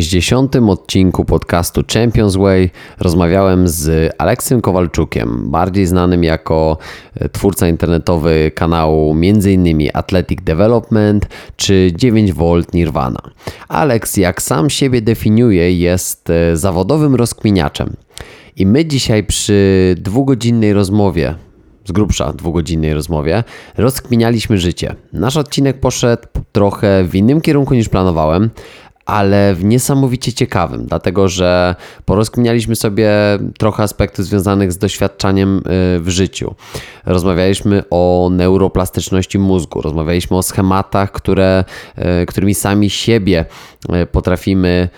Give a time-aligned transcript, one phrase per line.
[0.00, 0.56] 60.
[0.56, 6.78] odcinku podcastu Champions Way rozmawiałem z Aleksem Kowalczukiem, bardziej znanym jako
[7.14, 9.88] e, twórca internetowy kanału m.in.
[9.94, 13.20] Athletic Development czy 9V Nirvana.
[13.68, 17.96] Alex, jak sam siebie definiuje, jest e, zawodowym rozkminiaczem.
[18.56, 21.34] I my dzisiaj przy dwugodzinnej rozmowie
[21.84, 23.44] z grubsza dwugodzinnej rozmowie,
[23.76, 24.94] rozkminialiśmy życie.
[25.12, 26.22] Nasz odcinek poszedł
[26.52, 28.50] trochę w innym kierunku niż planowałem,
[29.06, 31.74] ale w niesamowicie ciekawym, dlatego że
[32.04, 33.10] porozkminialiśmy sobie
[33.58, 35.62] trochę aspektów związanych z doświadczaniem y,
[36.00, 36.54] w życiu.
[37.06, 41.64] Rozmawialiśmy o neuroplastyczności mózgu, rozmawialiśmy o schematach, które,
[42.22, 43.44] y, którymi sami siebie
[44.02, 44.88] y, potrafimy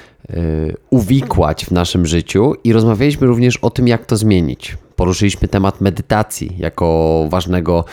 [0.91, 4.77] uwikłać w naszym życiu i rozmawialiśmy również o tym, jak to zmienić.
[4.96, 7.84] Poruszyliśmy temat medytacji jako ważnego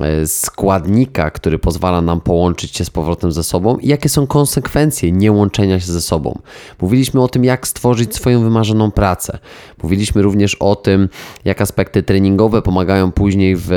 [0.00, 5.12] e, składnika, który pozwala nam połączyć się z powrotem ze sobą i jakie są konsekwencje
[5.12, 6.38] niełączenia się ze sobą.
[6.80, 9.38] Mówiliśmy o tym, jak stworzyć swoją wymarzoną pracę.
[9.82, 11.08] Mówiliśmy również o tym,
[11.44, 13.68] jak aspekty treningowe pomagają później w,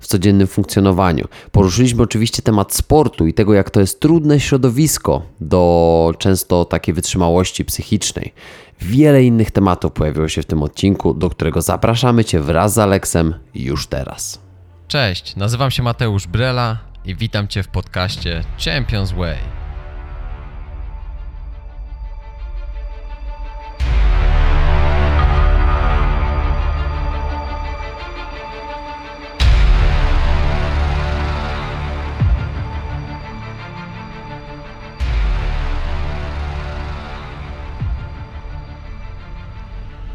[0.00, 1.28] w codziennym funkcjonowaniu.
[1.52, 7.64] Poruszyliśmy oczywiście temat sportu i tego, jak to jest trudne środowisko do często takiej wytrzymałości
[7.64, 8.32] psychicznej.
[8.80, 13.34] Wiele innych tematów pojawiło się w tym odcinku, do którego zapraszamy Cię wraz z Aleksem
[13.54, 14.40] już teraz.
[14.88, 19.55] Cześć, nazywam się Mateusz Brela i witam Cię w podcaście Champions Way.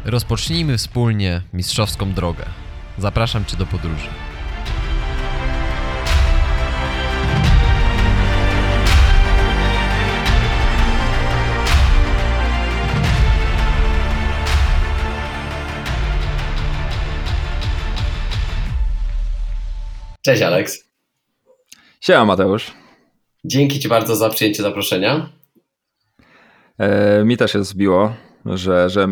[0.04, 2.44] Rozpocznijmy wspólnie mistrzowską drogę.
[2.98, 4.08] Zapraszam Cię do podróży.
[20.22, 20.84] Cześć Aleks.
[22.00, 22.72] Siema Mateusz.
[23.44, 25.28] Dzięki Ci bardzo za przyjęcie zaproszenia.
[26.78, 28.14] E, mi też jest zbiło
[28.46, 29.08] że, że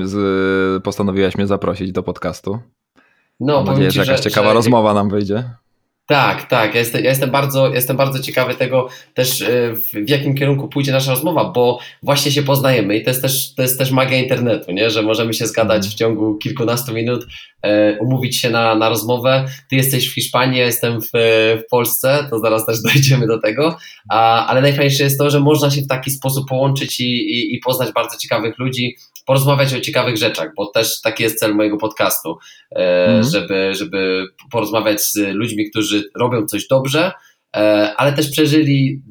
[0.83, 2.59] postanowiłeś mnie zaprosić do podcastu.
[3.41, 4.55] No, Mam nadzieję, że jakaś ciekawa że...
[4.55, 5.45] rozmowa nam wyjdzie.
[6.11, 6.75] Tak, tak.
[6.75, 9.75] Ja jestem, ja jestem, bardzo, jestem bardzo ciekawy tego też, e,
[10.05, 13.63] w jakim kierunku pójdzie nasza rozmowa, bo właśnie się poznajemy i to jest też, to
[13.63, 14.91] jest też magia internetu, nie?
[14.91, 15.93] że możemy się zgadać mhm.
[15.93, 17.27] w ciągu kilkunastu minut,
[17.63, 19.45] e, umówić się na, na rozmowę.
[19.69, 23.77] Ty jesteś w Hiszpanii, ja jestem w, w Polsce, to zaraz też dojdziemy do tego,
[24.09, 27.59] a, ale najfajniejsze jest to, że można się w taki sposób połączyć i, i, i
[27.59, 28.97] poznać bardzo ciekawych ludzi,
[29.31, 32.39] porozmawiać o ciekawych rzeczach, bo też taki jest cel mojego podcastu,
[32.71, 33.23] mm.
[33.23, 37.13] żeby, żeby porozmawiać z ludźmi, którzy robią coś dobrze,
[37.57, 39.03] e, ale też przeżyli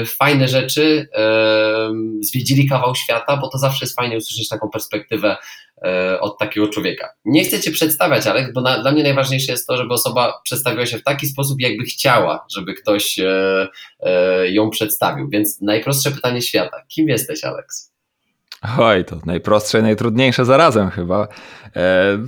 [0.00, 1.08] e, fajne rzeczy,
[2.20, 5.36] zwiedzili kawał świata, bo to zawsze jest fajnie usłyszeć taką perspektywę
[6.20, 7.08] od takiego człowieka.
[7.24, 10.86] Nie chcę Cię przedstawiać, Alek, bo na, dla mnie najważniejsze jest to, żeby osoba przedstawiła
[10.86, 13.16] się w taki sposób, jakby chciała, żeby ktoś
[14.44, 15.28] ją przedstawił.
[15.28, 16.76] Więc najprostsze pytanie świata.
[16.88, 17.93] Kim jesteś, Aleks?
[18.78, 21.28] Oj, to najprostsze najtrudniejsze zarazem chyba.
[21.76, 22.18] E,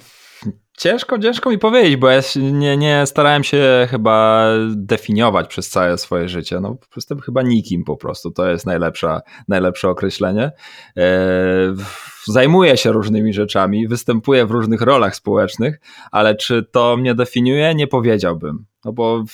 [0.78, 6.28] ciężko, ciężko mi powiedzieć, bo ja nie, nie starałem się chyba definiować przez całe swoje
[6.28, 6.60] życie.
[6.60, 8.30] No, jestem chyba nikim po prostu.
[8.30, 10.52] To jest najlepsza, najlepsze określenie.
[10.97, 11.10] E,
[12.26, 15.80] zajmuję się różnymi rzeczami, występuję w różnych rolach społecznych,
[16.10, 17.74] ale czy to mnie definiuje?
[17.74, 18.66] Nie powiedziałbym.
[18.84, 19.24] No bo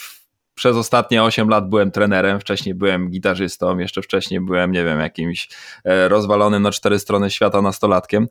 [0.55, 5.49] przez ostatnie 8 lat byłem trenerem, wcześniej byłem gitarzystą, jeszcze wcześniej byłem, nie wiem, jakimś
[5.85, 8.29] e, rozwalonym na cztery strony świata nastolatkiem.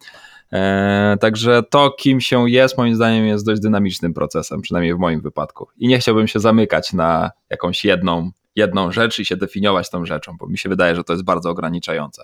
[0.53, 5.21] E, także to, kim się jest, moim zdaniem, jest dość dynamicznym procesem, przynajmniej w moim
[5.21, 5.67] wypadku.
[5.77, 10.37] I nie chciałbym się zamykać na jakąś jedną, jedną rzecz i się definiować tą rzeczą,
[10.39, 12.23] bo mi się wydaje, że to jest bardzo ograniczające.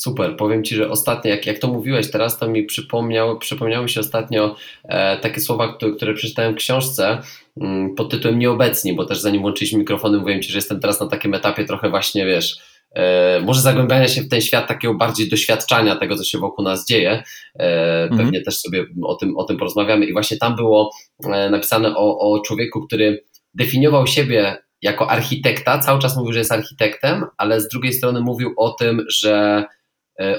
[0.00, 4.00] Super, powiem Ci, że ostatnio, jak, jak to mówiłeś teraz, to mi przypomniało, przypomniały się
[4.00, 7.18] ostatnio e, takie słowa, które, które przeczytałem w książce
[7.60, 11.06] mm, pod tytułem Nieobecni, bo też zanim włączyliśmy mikrofony, mówiłem Ci, że jestem teraz na
[11.06, 12.58] takim etapie trochę właśnie, wiesz,
[12.92, 16.86] e, może zagłębiania się w ten świat takiego bardziej doświadczania tego, co się wokół nas
[16.86, 17.22] dzieje.
[17.58, 18.18] E, mhm.
[18.20, 20.90] Pewnie też sobie o tym, o tym porozmawiamy i właśnie tam było
[21.24, 23.24] e, napisane o, o człowieku, który
[23.54, 28.54] definiował siebie jako architekta, cały czas mówił, że jest architektem, ale z drugiej strony mówił
[28.56, 29.64] o tym, że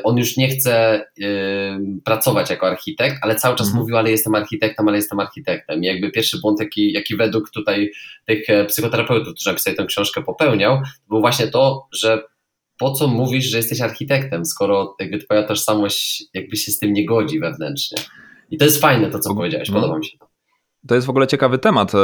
[0.03, 1.05] on już nie chce
[2.05, 3.81] pracować jako architekt, ale cały czas mhm.
[3.81, 5.83] mówił, ale jestem architektem, ale jestem architektem.
[5.83, 7.91] I jakby pierwszy błąd, jaki, jaki według tutaj
[8.25, 12.23] tych e, psychoterapeutów, którzy napisali tę książkę, popełniał, był właśnie to, że
[12.77, 17.05] po co mówisz, że jesteś architektem, skoro jakby twoja tożsamość jakby się z tym nie
[17.05, 17.97] godzi wewnętrznie.
[18.51, 20.28] I to jest fajne to, co powiedziałeś, podoba mi się to.
[20.87, 21.97] To jest w ogóle ciekawy temat, e,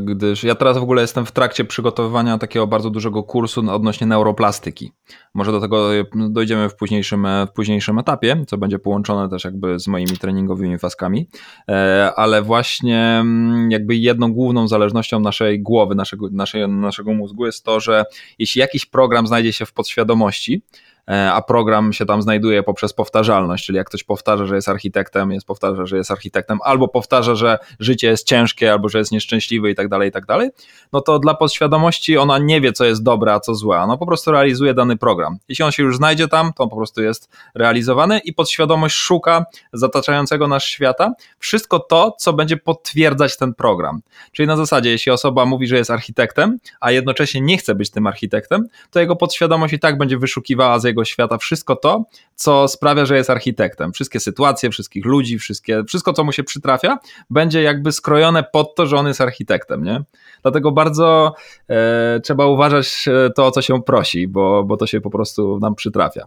[0.00, 4.92] gdyż ja teraz w ogóle jestem w trakcie przygotowywania takiego bardzo dużego kursu odnośnie neuroplastyki.
[5.34, 5.88] Może do tego
[6.30, 11.28] dojdziemy w późniejszym, w późniejszym etapie, co będzie połączone też jakby z moimi treningowymi faskami,
[11.68, 17.64] e, ale właśnie mm, jakby jedną główną zależnością naszej głowy, naszego, naszej, naszego mózgu jest
[17.64, 18.04] to, że
[18.38, 23.66] jeśli jakiś program znajdzie się w podświadomości, E, a program się tam znajduje poprzez powtarzalność,
[23.66, 27.58] czyli jak ktoś powtarza, że jest architektem, jest powtarza, że jest architektem, albo powtarza, że
[27.80, 30.50] życie jest ciężkie, albo że jest nieszczęśliwy i tak dalej, i tak dalej,
[30.92, 34.06] no to dla podświadomości ona nie wie, co jest dobre, a co złe, ona po
[34.06, 35.36] prostu realizuje dany program.
[35.48, 39.44] Jeśli on się już znajdzie tam, to on po prostu jest realizowany i podświadomość szuka
[39.72, 44.00] zataczającego nasz świata wszystko to, co będzie potwierdzać ten program.
[44.32, 48.06] Czyli na zasadzie, jeśli osoba mówi, że jest architektem, a jednocześnie nie chce być tym
[48.06, 52.04] architektem, to jego podświadomość i tak będzie wyszukiwała z świata wszystko to,
[52.34, 53.92] co sprawia, że jest architektem.
[53.92, 56.98] Wszystkie sytuacje, wszystkich ludzi, wszystkie, wszystko, co mu się przytrafia,
[57.30, 60.02] będzie jakby skrojone pod to, że on jest architektem, nie?
[60.42, 61.34] Dlatego bardzo
[61.68, 65.58] e, trzeba uważać e, to, o co się prosi, bo, bo to się po prostu
[65.58, 66.26] nam przytrafia.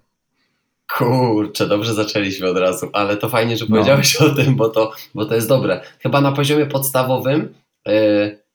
[0.98, 3.76] Kurczę, dobrze zaczęliśmy od razu, ale to fajnie, że no.
[3.76, 4.26] powiedziałeś no.
[4.26, 5.82] o tym, bo to, bo to jest dobre.
[6.00, 7.54] Chyba na poziomie podstawowym
[7.86, 8.46] yy,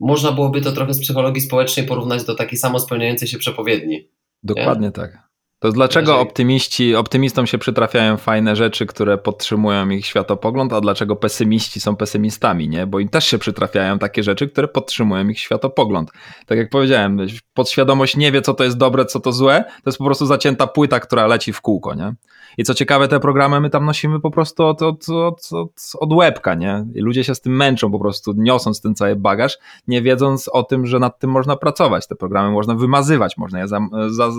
[0.00, 4.08] można byłoby to trochę z psychologii społecznej porównać do takiej samo spełniającej się przepowiedni.
[4.42, 4.92] Dokładnie nie?
[4.92, 5.29] tak.
[5.60, 11.80] To dlaczego optymiści, optymistom się przytrafiają fajne rzeczy, które podtrzymują ich światopogląd, a dlaczego pesymiści
[11.80, 12.86] są pesymistami, nie?
[12.86, 16.10] Bo im też się przytrafiają takie rzeczy, które podtrzymują ich światopogląd.
[16.46, 19.98] Tak jak powiedziałem, podświadomość nie wie, co to jest dobre, co to złe, to jest
[19.98, 22.14] po prostu zacięta płyta, która leci w kółko, nie?
[22.58, 25.70] I co ciekawe, te programy my tam nosimy po prostu od, od, od, od,
[26.00, 26.86] od łebka, nie?
[26.94, 29.58] I ludzie się z tym męczą po prostu, niosąc ten cały bagaż,
[29.88, 32.06] nie wiedząc o tym, że nad tym można pracować.
[32.06, 34.30] Te programy można wymazywać, można je za, za,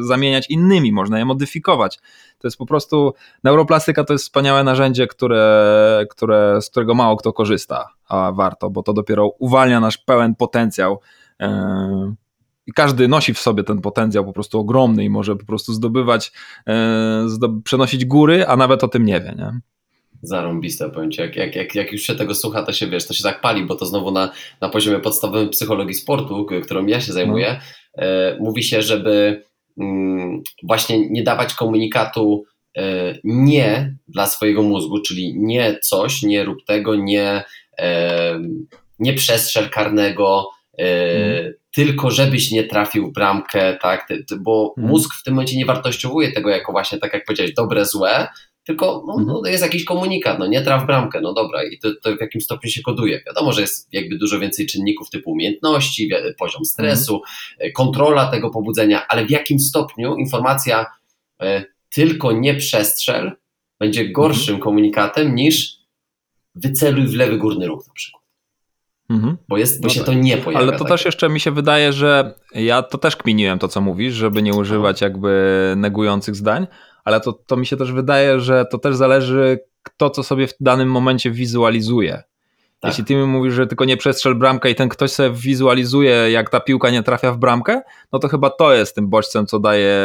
[0.00, 1.98] zamieniać innymi, można je modyfikować.
[2.38, 3.14] To jest po prostu,
[3.44, 8.82] neuroplastyka to jest wspaniałe narzędzie, które, które, z którego mało kto korzysta, a warto, bo
[8.82, 11.00] to dopiero uwalnia nasz pełen potencjał
[11.40, 11.46] yy,
[12.66, 16.32] i każdy nosi w sobie ten potencjał po prostu ogromny i może po prostu zdobywać,
[16.68, 17.26] e,
[17.64, 19.60] przenosić góry, a nawet o tym nie wie, nie?
[20.22, 21.22] Zarąbiste pojęcie.
[21.22, 23.64] Jak, jak, jak, jak już się tego słucha, to się wiesz, to się tak pali,
[23.64, 27.60] bo to znowu na, na poziomie podstawowym psychologii sportu, którą ja się zajmuję,
[27.96, 28.04] no.
[28.04, 29.42] e, mówi się, żeby
[29.78, 32.44] mm, właśnie nie dawać komunikatu
[32.76, 37.44] e, nie dla swojego mózgu, czyli nie coś, nie rób tego, nie,
[37.78, 38.40] e,
[38.98, 44.08] nie przestrzel karnego, mm tylko żebyś nie trafił w bramkę, tak,
[44.40, 44.92] bo mhm.
[44.92, 48.28] mózg w tym momencie nie wartościowuje tego jako właśnie, tak jak powiedziałeś, dobre, złe,
[48.66, 49.38] tylko no, mhm.
[49.42, 52.40] no, jest jakiś komunikat, no nie traf bramkę, no dobra i to, to, w jakim
[52.40, 53.22] stopniu się koduje.
[53.26, 57.72] Wiadomo, że jest jakby dużo więcej czynników typu umiejętności, poziom stresu, mhm.
[57.72, 60.86] kontrola tego pobudzenia, ale w jakim stopniu informacja
[61.42, 61.64] e,
[61.94, 63.32] tylko nie przestrzel
[63.80, 65.76] będzie gorszym komunikatem niż
[66.54, 68.25] wyceluj w lewy górny róg na przykład.
[69.10, 69.36] Mhm.
[69.48, 70.06] Bo, jest, bo no się tak.
[70.06, 70.64] to nie pojawia.
[70.64, 70.88] Ale to tak.
[70.88, 74.54] też jeszcze mi się wydaje, że ja to też kminiłem to, co mówisz, żeby nie
[74.54, 76.66] używać jakby negujących zdań,
[77.04, 80.54] ale to, to mi się też wydaje, że to też zależy kto co sobie w
[80.60, 82.22] danym momencie wizualizuje.
[82.80, 82.90] Tak.
[82.90, 86.50] Jeśli ty mi mówisz, że tylko nie przestrzel bramkę i ten ktoś sobie wizualizuje, jak
[86.50, 87.82] ta piłka nie trafia w bramkę,
[88.12, 89.98] no to chyba to jest tym bodźcem, co daje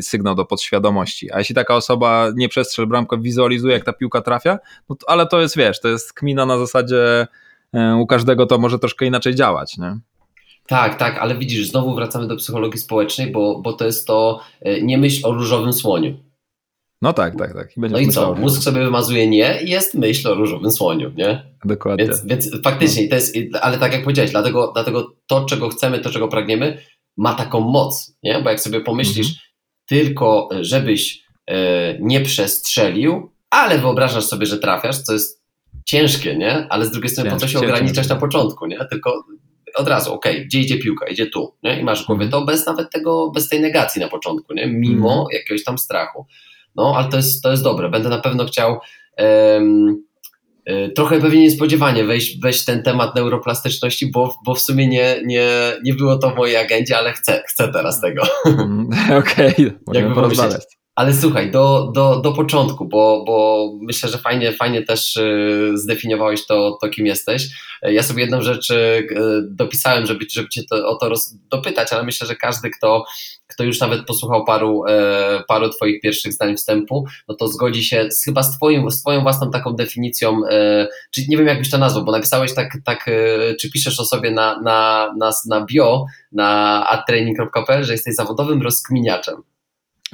[0.00, 1.32] sygnał do podświadomości.
[1.32, 5.26] A jeśli taka osoba nie przestrzel bramkę, wizualizuje, jak ta piłka trafia, no to, ale
[5.26, 7.26] to jest, wiesz, to jest kmina na zasadzie
[8.00, 9.98] u każdego to może troszkę inaczej działać, nie?
[10.66, 14.82] Tak, tak, ale widzisz, znowu wracamy do psychologii społecznej, bo, bo to jest to e,
[14.82, 16.16] nie myśl o różowym słoniu.
[17.02, 17.76] No tak, tak, tak.
[17.76, 18.34] I no i co?
[18.34, 21.42] Mózg sobie wymazuje nie jest myśl o różowym słoniu, nie?
[21.64, 22.04] Dokładnie.
[22.04, 23.08] Więc, więc faktycznie no.
[23.08, 26.78] to jest, ale tak jak powiedziałeś, dlatego, dlatego to, czego chcemy, to, czego pragniemy,
[27.16, 28.40] ma taką moc, nie?
[28.40, 29.44] Bo jak sobie pomyślisz, mhm.
[29.88, 31.56] tylko żebyś e,
[32.00, 35.43] nie przestrzelił, ale wyobrażasz sobie, że trafiasz, co jest
[35.84, 36.66] ciężkie, nie?
[36.70, 38.78] Ale z drugiej strony po co się ograniczać na początku, nie?
[38.90, 39.24] Tylko
[39.74, 41.06] od razu, okej, okay, gdzie idzie piłka?
[41.06, 41.80] Idzie tu, nie?
[41.80, 42.42] I masz w głowie mhm.
[42.42, 44.66] to bez nawet tego, bez tej negacji na początku, nie?
[44.66, 45.26] Mimo mm.
[45.32, 46.26] jakiegoś tam strachu.
[46.76, 47.90] No, ale to jest, to jest dobre.
[47.90, 48.78] Będę na pewno chciał
[49.18, 50.04] um,
[50.94, 55.48] trochę pewnie niespodziewanie wejść, wejść ten temat neuroplastyczności, bo, bo w sumie nie, nie,
[55.84, 58.22] nie było to w mojej agendzie, ale chcę, chcę teraz tego.
[58.46, 58.88] Mm,
[59.20, 60.64] okej, okay, możemy porozmawiać.
[60.94, 66.46] Ale słuchaj, do, do, do początku, bo, bo myślę, że fajnie, fajnie też y, zdefiniowałeś
[66.46, 67.48] to, to, kim jesteś.
[67.82, 69.06] Ja sobie jedną rzecz y,
[69.50, 73.04] dopisałem, żeby, żeby Cię to, o to roz, dopytać, ale myślę, że każdy, kto,
[73.46, 78.10] kto już nawet posłuchał paru, e, paru Twoich pierwszych zdań wstępu, no to zgodzi się
[78.10, 81.70] z, chyba z, twoim, z Twoją własną taką definicją, e, czy nie wiem, jak byś
[81.70, 85.64] to nazwał, bo napisałeś tak, tak e, czy piszesz o sobie na, na, na, na
[85.64, 89.53] bio, na adtraining.pl, że jesteś zawodowym rozkminiaczem.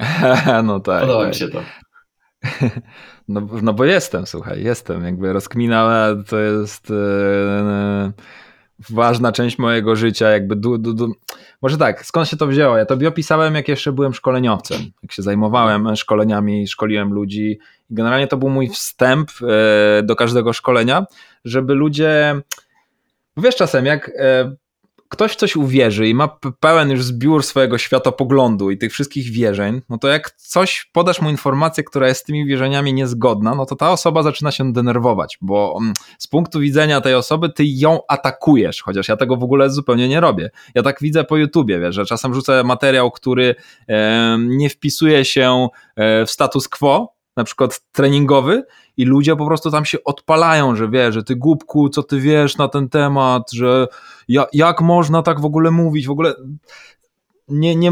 [0.63, 1.01] no tak.
[1.01, 1.29] Podoba tak.
[1.29, 1.61] mi się to.
[3.27, 5.05] No, no bo jestem, słuchaj, jestem.
[5.05, 8.11] Jakby rozkmina to jest yy,
[8.89, 10.29] ważna część mojego życia.
[10.29, 11.13] Jakby du, du, du.
[11.61, 12.77] Może tak, skąd się to wzięło?
[12.77, 14.81] Ja to opisałem, jak jeszcze byłem szkoleniowcem.
[15.03, 17.59] Jak się zajmowałem szkoleniami, szkoliłem ludzi.
[17.89, 21.05] Generalnie to był mój wstęp yy, do każdego szkolenia,
[21.45, 22.41] żeby ludzie.
[23.37, 24.57] Wiesz, czasem jak yy,
[25.11, 29.97] ktoś coś uwierzy i ma pełen już zbiór swojego światopoglądu i tych wszystkich wierzeń, no
[29.97, 33.91] to jak coś podasz mu informację, która jest z tymi wierzeniami niezgodna, no to ta
[33.91, 39.07] osoba zaczyna się denerwować, bo mm, z punktu widzenia tej osoby ty ją atakujesz, chociaż
[39.07, 40.49] ja tego w ogóle zupełnie nie robię.
[40.75, 43.55] Ja tak widzę po YouTubie, wiesz, że czasem rzucę materiał, który
[43.87, 48.63] e, nie wpisuje się e, w status quo, na przykład treningowy
[48.97, 52.57] i ludzie po prostu tam się odpalają, że wie, że ty głupku, co ty wiesz
[52.57, 53.87] na ten temat, że
[54.27, 56.33] ja, jak można tak w ogóle mówić, w ogóle
[57.47, 57.91] nie, nie,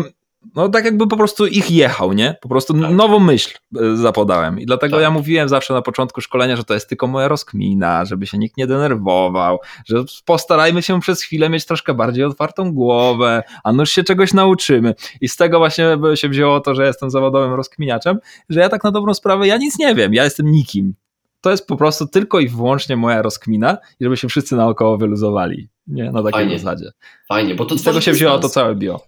[0.55, 2.36] no tak jakby po prostu ich jechał, nie?
[2.41, 2.91] Po prostu tak.
[2.91, 5.03] nową myśl e, zapodałem i dlatego tak.
[5.03, 8.58] ja mówiłem zawsze na początku szkolenia, że to jest tylko moja rozkmina, żeby się nikt
[8.58, 14.03] nie denerwował, że postarajmy się przez chwilę mieć troszkę bardziej otwartą głowę, a nuż się
[14.03, 18.19] czegoś nauczymy i z tego właśnie się wzięło to, że jestem zawodowym rozkminiaczem,
[18.50, 20.93] że ja tak na dobrą sprawę, ja nic nie wiem, ja jestem nikim.
[21.41, 25.69] To jest po prostu tylko i wyłącznie moja rozkmina i żeby się wszyscy naokoło wyluzowali.
[25.88, 26.60] Nie, na takiej Fajnie.
[26.60, 26.91] zasadzie.
[27.27, 29.00] Fajnie, bo to z tego się wzięło to całe bio.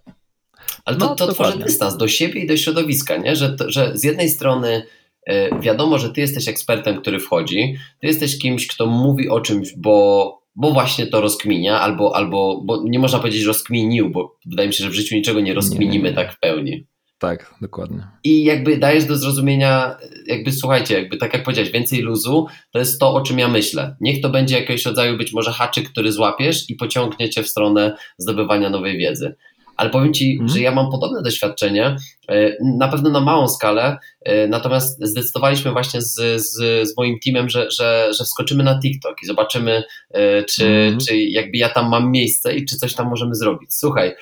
[0.84, 3.36] Ale to, no, to tworzy dystans do siebie i do środowiska, nie?
[3.36, 4.82] Że, że z jednej strony
[5.26, 9.72] e, wiadomo, że ty jesteś ekspertem, który wchodzi, ty jesteś kimś, kto mówi o czymś,
[9.76, 14.74] bo, bo właśnie to rozkminia, albo, albo bo nie można powiedzieć rozkminił, bo wydaje mi
[14.74, 16.14] się, że w życiu niczego nie rozkminimy nie.
[16.14, 16.86] tak w pełni.
[17.22, 18.06] Tak, dokładnie.
[18.24, 19.96] I jakby dajesz do zrozumienia,
[20.26, 23.96] jakby słuchajcie, jakby tak jak powiedziałeś, więcej luzu, to jest to, o czym ja myślę.
[24.00, 27.96] Niech to będzie jakiegoś rodzaju być może haczyk, który złapiesz i pociągnie cię w stronę
[28.18, 29.34] zdobywania nowej wiedzy
[29.82, 30.48] ale powiem Ci, mm.
[30.48, 31.96] że ja mam podobne doświadczenie,
[32.28, 37.48] e, na pewno na małą skalę, e, natomiast zdecydowaliśmy właśnie z, z, z moim teamem,
[37.48, 40.98] że, że, że wskoczymy na TikTok i zobaczymy, e, czy, mm.
[40.98, 43.74] czy jakby ja tam mam miejsce i czy coś tam możemy zrobić.
[43.74, 44.14] Słuchaj,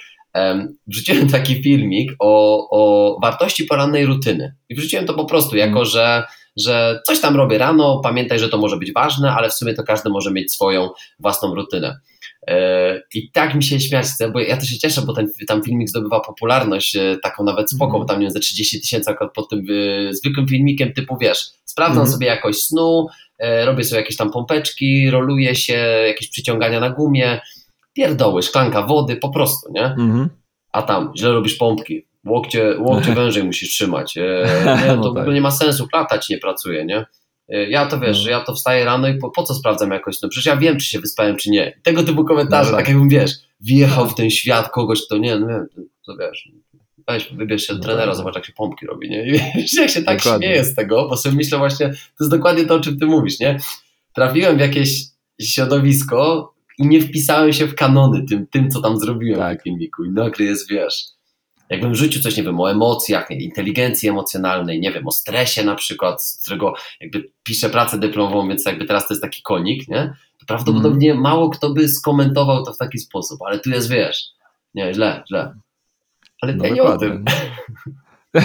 [0.87, 5.85] wrzuciłem taki filmik o, o wartości porannej rutyny i wrzuciłem to po prostu jako, mm.
[5.85, 6.23] że
[6.57, 9.83] że coś tam robię rano, pamiętaj, że to może być ważne, ale w sumie to
[9.83, 12.01] każdy może mieć swoją własną rutynę.
[12.47, 15.89] E, I tak mi się śmiać bo ja też się cieszę, bo ten tam filmik
[15.89, 18.01] zdobywa popularność, e, taką nawet spoko, mm.
[18.01, 19.65] bo tam nie ze 30 tysięcy pod tym
[20.09, 22.13] e, zwykłym filmikiem typu, wiesz, sprawdzam mm.
[22.13, 23.07] sobie jakość snu,
[23.65, 25.73] robię sobie jakieś tam pompeczki, roluję się,
[26.07, 27.41] jakieś przyciągania na gumie,
[27.93, 29.85] pierdoły, szklanka wody, po prostu, nie?
[29.85, 30.29] Mm.
[30.73, 35.15] A tam źle robisz pompki, łokcie, łokcie wężej musisz trzymać, nie, to no tak.
[35.15, 37.07] w ogóle nie ma sensu, klata ci nie pracuje, nie?
[37.55, 38.23] Y, ja to wiesz, no.
[38.25, 40.79] że ja to wstaję rano i po, po, co sprawdzam jakoś, no przecież ja wiem,
[40.79, 41.81] czy się wyspałem, czy nie.
[41.83, 42.87] Tego typu komentarze, no, tak.
[42.87, 45.47] tak jakbym wiesz, wjechał w ten świat kogoś, to nie, no
[46.07, 46.49] to wiesz,
[47.09, 48.17] weź, wybierz się no trenera, tak.
[48.17, 49.29] zobacz jak się pompki robi, nie?
[49.29, 50.47] I wiesz, jak się tak dokładnie.
[50.47, 53.41] śmieję z tego, bo sobie myślę właśnie, to jest dokładnie to, o czym ty mówisz,
[53.41, 53.59] nie?
[54.15, 55.05] Trafiłem w jakieś
[55.41, 59.61] środowisko i nie wpisałem się w kanony tym, tym co tam zrobiłem tak.
[59.61, 61.05] w filmiku i nagle jest, wiesz,
[61.71, 66.25] jakbym rzucił coś, nie wiem, o emocjach, inteligencji emocjonalnej, nie wiem, o stresie na przykład,
[66.25, 70.15] z którego jakby piszę pracę dyplomową, więc jakby teraz to jest taki konik, nie?
[70.39, 71.23] To prawdopodobnie mm.
[71.23, 74.25] mało kto by skomentował to w taki sposób, ale tu jest, wiesz,
[74.75, 75.55] nie, źle, źle.
[76.41, 77.25] Ale no ja nie o tym.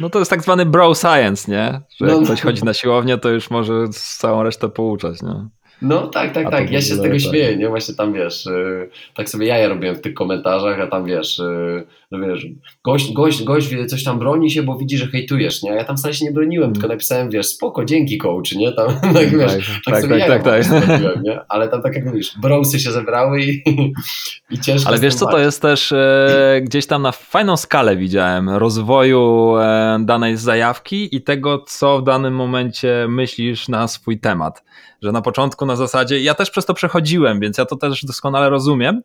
[0.00, 1.80] No to jest tak zwany bro science, nie?
[2.00, 5.48] Że jak no, ktoś chodzi na siłownię, to już może całą resztę pouczać, nie?
[5.82, 6.70] No tak, tak, tak.
[6.70, 7.20] Ja się z tego tak.
[7.20, 7.68] śmieję, nie?
[7.68, 11.86] Właśnie tam wiesz, yy, tak sobie ja robiłem w tych komentarzach, a tam wiesz, yy,
[12.10, 12.46] no wiesz,
[12.84, 15.72] gość, gość, gość coś tam broni się, bo widzi, że hejtujesz, nie?
[15.72, 16.74] A ja tam wcale się nie broniłem, mm.
[16.74, 18.72] tylko napisałem, wiesz, spoko, dzięki coach, nie?
[18.72, 21.22] Tam, tak, tak, wiesz, tak, tak, tak sobie tak, ja tak, tak.
[21.22, 21.40] nie?
[21.48, 23.62] Ale tam tak jak mówisz, browsy się zebrały i,
[24.50, 28.50] i ciężko Ale wiesz co, to jest też e, gdzieś tam na fajną skalę widziałem
[28.50, 34.62] rozwoju e, danej zajawki i tego, co w danym momencie myślisz na swój temat
[35.02, 38.50] że na początku na zasadzie, ja też przez to przechodziłem, więc ja to też doskonale
[38.50, 39.02] rozumiem,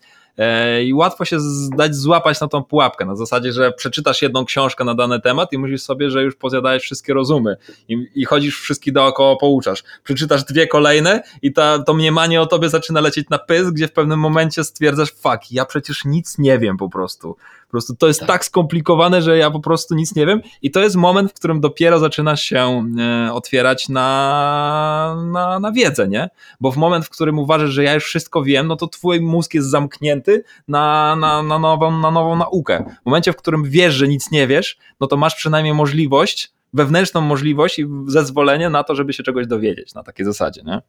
[0.86, 1.38] i łatwo się
[1.78, 5.58] dać złapać na tą pułapkę, na zasadzie, że przeczytasz jedną książkę na dany temat i
[5.58, 7.58] myślisz sobie, że już pozjadałeś wszystkie rozumy
[7.90, 9.84] i, i chodzisz wszystkich dookoła, pouczasz.
[10.04, 13.94] Przeczytasz dwie kolejne i ta, to mniemanie o tobie zaczyna lecieć na pysk, gdzie w
[13.94, 17.36] pewnym momencie stwierdzasz, fuck, ja przecież nic nie wiem po prostu.
[17.66, 18.30] Po prostu to jest tak.
[18.30, 21.62] tak skomplikowane, że ja po prostu nic nie wiem i to jest moment, w którym
[21.62, 26.30] dopiero zaczynasz się e, otwierać na, na, na wiedzę, nie?
[26.60, 29.54] Bo w moment, w którym uważasz, że ja już wszystko wiem, no to twój mózg
[29.54, 30.25] jest zamknięty
[30.68, 32.86] na, na, na, nową, na nową naukę.
[33.02, 37.22] W momencie, w którym wiesz, że nic nie wiesz, no to masz przynajmniej możliwość, wewnętrzną
[37.22, 40.82] możliwość i zezwolenie na to, żeby się czegoś dowiedzieć na takiej zasadzie, nie?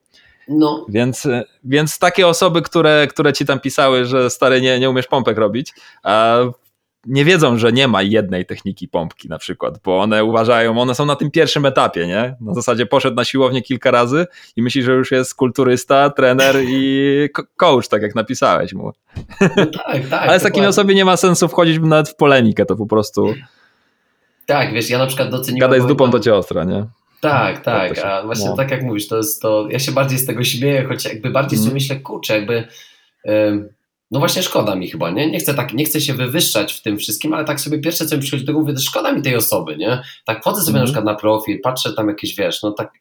[0.48, 0.86] No.
[0.88, 1.28] Więc,
[1.64, 5.72] więc takie osoby, które, które ci tam pisały, że stary nie, nie umiesz pompek robić,
[6.02, 6.38] a
[7.06, 11.06] nie wiedzą, że nie ma jednej techniki pompki na przykład, bo one uważają, one są
[11.06, 12.36] na tym pierwszym etapie, nie?
[12.40, 17.28] Na zasadzie poszedł na siłownię kilka razy i myśli, że już jest kulturysta, trener i
[17.56, 18.92] coach, tak jak napisałeś mu.
[19.40, 20.22] No tak, tak.
[20.28, 23.34] Ale z takimi osobami nie ma sensu wchodzić nawet w polemikę, to po prostu...
[24.46, 25.60] Tak, wiesz, ja na przykład doceniłem...
[25.70, 26.86] Gadaj z dupą, to cię ostra, nie?
[27.20, 28.56] Tak, tak, a właśnie no.
[28.56, 31.58] tak jak mówisz, to jest to, ja się bardziej z tego śmieję, choć jakby bardziej
[31.58, 31.75] sobie mm.
[31.75, 32.68] myślę, kurczę, jakby
[34.10, 35.30] no właśnie szkoda mi chyba, nie?
[35.30, 38.16] Nie chcę, tak, nie chcę się wywyższać w tym wszystkim, ale tak sobie pierwsze, co
[38.16, 40.02] mi przychodzi do głowy, to szkoda mi tej osoby, nie?
[40.25, 40.75] Tak wchodzę sobie mm.
[40.75, 40.86] na mhm.
[40.86, 42.92] przykład na profil, patrzę tam jakieś, wiesz, no tak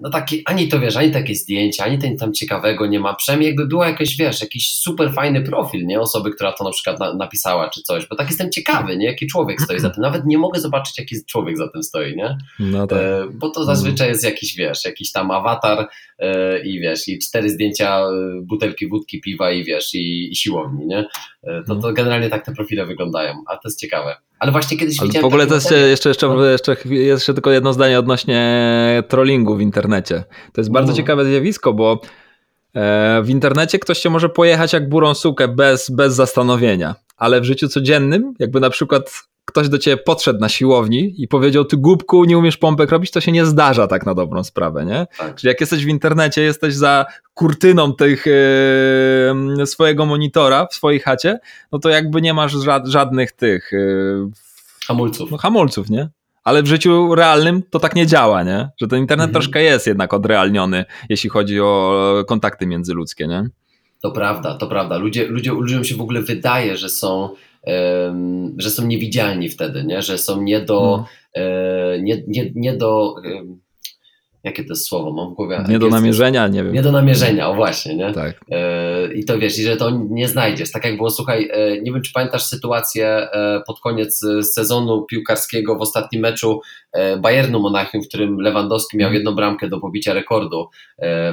[0.00, 3.14] no taki, ani to wiesz, ani takie zdjęcia, ani ten tam ciekawego nie ma.
[3.14, 6.00] Przynajmniej jakby była jakaś, wiesz, jakiś super fajny profil, nie?
[6.00, 9.06] Osoby, która to na przykład na, napisała czy coś, bo tak jestem ciekawy, nie?
[9.06, 10.02] Jaki człowiek stoi za tym.
[10.02, 12.38] Nawet nie mogę zobaczyć, jaki człowiek za tym stoi, nie?
[12.58, 12.98] No tak.
[12.98, 17.50] E, bo to zazwyczaj jest jakiś, wiesz, jakiś tam awatar e, i wiesz, i cztery
[17.50, 18.10] zdjęcia e,
[18.42, 21.08] butelki wódki, piwa i wiesz, i, i siłowni, nie?
[21.42, 24.16] E, to, to generalnie tak te profile wyglądają, a to jest ciekawe.
[24.38, 25.22] Ale właśnie kiedyś Ale widziałem...
[25.22, 26.44] W ogóle to jest jeszcze, jeszcze, no.
[26.44, 30.24] jeszcze, jeszcze tylko jedno zdanie odnośnie trollingu w internecie.
[30.52, 30.96] To jest bardzo no.
[30.96, 32.00] ciekawe zjawisko, bo
[32.74, 37.44] e, w internecie ktoś cię może pojechać jak burą sukę bez, bez zastanowienia, ale w
[37.44, 42.24] życiu codziennym, jakby na przykład ktoś do ciebie podszedł na siłowni i powiedział, ty głupku,
[42.24, 45.06] nie umiesz pompek robić, to się nie zdarza tak na dobrą sprawę, nie?
[45.18, 45.34] Tak.
[45.34, 51.38] Czyli jak jesteś w internecie, jesteś za kurtyną tych yy, swojego monitora w swojej chacie,
[51.72, 53.70] no to jakby nie masz ża żadnych tych...
[53.72, 54.30] Yy,
[54.86, 55.30] hamulców.
[55.30, 56.08] No hamulców, nie?
[56.44, 58.68] Ale w życiu realnym to tak nie działa, nie?
[58.80, 59.32] Że ten internet mhm.
[59.32, 63.48] troszkę jest jednak odrealniony, jeśli chodzi o kontakty międzyludzkie, nie?
[64.02, 64.98] To prawda, to prawda.
[64.98, 67.34] Ludzie, ludzie, ludziom się w ogóle wydaje, że są
[68.56, 70.02] że są niewidzialni wtedy, nie?
[70.02, 72.04] że są nie do, hmm.
[72.04, 73.14] nie, nie, nie do
[74.48, 75.64] jakie to jest słowo, mam w głowie.
[75.68, 76.72] Nie do namierzenia, nie wiem.
[76.72, 78.12] Nie do namierzenia, o właśnie, nie?
[78.12, 78.40] Tak.
[78.50, 80.72] E, I to wiesz, i że to nie znajdziesz.
[80.72, 85.76] Tak jak było, słuchaj, e, nie wiem, czy pamiętasz sytuację e, pod koniec sezonu piłkarskiego
[85.76, 86.60] w ostatnim meczu
[87.22, 89.14] Bayernu Monachium, w którym Lewandowski miał mhm.
[89.14, 90.68] jedną bramkę do pobicia rekordu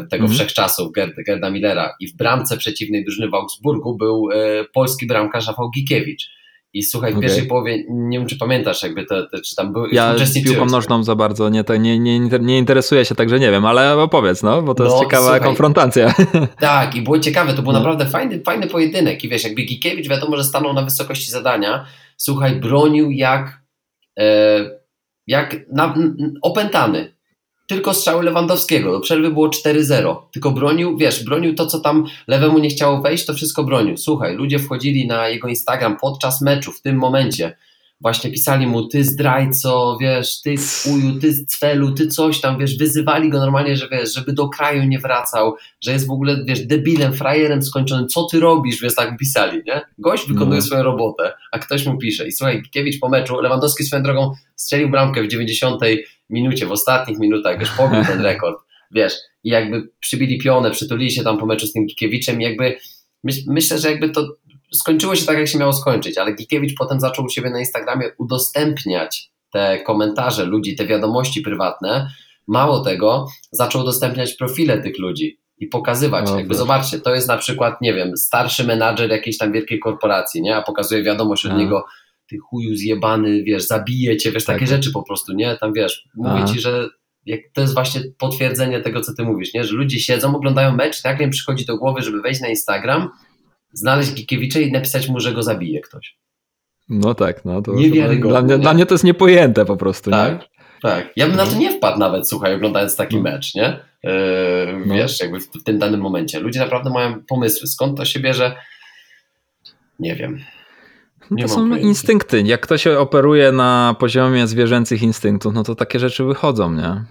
[0.10, 0.30] tego mm.
[0.30, 0.92] wszechczasów
[1.28, 4.30] Gerda Millera i w bramce przeciwnej drużyny w Augsburgu był
[4.74, 6.30] polski bramkarz Rafał Gikiewicz.
[6.76, 7.28] I słuchaj, w okay.
[7.28, 9.86] pierwszej połowie, nie wiem czy pamiętasz, jakby to, to czy tam był.
[9.86, 13.98] Ja piłką nożną za bardzo nie, nie, nie, nie interesuję się, także nie wiem, ale
[13.98, 16.14] opowiedz, no, bo to no, jest ciekawa słuchaj, konfrontacja.
[16.60, 17.80] Tak, i było ciekawe, to był no.
[17.80, 19.24] naprawdę fajny, fajny pojedynek.
[19.24, 21.86] I wiesz, jakby Gikiewicz wiadomo, że stanął na wysokości zadania,
[22.18, 23.62] słuchaj, bronił jak,
[24.20, 24.26] e,
[25.28, 25.96] jak na,
[26.42, 27.15] opętany
[27.68, 28.92] tylko strzały Lewandowskiego.
[28.92, 30.16] Do przerwy było 4-0.
[30.34, 33.98] Tylko bronił, wiesz, bronił to, co tam lewemu nie chciało wejść, to wszystko bronił.
[33.98, 37.58] Słuchaj, ludzie wchodzili na jego Instagram podczas meczu, w tym momencie.
[38.02, 40.56] Właśnie pisali mu, ty zdrajco, wiesz, ty
[40.92, 44.84] uju, ty cwelu, ty coś tam, wiesz, wyzywali go normalnie, że wiesz, żeby do kraju
[44.84, 49.18] nie wracał, że jest w ogóle, wiesz, debilem, frajerem skończonym, co ty robisz, wiesz, tak
[49.18, 49.82] pisali, nie?
[49.98, 50.66] Gość wykonuje no.
[50.66, 52.28] swoją robotę, a ktoś mu pisze.
[52.28, 55.82] I słuchaj, Kiewicz po meczu, Lewandowski swoją drogą strzelił bramkę w 90
[56.30, 58.58] minucie, w ostatnich minutach, już pobił ten rekord,
[58.92, 62.78] wiesz, i jakby przybili pionę, przytulili się tam po meczu z tym Gikiewiczem i jakby
[63.24, 64.28] myśl, myślę, że jakby to
[64.74, 68.12] skończyło się tak, jak się miało skończyć, ale Gikiewicz potem zaczął u siebie na Instagramie
[68.18, 72.10] udostępniać te komentarze ludzi, te wiadomości prywatne,
[72.48, 77.38] mało tego, zaczął udostępniać profile tych ludzi i pokazywać, no, jakby zobaczcie, to jest na
[77.38, 81.58] przykład, nie wiem, starszy menadżer jakiejś tam wielkiej korporacji, nie, a pokazuje wiadomość od no.
[81.58, 81.86] niego,
[82.30, 84.68] ty chuju zjebany, wiesz, zabije cię, wiesz, takie tak.
[84.68, 85.58] rzeczy po prostu, nie?
[85.58, 86.54] Tam wiesz, mówię Aha.
[86.54, 86.90] ci, że
[87.26, 89.64] jak, to jest właśnie potwierdzenie tego, co ty mówisz, nie?
[89.64, 93.10] Że ludzie siedzą, oglądają mecz, nagle im przychodzi do głowy, żeby wejść na Instagram,
[93.74, 96.18] znaleźć Gikiewicza i napisać mu, że go zabije ktoś.
[96.90, 100.34] No tak, no to, to dla, mnie, dla mnie to jest niepojęte po prostu, tak,
[100.34, 100.48] nie?
[100.82, 101.58] Tak, ja bym na to no.
[101.58, 103.22] nie wpadł nawet, słuchaj, oglądając taki no.
[103.22, 103.80] mecz, nie?
[104.04, 104.12] Yy,
[104.86, 104.96] no.
[104.96, 106.40] Wiesz, jakby w, w tym danym momencie.
[106.40, 108.56] Ludzie naprawdę mają pomysły, skąd to się bierze,
[110.00, 110.40] nie wiem.
[111.32, 111.88] No to są pojęcia.
[111.88, 112.42] instynkty.
[112.42, 117.06] Jak ktoś operuje na poziomie zwierzęcych instynktów, no to takie rzeczy wychodzą, nie?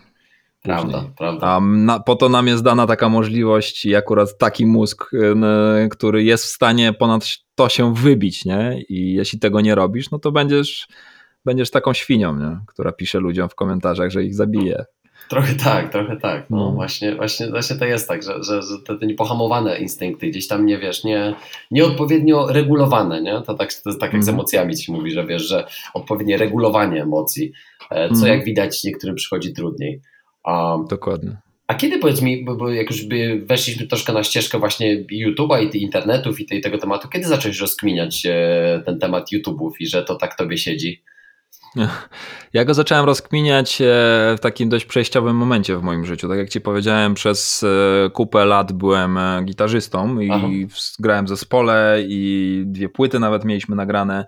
[0.62, 1.46] Prawda, prawda.
[1.46, 5.11] A na, po to nam jest dana taka możliwość i akurat taki mózg,
[5.90, 8.83] który jest w stanie ponad to się wybić, nie?
[8.88, 10.88] I jeśli tego nie robisz, no to będziesz,
[11.44, 12.59] będziesz taką świnią, nie?
[12.66, 14.85] która pisze ludziom w komentarzach, że ich zabije.
[15.28, 16.50] Trochę tak, trochę tak.
[16.50, 16.70] No, no.
[16.70, 20.66] Właśnie, właśnie, właśnie to jest tak, że, że, że te, te niepohamowane instynkty gdzieś tam
[20.66, 21.34] nie wiesz, nie,
[21.70, 23.42] nieodpowiednio regulowane, nie?
[23.46, 24.38] To tak, to jest tak jak z mhm.
[24.38, 27.52] emocjami ci mówi, że wiesz, że odpowiednie regulowanie emocji,
[27.90, 28.28] e, co mm.
[28.28, 30.00] jak widać niektórym przychodzi trudniej.
[30.46, 31.37] Um, Dokładnie.
[31.66, 35.76] A kiedy powiedz mi, bo, bo jak już by weszliśmy troszkę na ścieżkę właśnie YouTube'a
[35.76, 38.22] i internetów i tej, tego tematu, kiedy zacząłeś rozkminiać
[38.84, 41.02] ten temat YouTube'ów i że to tak tobie siedzi?
[42.52, 43.84] Ja go zacząłem rozkminiać e,
[44.37, 46.28] w takim dość przejściowym momencie w moim życiu.
[46.28, 50.46] Tak jak ci powiedziałem, przez e, kupę lat byłem e, gitarzystą i Aha.
[50.98, 54.26] grałem w zespole i dwie płyty nawet mieliśmy nagrane,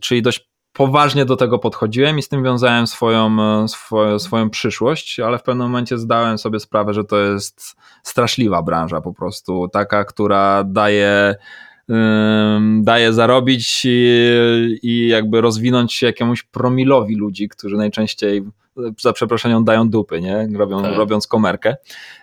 [0.00, 3.36] czyli dość poważnie do tego podchodziłem i z tym wiązałem swoją,
[3.68, 9.00] swoją, swoją przyszłość, ale w pewnym momencie zdałem sobie sprawę, że to jest straszliwa branża
[9.00, 11.36] po prostu, taka, która daje
[12.80, 18.42] daje zarobić i, i, jakby rozwinąć się jakiemuś promilowi ludzi, którzy najczęściej
[19.00, 20.48] za przeproszeniem dają dupy, nie?
[20.54, 20.96] Robią, tak.
[20.96, 21.76] robiąc komerkę.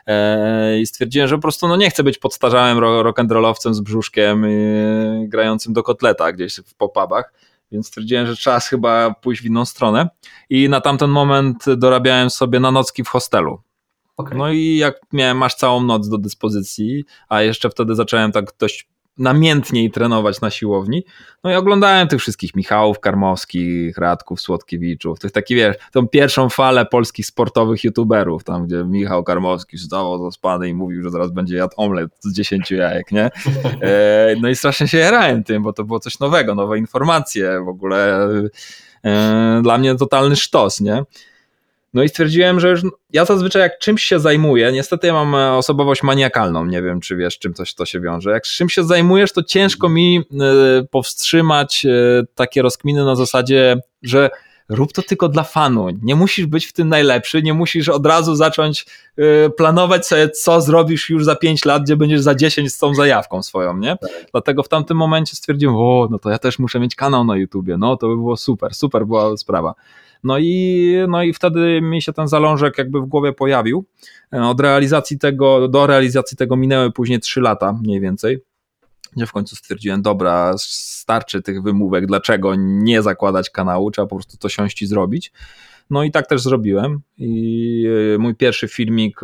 [0.08, 5.30] E, I stwierdziłem, że po prostu no nie chcę być podstarzałym rock'n'rollowcem z brzuszkiem i,
[5.30, 7.34] grającym do kotleta gdzieś w popabach.
[7.72, 10.10] Więc stwierdziłem, że czas chyba pójść w inną stronę.
[10.50, 13.62] I na tamten moment dorabiałem sobie na nocki w hostelu.
[14.18, 14.38] Okay.
[14.38, 18.88] No i jak miałem masz całą noc do dyspozycji, a jeszcze wtedy zacząłem tak dość
[19.18, 21.06] namiętniej trenować na siłowni.
[21.44, 26.86] No i oglądałem tych wszystkich Michałów Karmowskich, Radków Słodkiewiczów, tych takich, wiesz, tą pierwszą falę
[26.86, 31.74] polskich sportowych youtuberów, tam gdzie Michał Karmowski zdawał zaspany i mówił, że zaraz będzie jadł
[31.78, 33.32] omlet z 10 jajek, nie?
[33.82, 37.68] E, no i strasznie się jarałem tym, bo to było coś nowego, nowe informacje, w
[37.68, 38.30] ogóle
[39.06, 41.04] e, dla mnie totalny sztos, nie?
[41.96, 42.82] No i stwierdziłem, że już
[43.14, 47.16] ja zazwyczaj jak czymś się zajmuję, niestety ja mam e, osobowość maniakalną, nie wiem czy
[47.16, 48.32] wiesz czym coś to się wiąże.
[48.32, 50.24] Jak czymś się zajmujesz, to ciężko mi e,
[50.84, 51.90] powstrzymać e,
[52.36, 54.30] takie rozkminy na zasadzie, że
[54.70, 55.88] rób to tylko dla fanu.
[56.02, 58.86] Nie musisz być w tym najlepszy, nie musisz od razu zacząć
[59.58, 63.44] planować sobie, co zrobisz już za 5 lat, gdzie będziesz za 10 z tą zajawką
[63.44, 63.98] swoją, nie?
[63.98, 64.10] Tak.
[64.32, 67.78] Dlatego w tamtym momencie stwierdziłem, o, no to ja też muszę mieć kanał na YouTubie,
[67.78, 69.76] no to by było super, super była sprawa.
[70.26, 73.86] No i, no i wtedy mi się ten zalążek jakby w głowie pojawił.
[74.34, 78.42] E, od realizacji tego, do realizacji tego minęły później 3 lata mniej więcej
[79.16, 84.38] gdzie w końcu stwierdziłem, dobra, starczy tych wymówek, dlaczego nie zakładać kanału, trzeba po prostu
[84.38, 85.32] to siąść i zrobić.
[85.90, 87.86] No i tak też zrobiłem i
[88.16, 89.20] e, mój pierwszy filmik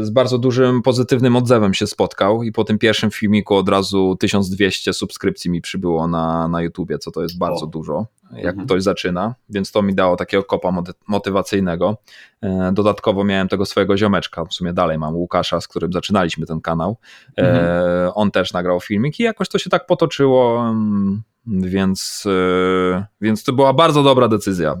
[0.00, 4.92] z bardzo dużym pozytywnym odzewem się spotkał i po tym pierwszym filmiku od razu 1200
[4.92, 7.66] subskrypcji mi przybyło na, na YouTubie, co to jest bardzo o.
[7.66, 8.66] dużo, jak mhm.
[8.66, 11.96] ktoś zaczyna, więc to mi dało takiego kopa motywacyjnego.
[12.42, 16.60] E, dodatkowo miałem tego swojego ziomeczka, w sumie dalej mam Łukasza, z którym zaczynaliśmy ten
[16.60, 16.96] kanał.
[17.38, 18.12] E, mhm.
[18.14, 23.52] On też nagrał filmik i jakoś to się tak potoczyło, mm, więc, e, więc to
[23.52, 24.76] była bardzo dobra decyzja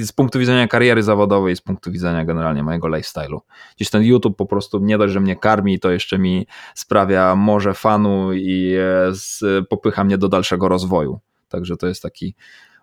[0.00, 3.38] z punktu widzenia kariery zawodowej, z punktu widzenia generalnie mojego lifestyle'u.
[3.76, 7.74] Gdzieś ten YouTube po prostu nie dość, że mnie karmi, to jeszcze mi sprawia może
[7.74, 8.74] fanu i
[9.42, 11.20] e, popycha mnie do dalszego rozwoju.
[11.48, 12.34] Także to jest taki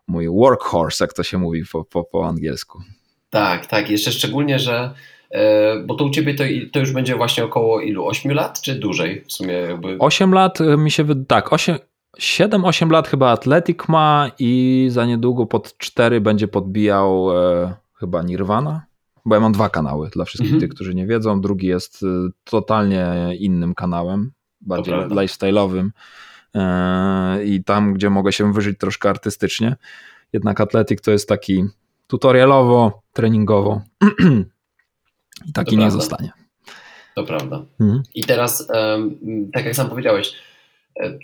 [0.08, 2.82] mój workhorse, jak to się mówi po, po, po angielsku.
[3.30, 3.90] Tak, tak.
[3.90, 4.94] Jeszcze szczególnie, że
[5.32, 8.08] e, bo to u ciebie to, to, już będzie właśnie około ilu?
[8.08, 9.54] 8 lat, czy dłużej w sumie?
[9.54, 9.98] Jakby...
[10.00, 11.78] 8 lat e, mi się wydaje, tak, 8,
[12.20, 18.82] 7-8 lat chyba Atletic ma i za niedługo pod 4 będzie podbijał e, chyba Nirvana.
[19.26, 20.62] Bo ja mam dwa kanały dla wszystkich mhm.
[20.62, 21.42] tych, którzy nie wiedzą.
[21.42, 25.90] Drugi jest e, totalnie innym kanałem, bardziej lifestyle'owym
[26.56, 29.76] e, i tam, gdzie mogę się wyżyć troszkę artystycznie.
[30.34, 31.66] Jednak Atletic to jest taki
[32.08, 33.82] tutorialowo, treningowo
[35.48, 36.32] i taki nie zostanie.
[37.16, 37.66] To prawda.
[37.80, 38.04] Mhm.
[38.16, 38.68] I teraz,
[39.54, 40.34] tak jak sam powiedziałeś,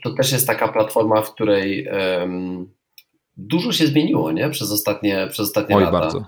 [0.04, 2.70] to też jest taka platforma, w której um,
[3.38, 4.50] dużo się zmieniło nie?
[4.50, 6.00] przez ostatnie, przez ostatnie Oj, lata.
[6.00, 6.26] Bardzo.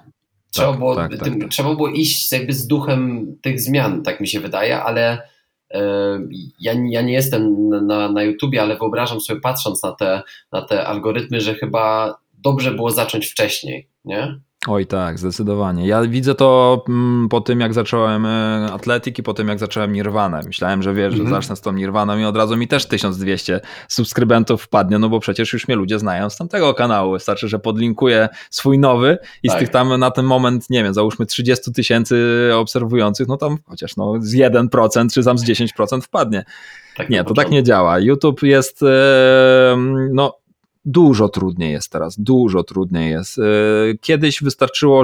[0.51, 1.49] Trzeba, tak, było, tak, tak, tym, tak.
[1.49, 5.21] trzeba było iść jakby z duchem tych zmian, tak mi się wydaje, ale
[5.73, 5.81] e,
[6.59, 10.21] ja, ja nie jestem na, na YouTubie, ale wyobrażam sobie patrząc na te,
[10.51, 14.39] na te algorytmy, że chyba dobrze było zacząć wcześniej, nie?
[14.67, 15.87] Oj tak, zdecydowanie.
[15.87, 19.93] Ja widzę to mm, po tym, jak zacząłem e, Atletik i po tym, jak zacząłem
[19.93, 20.41] Nirwanę.
[20.45, 21.35] Myślałem, że wiesz, że mm -hmm.
[21.35, 25.53] zacznę z tą Nirwaną i od razu mi też 1200 subskrybentów wpadnie, no bo przecież
[25.53, 27.13] już mnie ludzie znają z tamtego kanału.
[27.13, 29.57] Wystarczy, że podlinkuję swój nowy i tak.
[29.57, 33.97] z tych tam na ten moment, nie wiem, załóżmy 30 tysięcy obserwujących, no tam chociaż
[33.97, 36.45] no z 1% czy tam z 10% wpadnie.
[36.97, 37.99] Tak nie, to tak nie działa.
[37.99, 39.77] YouTube jest, e,
[40.11, 40.39] no
[40.85, 43.39] dużo trudniej jest teraz, dużo trudniej jest.
[43.39, 43.41] E,
[44.01, 45.03] kiedyś wystarczyło,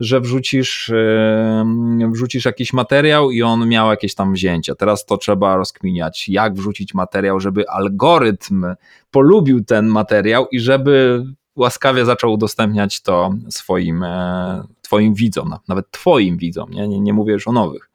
[0.00, 1.64] że wrzucisz, e,
[2.12, 4.74] wrzucisz jakiś materiał i on miał jakieś tam wzięcie.
[4.74, 8.66] Teraz to trzeba rozkminiać, jak wrzucić materiał, żeby algorytm
[9.10, 11.24] polubił ten materiał i żeby
[11.56, 17.32] łaskawie zaczął udostępniać to swoim, e, twoim widzom, nawet twoim widzom, nie, nie, nie mówię
[17.32, 17.90] już o nowych.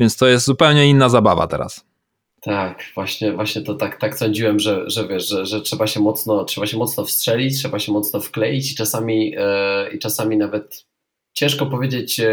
[0.00, 1.87] Więc to jest zupełnie inna zabawa teraz.
[2.48, 6.44] Tak, właśnie, właśnie to tak, tak sądziłem, że, że wiesz, że, że trzeba się mocno,
[6.44, 10.86] trzeba się mocno wstrzelić, trzeba się mocno wkleić i czasami, e, i czasami nawet
[11.32, 12.26] ciężko powiedzieć, e,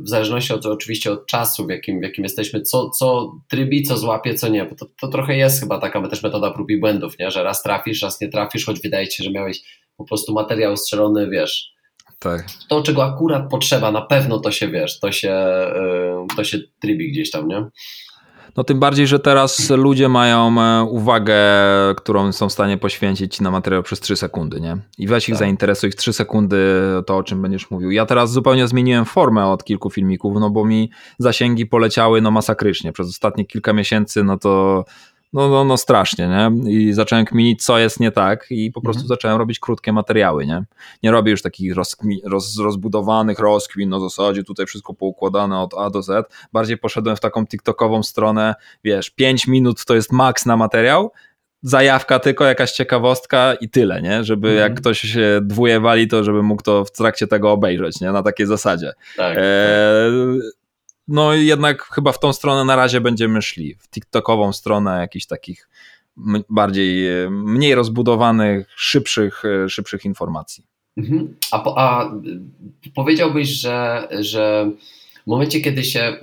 [0.00, 3.98] w zależności od, oczywiście od czasu, w jakim, w jakim jesteśmy, co, co trybi, co
[3.98, 7.18] złapie, co nie, bo to, to trochę jest chyba taka też metoda prób i błędów,
[7.18, 7.30] nie?
[7.30, 9.60] że raz trafisz, raz nie trafisz, choć wydaje ci się, że miałeś
[9.96, 11.74] po prostu materiał strzelony, wiesz,
[12.18, 12.46] tak.
[12.68, 17.12] to, czego akurat potrzeba, na pewno to się, wiesz, to się, e, to się trybi
[17.12, 17.64] gdzieś tam, nie?
[18.56, 21.34] No tym bardziej, że teraz ludzie mają e, uwagę,
[21.96, 24.76] którą są w stanie poświęcić na materiał przez 3 sekundy, nie?
[24.98, 25.38] I weź ich tak.
[25.38, 26.56] zainteresuj w 3 sekundy
[27.06, 27.90] to, o czym będziesz mówił.
[27.90, 32.92] Ja teraz zupełnie zmieniłem formę od kilku filmików, no bo mi zasięgi poleciały no masakrycznie.
[32.92, 34.84] Przez ostatnie kilka miesięcy, no to
[35.34, 36.72] no, no, no strasznie, nie?
[36.72, 39.08] I zacząłem kminić, co jest nie tak i po prostu mhm.
[39.08, 40.64] zacząłem robić krótkie materiały, nie?
[41.02, 41.74] Nie robię już takich
[42.24, 46.32] roz, rozbudowanych rozkmin na zasadzie tutaj wszystko poukładane od A do Z.
[46.52, 51.12] Bardziej poszedłem w taką TikTokową stronę, wiesz, 5 minut to jest maks na materiał,
[51.62, 54.24] zajawka tylko, jakaś ciekawostka i tyle, nie?
[54.24, 54.60] Żeby mm.
[54.60, 58.12] jak ktoś się dwuje wali, to żeby mógł to w trakcie tego obejrzeć, nie?
[58.12, 58.92] Na takiej zasadzie.
[59.16, 60.63] Tak, e, tak
[61.08, 65.68] no jednak chyba w tą stronę na razie będziemy szli, w TikTokową stronę jakichś takich
[66.50, 70.64] bardziej, e, mniej rozbudowanych, szybszych, e, szybszych informacji.
[70.96, 71.36] Mhm.
[71.50, 72.12] A, a
[72.94, 74.70] powiedziałbyś, że, że
[75.24, 76.16] w momencie, kiedy się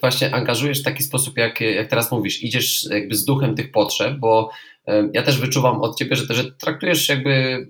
[0.00, 4.18] właśnie angażujesz w taki sposób, jak, jak teraz mówisz, idziesz jakby z duchem tych potrzeb,
[4.18, 4.50] bo
[4.86, 7.66] e, ja też wyczuwam od ciebie, że, że traktujesz jakby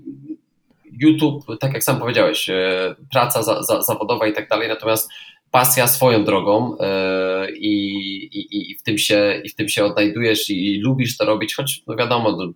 [1.01, 2.51] YouTube, tak jak sam powiedziałeś,
[3.13, 5.11] praca za, za, zawodowa i tak dalej, natomiast
[5.55, 10.51] pasja swoją drogą e, i, i, i, w, tym się, i w tym się odnajdujesz
[10.51, 12.53] i, lubisz to robić, choć no wiadomo, no,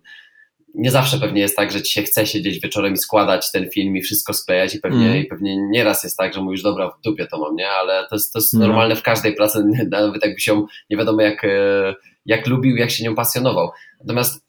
[0.75, 3.97] nie zawsze pewnie jest tak, że ci się chce siedzieć wieczorem i składać ten film
[3.97, 5.17] i wszystko sklejać i pewnie, mm.
[5.17, 7.69] i pewnie nieraz jest tak, że mówisz, dobra, w dupie to mam, nie?
[7.69, 8.59] Ale to jest, to jest no.
[8.59, 13.03] normalne w każdej pracy, nawet jakby się nie wiadomo jak, e, jak lubił, jak się
[13.03, 13.69] nią pasjonował.
[13.99, 14.45] Natomiast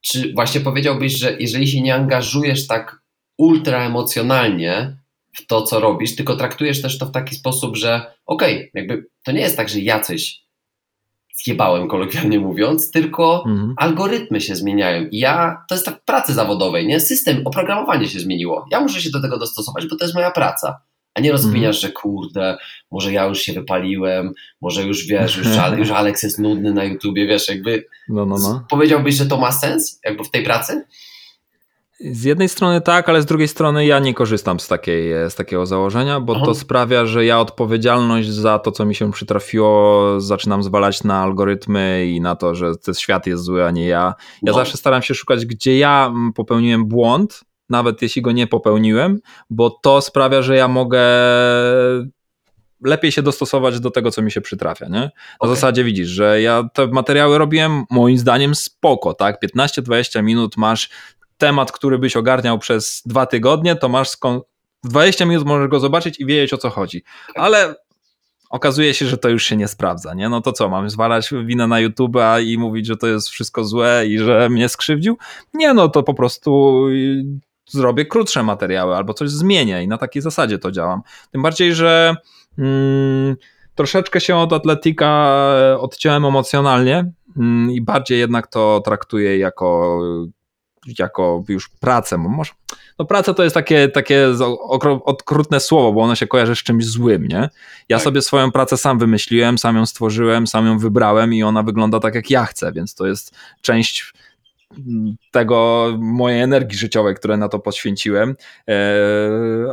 [0.00, 3.00] czy właśnie powiedziałbyś, że jeżeli się nie angażujesz tak
[3.38, 4.96] ultra emocjonalnie
[5.38, 9.06] w to, co robisz, tylko traktujesz też to w taki sposób, że okej, okay, jakby
[9.24, 10.48] to nie jest tak, że jacyś
[11.44, 13.74] zjebałem, kolokwialnie mówiąc, tylko mhm.
[13.76, 15.06] algorytmy się zmieniają.
[15.10, 17.00] I ja, to jest tak w pracy zawodowej, nie?
[17.00, 18.66] System, oprogramowanie się zmieniło.
[18.70, 20.80] Ja muszę się do tego dostosować, bo to jest moja praca.
[21.14, 21.80] A nie rozkminiasz, mhm.
[21.82, 22.58] że kurde,
[22.90, 25.46] może ja już się wypaliłem, może już wiesz, już,
[25.78, 28.64] już Alex jest nudny na YouTubie, wiesz, jakby no, no, no.
[28.70, 30.84] powiedziałbyś, że to ma sens, jakby w tej pracy?
[32.00, 35.66] Z jednej strony tak, ale z drugiej strony ja nie korzystam z, takiej, z takiego
[35.66, 36.44] założenia, bo Aha.
[36.44, 42.06] to sprawia, że ja odpowiedzialność za to, co mi się przytrafiło, zaczynam zwalać na algorytmy
[42.06, 44.14] i na to, że ten świat jest zły, a nie ja.
[44.42, 44.52] Ja no.
[44.52, 50.00] zawsze staram się szukać, gdzie ja popełniłem błąd, nawet jeśli go nie popełniłem, bo to
[50.00, 51.02] sprawia, że ja mogę
[52.84, 55.00] lepiej się dostosować do tego, co mi się przytrafia, nie?
[55.00, 55.54] Na okay.
[55.54, 59.42] zasadzie widzisz, że ja te materiały robiłem moim zdaniem spoko, tak?
[59.42, 60.90] 15-20 minut masz
[61.38, 64.40] temat, który byś ogarniał przez dwa tygodnie, to masz skon...
[64.84, 67.02] 20 minut możesz go zobaczyć i wiedzieć o co chodzi.
[67.34, 67.74] Ale
[68.50, 70.28] okazuje się, że to już się nie sprawdza, nie?
[70.28, 74.06] No to co, mamy zwalać winę na YouTube'a i mówić, że to jest wszystko złe
[74.06, 75.18] i że mnie skrzywdził?
[75.54, 76.82] Nie, no to po prostu
[77.66, 81.02] zrobię krótsze materiały albo coś zmienię i na takiej zasadzie to działam.
[81.30, 82.16] Tym bardziej, że
[82.58, 83.36] mm,
[83.74, 85.36] troszeczkę się od Atletika
[85.78, 90.00] odciąłem emocjonalnie mm, i bardziej jednak to traktuję jako
[90.98, 92.18] jako już pracę.
[92.18, 92.52] Może,
[92.98, 94.26] no praca to jest takie, takie
[95.04, 97.48] okrutne słowo, bo ono się kojarzy z czymś złym, nie?
[97.88, 98.04] Ja tak.
[98.04, 102.14] sobie swoją pracę sam wymyśliłem, sam ją stworzyłem, sam ją wybrałem i ona wygląda tak,
[102.14, 104.12] jak ja chcę, więc to jest część
[105.30, 108.36] tego mojej energii życiowej, które na to poświęciłem,
[108.68, 108.74] e,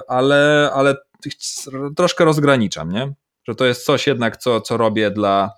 [0.08, 0.95] ale, ale
[1.95, 3.13] troszkę rozgraniczam, nie?
[3.47, 5.51] Że to jest coś jednak, co, co robię dla,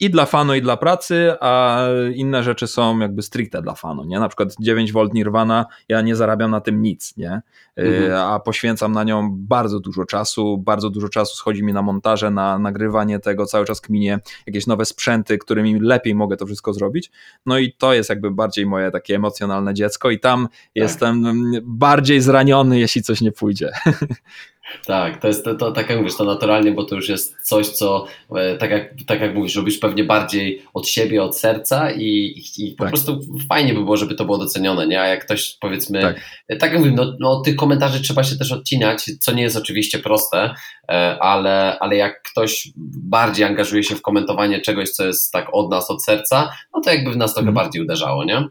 [0.00, 1.80] i dla fanu, i dla pracy, a
[2.14, 4.20] inne rzeczy są jakby stricte dla fanu, nie?
[4.20, 7.42] Na przykład 9V Nirvana, ja nie zarabiam na tym nic, nie?
[7.78, 8.12] Y, mhm.
[8.12, 12.58] A poświęcam na nią bardzo dużo czasu, bardzo dużo czasu schodzi mi na montaże, na
[12.58, 17.10] nagrywanie tego, cały czas kminie jakieś nowe sprzęty, którymi lepiej mogę to wszystko zrobić.
[17.46, 20.58] No i to jest jakby bardziej moje takie emocjonalne dziecko i tam tak.
[20.74, 21.24] jestem
[21.62, 23.70] bardziej zraniony, jeśli coś nie pójdzie.
[24.86, 27.68] Tak, to jest to, to, tak jak mówisz, to naturalnie, bo to już jest coś,
[27.68, 28.06] co
[28.36, 32.72] e, tak jak, tak jak mówisz, robisz pewnie bardziej od siebie, od serca i, i
[32.72, 32.92] po tak.
[32.92, 35.00] prostu fajnie by było, żeby to było docenione, nie?
[35.00, 38.36] A jak ktoś powiedzmy, tak, e, tak jak mówię, no, no tych komentarzy trzeba się
[38.36, 40.54] też odcinać, co nie jest oczywiście proste,
[40.88, 42.68] e, ale, ale jak ktoś
[43.02, 46.90] bardziej angażuje się w komentowanie czegoś, co jest tak od nas, od serca, no to
[46.90, 47.54] jakby w nas trochę mm.
[47.54, 48.48] bardziej uderzało, nie?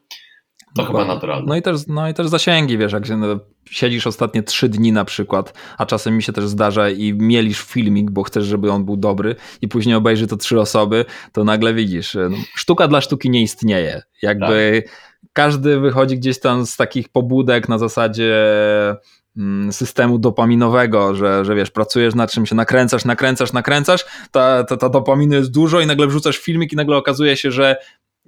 [0.76, 1.46] To chyba naturalne.
[1.48, 4.92] No i, też, no i też zasięgi, wiesz, jak się, no, siedzisz ostatnie trzy dni
[4.92, 8.86] na przykład, a czasem mi się też zdarza i mielisz filmik, bo chcesz, żeby on
[8.86, 13.30] był dobry i później obejrzy to trzy osoby, to nagle widzisz, no, sztuka dla sztuki
[13.30, 14.02] nie istnieje.
[14.22, 14.96] Jakby tak.
[15.34, 18.36] każdy wychodzi gdzieś tam z takich pobudek na zasadzie
[19.38, 24.78] mm, systemu dopaminowego, że, że wiesz, pracujesz nad czym się nakręcasz, nakręcasz, nakręcasz, ta, ta,
[24.78, 27.76] ta dopaminy jest dużo i nagle wrzucasz filmik i nagle okazuje się, że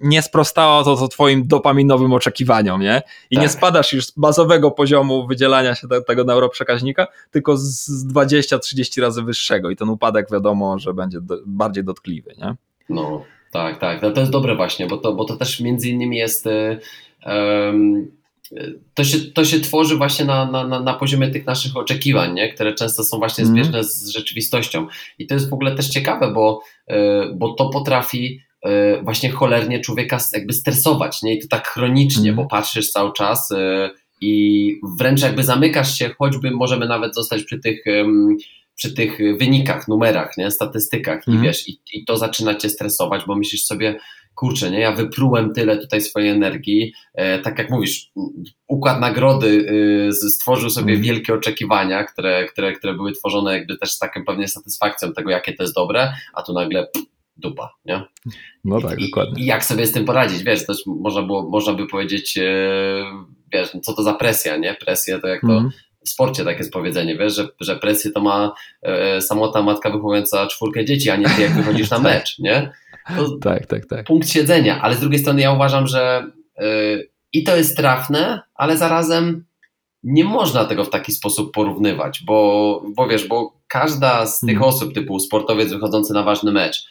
[0.01, 3.01] nie sprostało to, to twoim dopaminowym oczekiwaniom, nie?
[3.29, 3.43] I tak.
[3.43, 9.23] nie spadasz już z bazowego poziomu wydzielania się te, tego neuroprzekaźnika, tylko z 20-30 razy
[9.23, 12.55] wyższego i ten upadek wiadomo, że będzie do, bardziej dotkliwy, nie?
[12.89, 14.01] No, tak, tak.
[14.01, 16.45] No to jest dobre właśnie, bo to, bo to też między innymi jest...
[17.25, 18.11] Um,
[18.93, 22.53] to się, to się tworzy właśnie na, na, na poziomie tych naszych oczekiwań, nie?
[22.53, 23.63] które często są właśnie mhm.
[23.63, 24.87] zbieżne z rzeczywistością.
[25.19, 28.39] I to jest w ogóle też ciekawe, bo, e, bo to potrafi
[29.03, 31.35] właśnie cholernie człowieka jakby stresować, nie?
[31.35, 32.35] I to tak chronicznie, mm.
[32.35, 33.89] bo patrzysz cały czas e,
[34.21, 37.83] i wręcz jakby zamykasz się, choćby możemy nawet zostać przy tych,
[38.75, 40.51] przy tych wynikach, numerach, nie?
[40.51, 41.39] statystykach mm.
[41.39, 43.99] i wiesz, i, i to zaczyna cię stresować, bo myślisz sobie,
[44.35, 48.11] kurczę, nie, ja wyprułem tyle tutaj swojej energii, e, tak jak mówisz,
[48.67, 49.47] układ nagrody
[50.09, 51.03] y, stworzył sobie mm.
[51.03, 55.53] wielkie oczekiwania, które, które, które były tworzone jakby też z taką pewnie satysfakcją tego, jakie
[55.53, 58.03] to jest dobre, a tu nagle pff, dupa, nie?
[58.65, 59.43] No tak, I, dokładnie.
[59.43, 62.43] I jak sobie z tym poradzić, wiesz, też można, było, można by powiedzieć, e,
[63.53, 64.73] wiesz, co to za presja, nie?
[64.73, 65.69] Presja to jak to mm.
[66.05, 70.47] w sporcie takie jest powiedzenie, wiesz, że, że presję to ma e, samotna matka wychowująca
[70.47, 72.71] czwórkę dzieci, a nie ty jak wychodzisz na mecz, nie?
[73.15, 74.05] To tak, tak, tak.
[74.05, 78.77] Punkt siedzenia, ale z drugiej strony ja uważam, że yy, i to jest trafne, ale
[78.77, 79.45] zarazem
[80.03, 84.69] nie można tego w taki sposób porównywać, bo, bo wiesz, bo każda z tych hmm.
[84.69, 86.85] osób, typu sportowiec wychodzący na ważny mecz,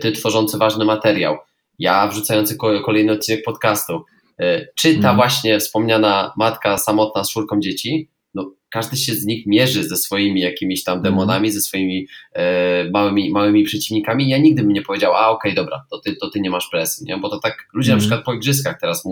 [0.00, 1.36] ty tworzący ważny materiał,
[1.78, 4.04] ja wrzucający kolejny odcinek podcastu,
[4.38, 5.16] yy, czy ta hmm.
[5.16, 8.08] właśnie wspomniana matka samotna z czwórką dzieci,
[8.72, 11.14] każdy się z nich mierzy ze swoimi jakimiś tam mhm.
[11.14, 14.28] demonami, ze swoimi e, małymi, małymi przeciwnikami.
[14.28, 16.68] Ja nigdy bym nie powiedział, a okej, okay, dobra, to ty, to ty nie masz
[16.68, 17.18] presji, nie?
[17.18, 17.98] bo to tak ludzie mm.
[17.98, 18.10] na mhm.
[18.20, 19.04] przykład po igrzyskach teraz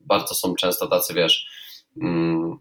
[0.00, 1.46] bardzo są często tacy, wiesz,
[2.02, 2.58] mm,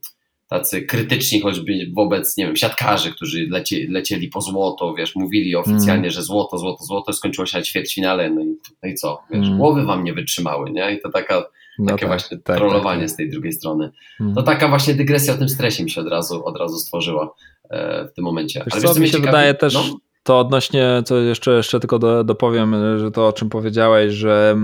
[0.52, 6.04] tacy krytyczni choćby wobec, nie wiem, siatkarzy, którzy lecie, lecieli po złoto, wiesz, mówili oficjalnie,
[6.04, 6.12] mm.
[6.12, 9.58] że złoto, złoto, złoto, skończyło się na ćwierćfinale, no i, no i co, wiesz, mm.
[9.58, 10.96] głowy wam nie wytrzymały, nie?
[10.96, 11.44] I to taka
[11.80, 13.14] no takie tak, właśnie tak, trollowanie tak, tak.
[13.14, 13.92] z tej drugiej strony.
[14.18, 14.36] Hmm.
[14.36, 17.34] To taka właśnie dygresja o tym stresie mi się od razu, od razu stworzyła
[17.70, 18.64] e, w tym momencie.
[18.66, 19.26] Wiesz Ale co, mi się ciekawi?
[19.26, 19.98] wydaje też, no?
[20.24, 24.58] To odnośnie, co jeszcze, jeszcze tylko do, dopowiem, że to o czym powiedziałeś, że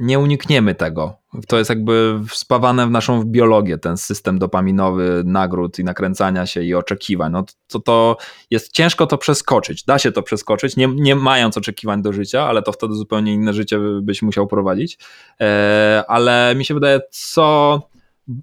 [0.00, 1.16] nie unikniemy tego.
[1.48, 6.74] To jest jakby spawane w naszą biologię, ten system dopaminowy, nagród i nakręcania się i
[6.74, 7.32] oczekiwań.
[7.32, 8.16] No to, to
[8.50, 9.84] jest ciężko to przeskoczyć.
[9.84, 13.52] Da się to przeskoczyć, nie, nie mając oczekiwań do życia, ale to wtedy zupełnie inne
[13.52, 14.98] życie byś musiał prowadzić.
[15.40, 17.80] E, ale mi się wydaje, co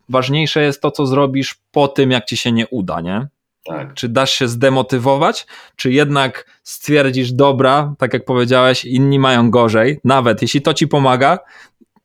[0.10, 3.28] ważniejsze jest to, co zrobisz po tym, jak ci się nie uda, nie?
[3.70, 3.94] Tak.
[3.94, 10.42] Czy dasz się zdemotywować, czy jednak stwierdzisz, dobra, tak jak powiedziałeś, inni mają gorzej, nawet
[10.42, 11.40] jeśli to ci pomaga,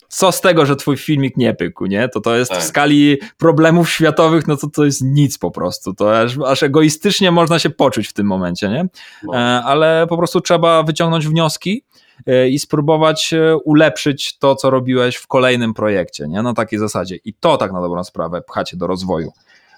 [0.08, 2.08] co z tego, że twój filmik nie pykł, nie?
[2.08, 2.60] To to jest tak.
[2.60, 5.94] w skali problemów światowych, no to to jest nic po prostu.
[5.94, 8.86] To aż, aż egoistycznie można się poczuć w tym momencie, nie?
[9.22, 9.34] No.
[9.34, 11.84] E, ale po prostu trzeba wyciągnąć wnioski
[12.26, 16.42] e, i spróbować e, ulepszyć to, co robiłeś w kolejnym projekcie, nie?
[16.42, 17.16] Na takiej zasadzie.
[17.24, 19.32] I to tak na dobrą sprawę pchacie do rozwoju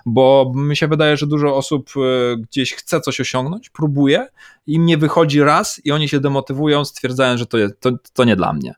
[0.06, 4.26] bo mi się wydaje, że dużo osób e, gdzieś chce coś osiągnąć, próbuje,
[4.66, 8.36] im nie wychodzi raz i oni się demotywują, stwierdzają, że to, jest, to, to nie
[8.36, 8.74] dla mnie.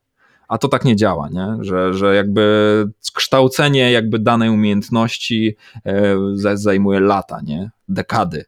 [0.48, 1.56] A to tak nie działa, nie?
[1.60, 6.16] Że, że jakby kształcenie jakby danej umiejętności e,
[6.54, 7.70] zajmuje lata, nie?
[7.88, 8.44] dekady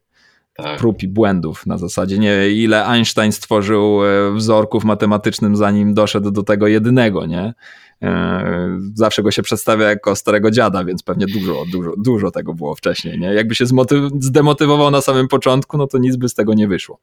[0.63, 0.79] tak.
[0.79, 6.43] prób i błędów na zasadzie, nie ile Einstein stworzył e, wzorków matematycznym zanim doszedł do
[6.43, 7.55] tego jedynego, nie?
[8.03, 12.75] E, zawsze go się przedstawia jako starego dziada, więc pewnie dużo, dużo, dużo tego było
[12.75, 13.19] wcześniej.
[13.19, 13.35] Nie?
[13.35, 13.65] Jakby się
[14.19, 16.99] zdemotywował na samym początku, no to nic by z tego nie wyszło.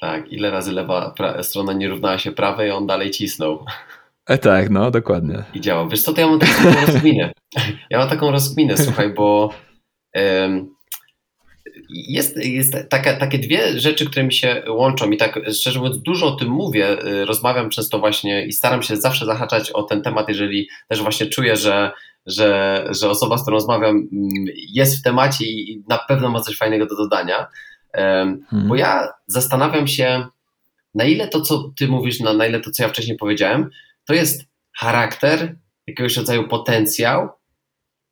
[0.00, 3.64] Tak, ile razy lewa strona nie równała się prawej, on dalej cisnął.
[4.26, 5.44] E, tak, no dokładnie.
[5.54, 5.88] I działał.
[5.88, 7.32] Wiesz co, to ja mam taką rozkminę.
[7.90, 9.50] Ja mam taką rozkminę, słuchaj, bo
[11.90, 16.26] jest, jest taka, takie dwie rzeczy, które mi się łączą i tak szczerze mówiąc dużo
[16.26, 20.28] o tym mówię, y, rozmawiam często właśnie i staram się zawsze zahaczać o ten temat,
[20.28, 21.92] jeżeli też właśnie czuję, że,
[22.26, 24.28] że, że osoba, z którą rozmawiam mm,
[24.72, 27.46] jest w temacie i na pewno ma coś fajnego do dodania,
[27.92, 28.68] hmm.
[28.68, 30.26] bo ja zastanawiam się
[30.94, 33.70] na ile to, co ty mówisz, na, na ile to, co ja wcześniej powiedziałem,
[34.04, 34.44] to jest
[34.76, 37.28] charakter, jakiegoś rodzaju potencjał,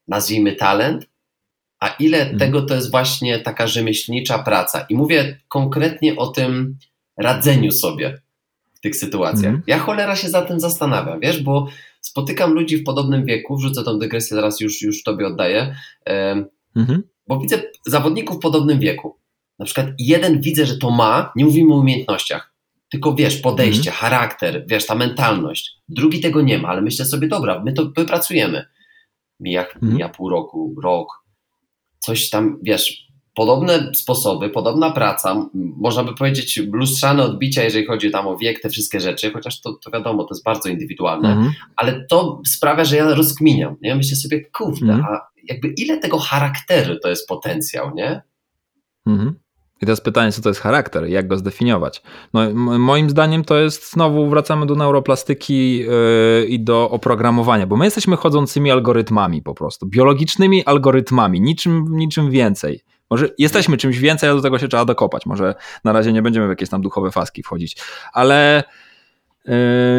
[0.09, 1.07] nazwijmy talent,
[1.81, 2.39] a ile hmm.
[2.39, 4.87] tego to jest właśnie taka rzemieślnicza praca.
[4.89, 6.79] I mówię konkretnie o tym
[7.17, 8.21] radzeniu sobie
[8.75, 9.43] w tych sytuacjach.
[9.43, 9.62] Hmm.
[9.67, 11.67] Ja cholera się za tym zastanawiam, wiesz, bo
[12.01, 15.77] spotykam ludzi w podobnym wieku, wrzucę tą dygresję, zaraz już, już tobie oddaję,
[16.75, 17.03] hmm.
[17.29, 19.17] bo widzę zawodników w podobnym wieku.
[19.59, 22.55] Na przykład jeden widzę, że to ma, nie mówimy o umiejętnościach,
[22.89, 23.97] tylko wiesz, podejście, mhm.
[23.97, 25.77] charakter, wiesz, ta mentalność.
[25.89, 28.64] Drugi tego nie ma, ale myślę sobie, dobra, my to wypracujemy.
[29.41, 29.93] Mija, mhm.
[29.93, 31.26] mija pół roku, rok,
[31.99, 38.26] coś tam, wiesz, podobne sposoby, podobna praca, można by powiedzieć lustrzane odbicia, jeżeli chodzi tam
[38.26, 41.53] o wiek, te wszystkie rzeczy, chociaż to, to wiadomo, to jest bardzo indywidualne, mhm.
[41.76, 43.94] ale to sprawia, że ja rozkminiam, nie?
[43.94, 45.05] Myślę sobie, kurde, mhm.
[45.05, 48.22] a jakby ile tego charakteru to jest potencjał, nie?
[49.07, 49.34] Mhm.
[49.83, 52.03] I teraz pytanie, co to jest charakter, jak go zdefiniować?
[52.35, 57.85] No, moim zdaniem to jest, znowu wracamy do neuroplastyki yy, i do oprogramowania, bo my
[57.85, 62.81] jesteśmy chodzącymi algorytmami po prostu, biologicznymi algorytmami, niczym, niczym więcej.
[63.11, 65.27] Może jesteśmy czymś więcej, ale do tego się trzeba dokopać.
[65.27, 65.55] Może
[65.85, 67.77] na razie nie będziemy w jakieś tam duchowe faski wchodzić,
[68.12, 68.64] ale
[69.45, 69.55] yy,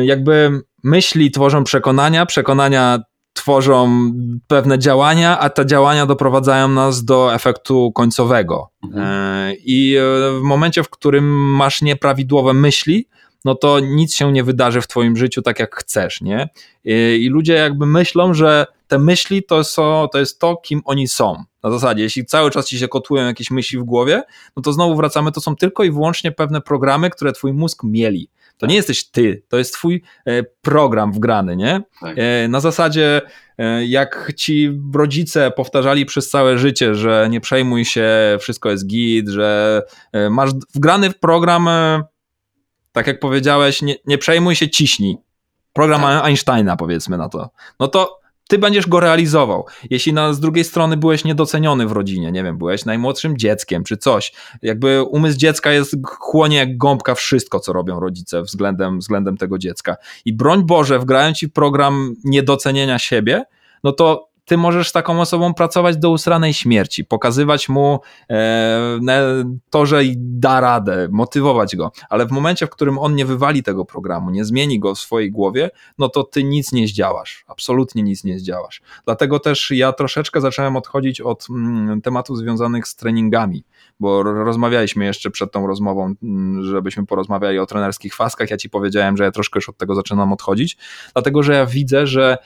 [0.05, 2.99] jakby myśli tworzą przekonania, przekonania
[3.37, 4.11] tworzą
[4.47, 8.69] pewne działania, a te działania doprowadzają nas do efektu końcowego.
[8.83, 9.05] Mhm.
[9.05, 9.97] E, I
[10.39, 11.25] w momencie, w którym
[11.55, 13.07] masz nieprawidłowe myśli,
[13.45, 16.49] no to nic się nie wydarzy w twoim życiu tak jak chcesz, nie?
[17.19, 21.43] I ludzie jakby myślą, że te myśli to, są, to jest to, kim oni są.
[21.63, 24.23] Na zasadzie, jeśli cały czas ci się kotłują jakieś myśli w głowie,
[24.55, 28.29] no to znowu wracamy, to są tylko i wyłącznie pewne programy, które twój mózg mieli.
[28.57, 31.81] To nie jesteś ty, to jest twój e, program wgrany, nie?
[32.01, 32.17] Tak.
[32.17, 33.21] E, na zasadzie,
[33.57, 39.29] e, jak ci rodzice powtarzali przez całe życie, że nie przejmuj się, wszystko jest git,
[39.29, 39.81] że
[40.29, 41.69] masz wgrany w program,
[42.91, 45.17] tak jak powiedziałeś, nie, nie przejmuj się, ciśnij.
[45.73, 46.25] Program tak.
[46.25, 47.49] Einsteina, powiedzmy na to.
[47.79, 48.16] No to
[48.47, 49.65] ty będziesz go realizował.
[49.89, 53.97] Jeśli na, z drugiej strony byłeś niedoceniony w rodzinie, nie wiem, byłeś najmłodszym dzieckiem czy
[53.97, 59.57] coś, jakby umysł dziecka jest chłonie jak gąbka wszystko, co robią rodzice względem, względem tego
[59.57, 59.95] dziecka.
[60.25, 63.43] I broń Boże, wgrając ci program niedocenienia siebie,
[63.83, 70.01] no to ty możesz taką osobą pracować do usranej śmierci, pokazywać mu e, to, że
[70.17, 74.45] da radę, motywować go, ale w momencie, w którym on nie wywali tego programu, nie
[74.45, 78.81] zmieni go w swojej głowie, no to ty nic nie zdziałasz, absolutnie nic nie zdziałasz.
[79.05, 83.63] Dlatego też ja troszeczkę zacząłem odchodzić od mm, tematów związanych z treningami,
[83.99, 88.49] bo rozmawialiśmy jeszcze przed tą rozmową, mm, żebyśmy porozmawiali o trenerskich faskach.
[88.49, 90.77] Ja ci powiedziałem, że ja troszkę już od tego zaczynam odchodzić,
[91.13, 92.37] dlatego że ja widzę, że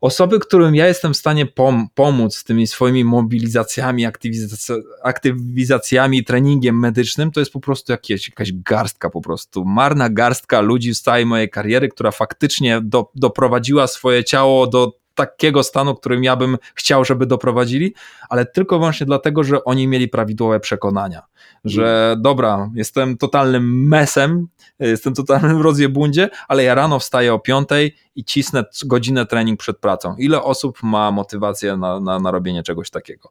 [0.00, 4.72] osoby, którym ja jestem w stanie pom pomóc z tymi swoimi mobilizacjami, aktywizac
[5.02, 10.94] aktywizacjami, treningiem medycznym, to jest po prostu jakieś, jakaś garstka po prostu, marna garstka ludzi
[10.94, 16.36] z całej mojej kariery, która faktycznie do, doprowadziła swoje ciało do takiego stanu, którym ja
[16.36, 17.94] bym chciał, żeby doprowadzili,
[18.28, 21.22] ale tylko wyłącznie dlatego, że oni mieli prawidłowe przekonania,
[21.64, 24.48] że dobra, jestem totalnym mesem,
[24.78, 30.16] jestem totalnym rozjebundzie, ale ja rano wstaję o piątej i cisnę godzinę trening przed pracą.
[30.18, 33.30] Ile osób ma motywację na, na, na robienie czegoś takiego?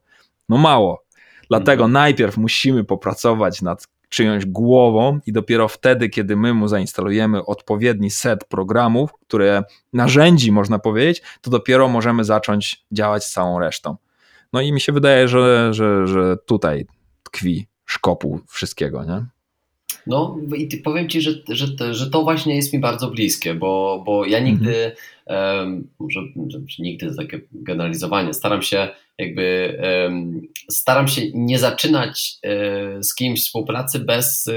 [0.50, 1.06] No mało.
[1.50, 1.92] Dlatego mhm.
[1.92, 8.46] najpierw musimy popracować nad czyjąś głową i dopiero wtedy, kiedy my mu zainstalujemy odpowiedni set
[8.46, 9.64] programów, które
[9.94, 13.96] narzędzi można powiedzieć, to dopiero możemy zacząć działać z całą resztą.
[14.54, 16.86] No i mi się wydaje, że, że, że tutaj
[17.24, 19.26] tkwi szkopuł wszystkiego, nie?
[20.08, 24.26] No i powiem Ci, że, że, że to właśnie jest mi bardzo bliskie, bo, bo
[24.26, 24.92] ja nigdy,
[25.28, 26.20] um, może,
[26.80, 29.78] nigdy takie generalizowanie, staram się jakby
[30.72, 34.50] staram się nie zaczynać um, z kimś współpracy bez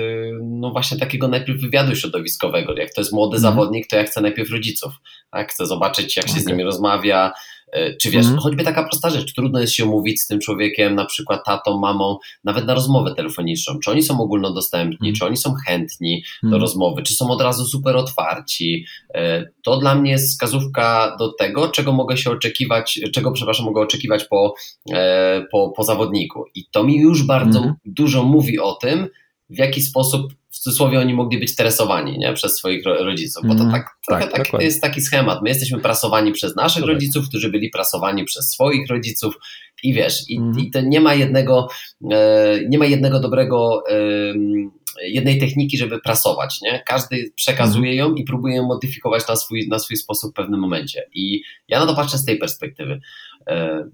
[0.42, 2.76] no właśnie takiego najpierw wywiadu środowiskowego.
[2.76, 3.55] Jak to jest młody mhm.
[3.55, 4.92] zawodnik, to ja chcę najpierw rodziców.
[5.30, 5.53] Tak?
[5.53, 6.42] Chcę zobaczyć, jak się okay.
[6.42, 7.58] z nimi rozmawia, E,
[8.01, 8.39] czy wiesz, mm.
[8.39, 12.19] choćby taka prosta rzecz, trudno jest się umówić z tym człowiekiem, na przykład tatą, mamą,
[12.45, 13.79] nawet na rozmowę telefoniczną.
[13.85, 15.14] Czy oni są ogólnodostępni, mm.
[15.14, 16.25] czy oni są chętni mm.
[16.43, 16.62] do mhm.
[16.62, 18.85] rozmowy, czy są od razu super otwarci.
[19.14, 23.81] E, to dla mnie jest wskazówka do tego, czego mogę się oczekiwać, czego, przepraszam, mogę
[23.81, 24.55] oczekiwać po,
[24.93, 26.45] e, po, po zawodniku.
[26.55, 27.75] I to mi już bardzo mhm.
[27.85, 29.09] dużo mówi o tym,
[29.51, 32.33] w jaki sposób w cudzysłowie oni mogli być stresowani nie?
[32.33, 35.43] przez swoich rodziców, bo to mm, tak, tak, tak to jest taki schemat.
[35.43, 36.91] My jesteśmy prasowani przez naszych tak.
[36.91, 39.35] rodziców, którzy byli prasowani przez swoich rodziców
[39.83, 40.59] i wiesz, i, mm.
[40.59, 41.69] i to nie ma jednego,
[42.11, 43.95] e, nie ma jednego dobrego, e,
[45.03, 46.83] jednej techniki, żeby prasować, nie?
[46.87, 47.97] Każdy przekazuje mm.
[47.99, 51.81] ją i próbuje ją modyfikować na swój, na swój sposób w pewnym momencie i ja
[51.81, 53.01] na to patrzę z tej perspektywy.
[53.49, 53.85] E,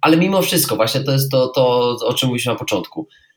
[0.00, 3.27] ale mimo wszystko, właśnie to jest to, to o czym mówiliśmy na początku Mhm.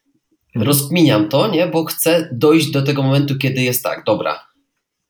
[0.56, 1.68] Rozkminiam to, nie?
[1.68, 4.39] bo chcę dojść do tego momentu, kiedy jest tak, dobra,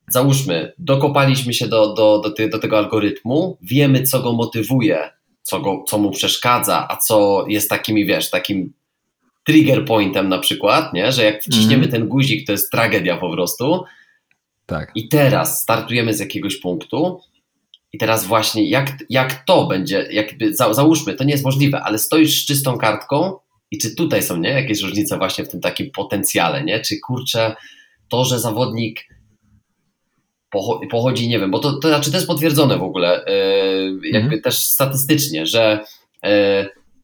[0.08, 5.10] załóżmy, dokopaliśmy się do, do, do, ty, do tego algorytmu, wiemy, co go motywuje,
[5.42, 8.72] co, go, co mu przeszkadza, a co jest takimi, wiesz, takim
[9.44, 11.12] trigger pointem na przykład, nie?
[11.12, 11.90] że jak wciśniemy mm.
[11.90, 13.84] ten guzik, to jest tragedia po prostu.
[14.66, 14.92] Tak.
[14.94, 17.20] I teraz startujemy z jakiegoś punktu.
[17.92, 22.42] I teraz właśnie, jak, jak to będzie, jakby, załóżmy, to nie jest możliwe, ale stoisz
[22.42, 23.38] z czystą kartką
[23.72, 26.80] i czy tutaj są nie, jakieś różnice właśnie w tym takim potencjale, nie?
[26.80, 27.54] Czy kurczę,
[28.08, 29.08] to, że zawodnik
[30.90, 34.42] pochodzi, nie wiem, bo to, to znaczy to jest potwierdzone w ogóle, yy, jakby mm.
[34.42, 35.84] też statystycznie, że
[36.22, 36.30] yy,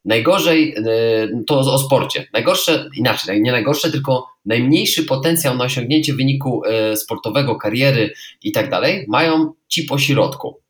[0.05, 6.63] najgorzej, y, to o sporcie, najgorsze, inaczej, nie najgorsze, tylko najmniejszy potencjał na osiągnięcie wyniku
[6.95, 8.13] sportowego, kariery
[8.43, 10.61] i tak dalej mają ci po środku.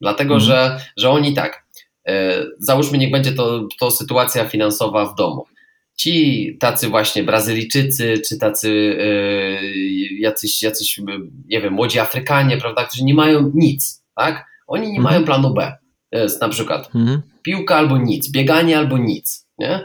[0.00, 0.40] Dlatego, mhm.
[0.50, 1.66] że, że oni tak,
[2.58, 5.44] załóżmy, niech będzie to, to sytuacja finansowa w domu.
[5.96, 8.98] Ci tacy właśnie Brazylijczycy, czy tacy
[10.18, 11.00] jacyś, jacyś,
[11.48, 14.46] nie wiem, młodzi Afrykanie, prawda, którzy nie mają nic, tak?
[14.66, 15.14] Oni nie mhm.
[15.14, 15.76] mają planu B.
[16.12, 17.22] Jest na przykład mhm.
[17.42, 19.46] piłka albo nic, bieganie albo nic.
[19.58, 19.84] Nie?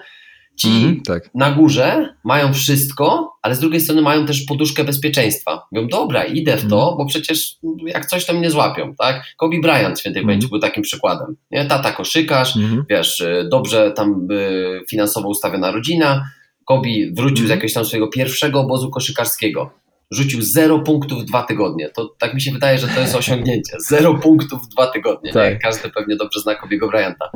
[0.55, 1.29] Ci mhm, tak.
[1.35, 5.67] na górze mają wszystko, ale z drugiej strony mają też poduszkę bezpieczeństwa.
[5.71, 6.97] Mówią, dobra, idę w to, mhm.
[6.97, 9.23] bo przecież jak coś to mnie złapią, tak?
[9.37, 11.35] Kobe Bryant świętej pamięci był takim przykładem.
[11.51, 11.65] Nie?
[11.65, 12.85] Tata koszykarz, mhm.
[12.89, 16.29] wiesz, y, dobrze tam y, finansowo ustawiona rodzina.
[16.65, 17.49] Kobe wrócił z mhm.
[17.49, 19.83] jakiegoś tam swojego pierwszego obozu koszykarskiego
[20.13, 21.89] rzucił 0 punktów w dwa tygodnie.
[21.89, 23.77] To tak mi się wydaje, że to jest osiągnięcie.
[23.89, 25.33] 0 punktów w dwa tygodnie.
[25.33, 25.59] Tak.
[25.59, 27.31] Każdy pewnie dobrze zna Kobiego Bryanta.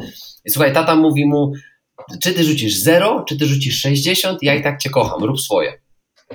[0.46, 1.52] I słuchaj, tata mówi mu,
[2.22, 5.82] czy ty rzucisz 0, czy ty rzucisz 60, ja i tak cię kocham, rób swoje.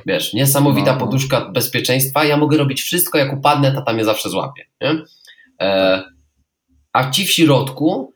[0.07, 1.01] Wiesz, niesamowita no.
[1.01, 4.67] poduszka bezpieczeństwa, ja mogę robić wszystko, jak upadnę, tata mnie zawsze złapie.
[4.81, 5.03] Nie?
[5.61, 6.03] E,
[6.93, 8.15] a ci w środku,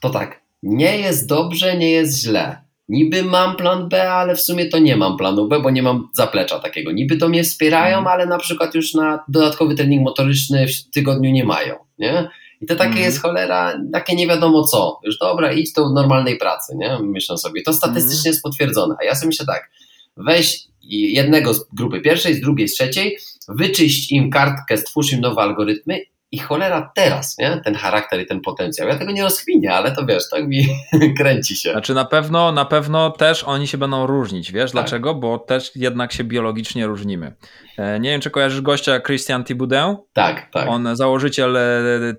[0.00, 4.66] to tak, nie jest dobrze, nie jest źle niby mam plan B, ale w sumie
[4.66, 6.92] to nie mam planu B, bo nie mam zaplecza takiego.
[6.92, 8.08] Niby to mnie wspierają, mm.
[8.08, 12.28] ale na przykład już na dodatkowy trening motoryczny w tygodniu nie mają, nie?
[12.60, 13.02] I to takie mm.
[13.02, 15.00] jest cholera, takie nie wiadomo co.
[15.04, 16.98] Już dobra, idź do normalnej pracy, nie?
[17.02, 17.62] Myślę sobie.
[17.62, 18.94] To statystycznie jest potwierdzone.
[19.00, 19.70] A ja sobie myślę tak,
[20.16, 25.42] weź jednego z grupy pierwszej, z drugiej, z trzeciej, wyczyść im kartkę, stwórz im nowe
[25.42, 26.00] algorytmy
[26.32, 27.60] i cholera teraz, nie?
[27.64, 28.88] Ten charakter i ten potencjał.
[28.88, 30.66] Ja tego nie rozchwinię, ale to wiesz, tak mi
[31.18, 31.72] kręci się.
[31.72, 34.72] Znaczy na pewno, na pewno też oni się będą różnić, wiesz tak.
[34.72, 35.14] dlaczego?
[35.14, 37.34] Bo też jednak się biologicznie różnimy.
[37.78, 39.96] E, nie wiem, czy kojarzysz gościa Christian Thiboudin?
[40.12, 40.68] Tak, tak.
[40.68, 42.14] On założyciel e,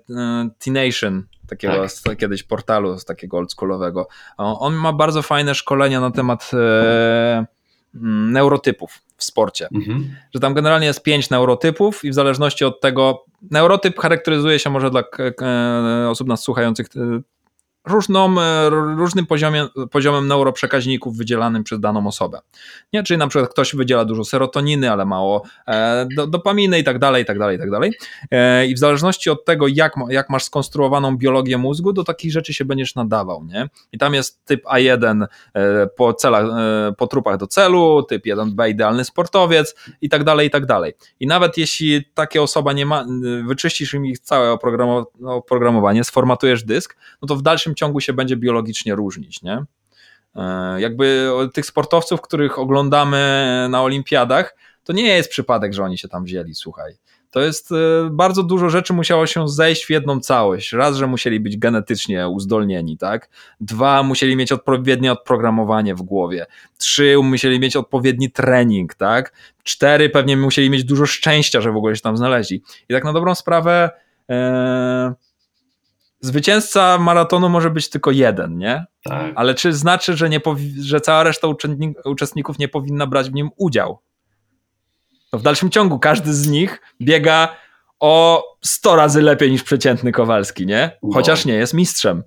[0.58, 2.18] T-Nation, takiego tak.
[2.18, 4.08] kiedyś portalu z takiego oldschoolowego.
[4.36, 7.57] On ma bardzo fajne szkolenia na temat e,
[7.94, 9.68] neurotypów w sporcie.
[9.74, 10.10] Mhm.
[10.34, 14.90] Że tam generalnie jest pięć neurotypów i w zależności od tego, neurotyp charakteryzuje się może
[14.90, 15.02] dla
[16.08, 16.86] osób nas słuchających
[17.88, 22.40] różną, e, różnym poziomie, poziomem neuroprzekaźników wydzielanym przez daną osobę.
[22.92, 23.02] Nie?
[23.02, 27.22] Czyli na przykład ktoś wydziela dużo serotoniny, ale mało e, do, dopaminy i tak dalej,
[27.22, 27.92] i tak dalej, i tak dalej.
[28.30, 32.54] E, I w zależności od tego, jak, jak masz skonstruowaną biologię mózgu, do takich rzeczy
[32.54, 33.44] się będziesz nadawał.
[33.44, 33.68] Nie?
[33.92, 38.70] I tam jest typ A1 e, po, celach, e, po trupach do celu, typ 1B
[38.70, 40.92] idealny sportowiec i tak dalej, i tak dalej.
[41.20, 43.04] I nawet jeśli takie osoba nie ma,
[43.46, 44.58] wyczyścisz im ich całe
[45.22, 49.64] oprogramowanie, sformatujesz dysk, no to w dalszym ciągu się będzie biologicznie różnić, nie?
[50.36, 56.08] E, jakby tych sportowców, których oglądamy na olimpiadach, to nie jest przypadek, że oni się
[56.08, 56.92] tam wzięli, słuchaj.
[57.30, 57.74] To jest e,
[58.10, 60.72] bardzo dużo rzeczy musiało się zejść w jedną całość.
[60.72, 63.28] Raz, że musieli być genetycznie uzdolnieni, tak?
[63.60, 66.46] Dwa, musieli mieć odpowiednie odprogramowanie w głowie.
[66.78, 69.32] Trzy, musieli mieć odpowiedni trening, tak?
[69.62, 72.62] Cztery, pewnie musieli mieć dużo szczęścia, że w ogóle się tam znaleźli.
[72.88, 73.90] I tak na dobrą sprawę.
[74.28, 75.27] Yy
[76.20, 78.84] zwycięzca maratonu może być tylko jeden, nie?
[79.04, 79.32] Tak.
[79.34, 80.40] Ale czy znaczy, że, nie
[80.80, 81.48] że cała reszta
[82.04, 83.98] uczestników nie powinna brać w nim udział?
[85.32, 87.56] No w dalszym ciągu każdy z nich biega
[88.00, 90.98] o 100 razy lepiej niż przeciętny Kowalski, nie?
[91.02, 91.14] No.
[91.14, 92.22] Chociaż nie jest mistrzem.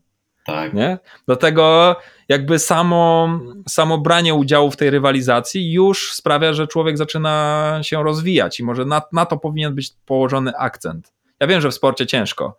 [0.45, 0.73] Tak.
[0.73, 0.97] Nie?
[1.25, 1.95] Dlatego
[2.29, 3.29] jakby samo,
[3.69, 8.85] samo branie udziału w tej rywalizacji już sprawia, że człowiek zaczyna się rozwijać i może
[8.85, 11.13] na, na to powinien być położony akcent.
[11.39, 12.57] Ja wiem, że w sporcie ciężko,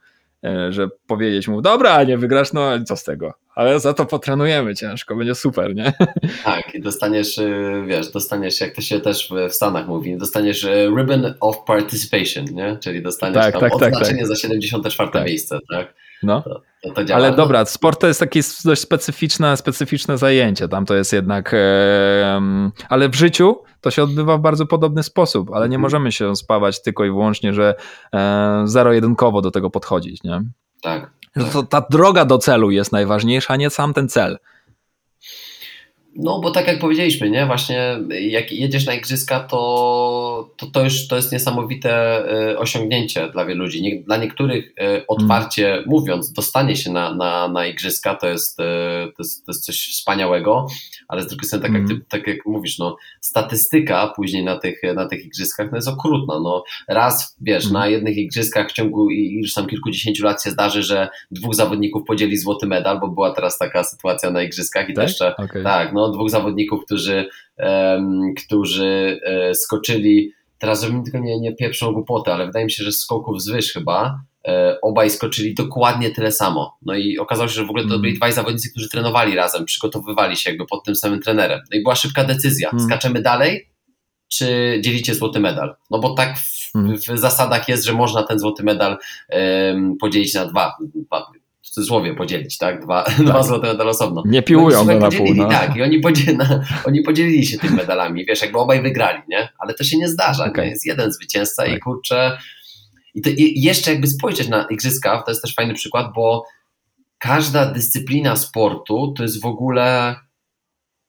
[0.71, 5.17] że powiedzieć mu, dobra, nie wygrasz, no co z tego, ale za to potrenujemy ciężko,
[5.17, 5.93] będzie super, nie?
[6.45, 10.87] Tak, i dostaniesz, e, wiesz, dostaniesz, jak to się też w Stanach mówi, dostaniesz e,
[10.97, 12.79] ribbon of participation, nie?
[12.81, 14.27] Czyli dostaniesz tak, tam tak odznaczenie tak, tak.
[14.27, 15.27] za 74 tak.
[15.27, 15.95] miejsce, tak?
[16.23, 16.43] No.
[16.43, 20.69] To, to, to Ale dobra, sport to jest takie dość specyficzne, specyficzne zajęcie.
[20.69, 21.55] Tam to jest jednak.
[22.89, 25.83] Ale w życiu to się odbywa w bardzo podobny sposób, ale nie mhm.
[25.83, 27.75] możemy się spawać tylko i wyłącznie, że
[28.15, 30.43] e, zero-jedynkowo do tego podchodzić, nie?
[30.83, 31.11] Tak.
[31.37, 34.39] Że to ta droga do celu jest najważniejsza, a nie sam ten cel.
[36.17, 37.47] No, bo tak jak powiedzieliśmy, nie?
[37.47, 41.91] Właśnie jak jedziesz na igrzyska, to, to, to już to jest niesamowite
[42.51, 43.83] e, osiągnięcie dla wielu ludzi.
[43.83, 45.85] Nie, dla niektórych e, otwarcie mm.
[45.87, 48.65] mówiąc, dostanie się na, na, na igrzyska to jest, e,
[49.17, 50.67] to, jest, to jest coś wspaniałego,
[51.09, 52.05] ale z drugiej strony, tak, jak, ty, mm.
[52.09, 56.41] tak jak mówisz, no, statystyka później na tych, na tych igrzyskach no jest okrutna.
[56.41, 57.73] No, raz, wiesz, mm.
[57.73, 62.37] na jednych igrzyskach w ciągu już tam kilkudziesięciu lat się zdarzy, że dwóch zawodników podzieli
[62.37, 65.05] złoty medal, bo była teraz taka sytuacja na igrzyskach i tak?
[65.05, 65.63] też jeszcze, okay.
[65.63, 67.29] tak, no no, dwóch zawodników, którzy,
[67.59, 72.85] um, którzy e, skoczyli, teraz żebym tylko nie, nie pierwszą głupotę, ale wydaje mi się,
[72.85, 76.77] że skoków z wyż chyba, e, obaj skoczyli dokładnie tyle samo.
[76.83, 78.01] No i okazało się, że w ogóle to Mm.
[78.03, 81.61] byli dwaj zawodnicy, którzy trenowali razem, przygotowywali się jakby pod tym samym trenerem.
[81.73, 82.85] No i była szybka decyzja, Mm.
[82.85, 83.69] skaczemy dalej,
[84.29, 85.75] czy dzielicie złoty medal?
[85.91, 86.97] No bo tak w, Mm.
[86.97, 88.99] w zasadach jest, że można ten złoty medal
[90.01, 91.27] podzielić na dwa, dwa
[91.75, 92.83] cudzysłowie podzielić, tak?
[92.83, 94.23] Dwa, dwa złote medale osobno.
[94.27, 95.35] Nie piłują słuchaj, na pół.
[95.35, 95.49] No.
[95.49, 96.39] Tak, i oni, podzieli,
[96.87, 99.49] oni podzielili się tymi medalami, wiesz, jakby obaj wygrali, nie?
[99.59, 100.65] Ale to się nie zdarza, Okej.
[100.65, 100.71] nie?
[100.71, 101.83] Jest jeden zwycięzca i Tak.
[101.83, 102.39] kurczę...
[103.15, 106.45] I, to, I jeszcze jakby spojrzeć na igrzyska, to jest też fajny przykład, bo
[107.19, 110.17] każda dyscyplina sportu to jest w ogóle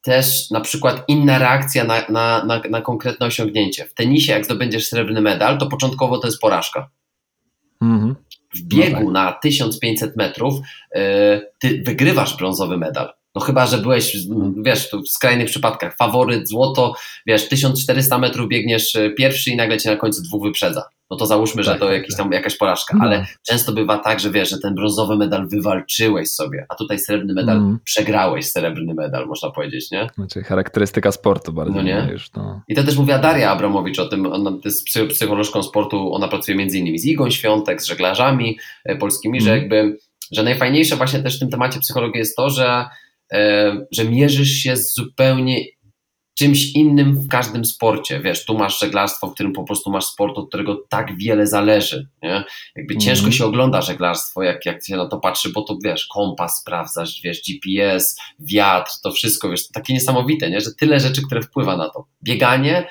[0.02, 3.84] też na przykład inna reakcja na, na, na, na konkretne osiągnięcie.
[3.84, 6.90] W tenisie, jak zdobędziesz srebrny medal, to początkowo to jest porażka.
[7.82, 8.14] Mhm.
[8.54, 9.12] W biegu No tak.
[9.12, 10.54] na 1500 metrów
[10.94, 13.12] e, ty wygrywasz brązowy medal.
[13.34, 14.16] No chyba, że byłeś,
[14.62, 16.94] wiesz, tu w skrajnych przypadkach faworyt, złoto,
[17.26, 20.82] wiesz, 1400 metrów biegniesz e, pierwszy i nagle cię na końcu dwóch wyprzedza.
[21.10, 22.24] No to załóżmy, że Tak, to tak, jakiś tak.
[22.24, 23.04] tam, jakaś porażka, No.
[23.04, 27.34] ale często bywa tak, że wiesz, że ten brązowy medal wywalczyłeś sobie, a tutaj srebrny
[27.34, 27.78] medal, Mhm.
[27.84, 30.08] przegrałeś srebrny medal, można powiedzieć, nie?
[30.14, 31.76] Znaczy charakterystyka sportu bardziej.
[31.76, 32.08] No nie?
[32.12, 32.62] Już, no.
[32.68, 36.56] I to też mówiła Daria Abramowicz o tym, ona jest psy- psycholożką sportu, ona pracuje
[36.58, 39.60] między innymi z Igą Świątek, z żeglarzami e, polskimi, że Mhm.
[39.62, 39.98] jakby,
[40.32, 42.84] że najfajniejsze właśnie też w tym temacie psychologii jest to, że,
[43.92, 45.64] że mierzysz się z zupełnie
[46.38, 50.38] czymś innym w każdym sporcie, wiesz, tu masz żeglarstwo, w którym po prostu masz sport,
[50.38, 52.44] od którego tak wiele zależy, nie?
[52.76, 53.00] Jakby Mhm.
[53.00, 57.20] ciężko się ogląda żeglarstwo, jak, jak się na to patrzy, bo to wiesz, kompas sprawdzasz,
[57.24, 60.60] wiesz, GPS, wiatr, to wszystko, wiesz, takie niesamowite, nie?
[60.60, 62.06] Że tyle rzeczy, które wpływa na to.
[62.22, 62.86] Bieganie,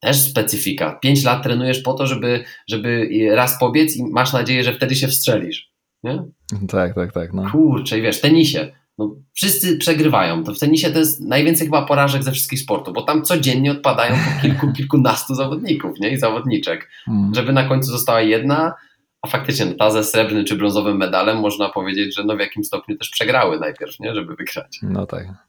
[0.00, 0.98] też specyfika.
[1.02, 5.08] Pięć lat trenujesz po to, żeby, żeby raz pobiec i masz nadzieję, że wtedy się
[5.08, 5.70] wstrzelisz.
[6.02, 6.22] Nie?
[6.68, 7.32] Tak, tak, tak.
[7.32, 7.50] No.
[7.52, 8.72] Kurczę, i wiesz, tenisie.
[8.98, 10.44] No, wszyscy przegrywają.
[10.44, 14.14] To w tenisie to jest najwięcej chyba porażek ze wszystkich sportów, bo tam codziennie odpadają
[14.14, 16.10] po kilku, kilkunastu zawodników nie?
[16.10, 16.88] i zawodniczek.
[17.08, 17.34] Mm.
[17.34, 18.74] Żeby na końcu została jedna,
[19.22, 22.64] a faktycznie no, ta ze srebrnym czy brązowym medalem można powiedzieć, że no w jakim
[22.64, 24.14] stopniu też przegrały najpierw, nie?
[24.14, 24.78] żeby wygrać.
[24.82, 25.47] No tak.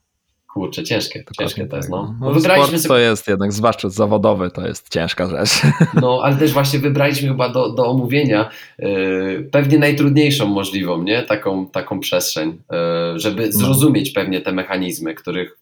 [0.53, 1.89] Kurczę, ciężkie, Dokładnie ciężkie to jest.
[1.89, 2.15] tak, No.
[2.19, 5.61] No, No, wybraliśmy sobie to jest jednak, zwłaszcza zawodowy, to jest ciężka rzecz.
[6.01, 11.23] No, ale też właśnie wybraliśmy chyba do, do omówienia yy, pewnie najtrudniejszą możliwą, nie?
[11.23, 15.57] Taką, taką przestrzeń, yy, żeby zrozumieć pewnie te mechanizmy, których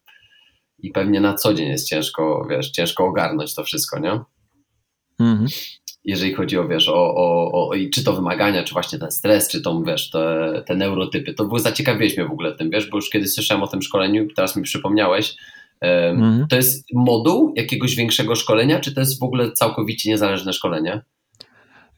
[0.80, 4.20] i pewnie na co dzień jest ciężko, wiesz, ciężko ogarnąć to wszystko, nie?
[5.20, 5.48] Mhm.
[6.08, 9.62] Jeżeli chodzi o, wiesz, o, o, o czy to wymagania, czy właśnie ten stres, czy
[9.62, 13.10] to, wiesz, te, te neurotypy, to było zaciekawiłeś mnie w ogóle tym, wiesz, bo już
[13.10, 15.36] kiedyś słyszałem o tym szkoleniu, teraz mi przypomniałeś,
[15.82, 16.48] Mhm.
[16.48, 21.02] To jest moduł jakiegoś większego szkolenia, czy to jest w ogóle całkowicie niezależne szkolenie?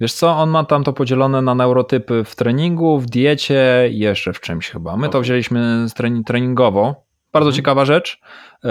[0.02, 4.34] Wiesz co, on ma tam to podzielone na neurotypy w treningu, w diecie i jeszcze
[4.34, 4.98] w czymś chyba.
[4.98, 5.22] My to Okej.
[5.22, 5.86] wzięliśmy
[6.26, 7.09] treningowo.
[7.34, 7.56] Bardzo Mhm.
[7.56, 8.22] ciekawa rzecz,
[8.64, 8.70] e,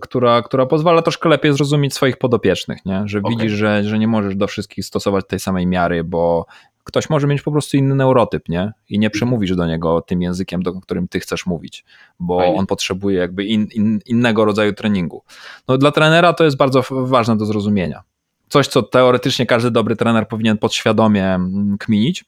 [0.00, 3.02] która, która pozwala troszkę lepiej zrozumieć swoich podopiecznych, nie?
[3.04, 3.36] że Okej.
[3.36, 6.46] widzisz, że, że nie możesz do wszystkich stosować tej samej miary, bo
[6.84, 8.72] ktoś może mieć po prostu inny neurotyp, nie?
[8.88, 11.84] I nie przemówisz do niego tym językiem, do którym ty chcesz mówić,
[12.20, 15.22] bo on potrzebuje jakby in, in, innego rodzaju treningu.
[15.68, 18.02] No dla trenera to jest bardzo ważne do zrozumienia.
[18.48, 22.24] Coś, co teoretycznie każdy dobry trener powinien podświadomie mm, kminić,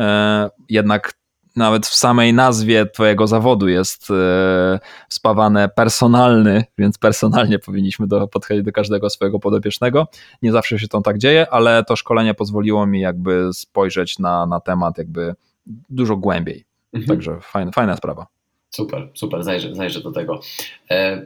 [0.00, 1.17] e, jednak
[1.58, 4.78] nawet w samej nazwie twojego zawodu jest e,
[5.08, 10.06] wspawane personalny, więc personalnie powinniśmy do, podchodzić do każdego swojego podopiecznego.
[10.42, 14.60] Nie zawsze się to tak dzieje, ale to szkolenie pozwoliło mi jakby spojrzeć na, na
[14.60, 15.34] temat jakby
[15.90, 16.64] dużo głębiej.
[16.92, 17.08] Mhm.
[17.08, 18.26] Także fajna, fajna sprawa.
[18.70, 20.40] Super, super, zajrzę, zajrzę do tego.
[20.90, 21.22] E,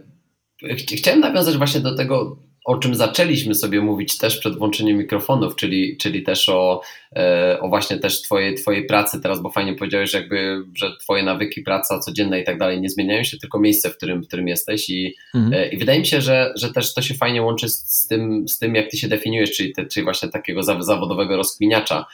[0.62, 5.56] ch- chciałem nawiązać właśnie do tego, o czym zaczęliśmy sobie mówić też przed włączeniem mikrofonów,
[5.56, 6.80] czyli, czyli też o,
[7.16, 11.22] e, o właśnie też twojej, twojej pracy teraz, bo fajnie powiedziałeś, że jakby, że twoje
[11.22, 14.48] nawyki, praca codzienna i tak dalej nie zmieniają się, tylko miejsce, w którym, w którym
[14.48, 15.54] jesteś i, Mhm.
[15.54, 18.48] e, i wydaje mi się, że, że też to się fajnie łączy z, z, tym,
[18.48, 22.06] z tym, jak ty się definiujesz, czyli, te, czyli właśnie takiego zaw- zawodowego rozkminiacza.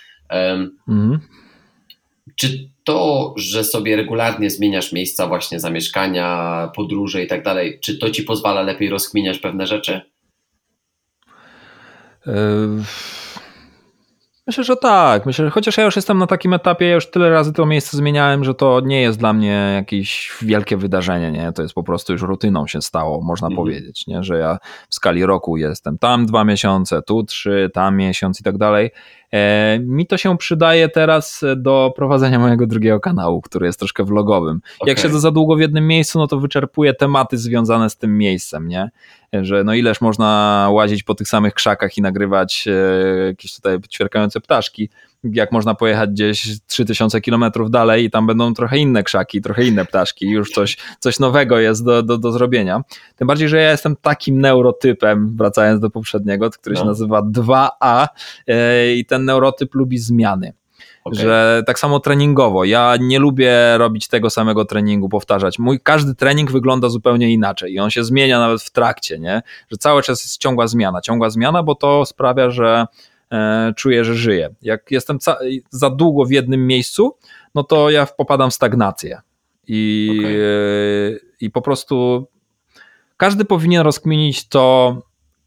[0.88, 1.18] Mhm.
[2.36, 8.10] czy to, że sobie regularnie zmieniasz miejsca właśnie zamieszkania, podróże i tak dalej, czy to
[8.10, 10.00] ci pozwala lepiej rozkminiać pewne rzeczy?
[12.26, 12.32] Yy,
[14.46, 15.26] Myślę, że tak.
[15.26, 17.96] Myślę, że chociaż ja już jestem na takim etapie, ja już tyle razy to miejsce
[17.96, 21.52] zmieniałem, że to nie jest dla mnie jakieś wielkie wydarzenie, nie?
[21.52, 23.56] To jest po prostu już rutyną się stało, można Mhm.
[23.56, 24.22] powiedzieć, nie?
[24.22, 24.58] Że ja
[24.88, 28.90] w skali roku jestem tam dwa miesiące, tu trzy, tam miesiąc i tak dalej.
[29.32, 34.60] E, mi to się przydaje teraz do prowadzenia mojego drugiego kanału, który jest troszkę vlogowym.
[34.86, 35.02] Jak Okej.
[35.02, 38.90] siedzę za długo w jednym miejscu, no to wyczerpuję tematy związane z tym miejscem, nie?
[39.32, 44.40] Że no ileż można łazić po tych samych krzakach i nagrywać e, jakieś tutaj ćwierkające
[44.40, 44.88] ptaszki,
[45.24, 49.84] jak można pojechać gdzieś 3000 kilometrów dalej i tam będą trochę inne krzaki, trochę inne
[49.84, 52.82] ptaszki, już coś, coś nowego jest do, do, do zrobienia.
[53.16, 56.80] Tym bardziej, że ja jestem takim neurotypem, wracając do poprzedniego, który no.
[56.80, 58.06] się nazywa 2A
[58.46, 60.52] e, i ten neurotyp lubi zmiany.
[61.08, 61.20] Okay.
[61.22, 62.64] Że tak samo treningowo.
[62.64, 65.58] Ja nie lubię robić tego samego treningu, powtarzać.
[65.58, 69.42] Mój każdy trening wygląda zupełnie inaczej i on się zmienia nawet w trakcie, nie?
[69.70, 71.00] Że cały czas jest ciągła zmiana.
[71.00, 72.86] Ciągła zmiana, bo to sprawia, że
[73.32, 74.54] e, czuję, że żyję.
[74.62, 75.18] Jak jestem
[75.70, 77.16] za długo w jednym miejscu,
[77.54, 79.20] no to ja popadam w stagnację.
[79.68, 80.32] I, okay.
[80.32, 82.26] e, i po prostu
[83.16, 84.96] każdy powinien rozkminić to,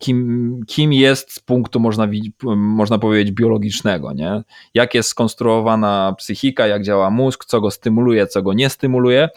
[0.01, 2.07] kim, kim jest z punktu, można,
[2.55, 4.43] można powiedzieć, biologicznego, nie?
[4.73, 9.29] Jak jest skonstruowana psychika, jak działa mózg, co go stymuluje, co go nie stymuluje.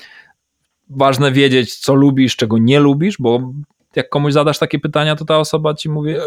[0.91, 3.53] Ważne wiedzieć, co lubisz, czego nie lubisz, bo
[3.97, 6.21] jak komuś zadasz takie pytania, to ta osoba ci mówi, e,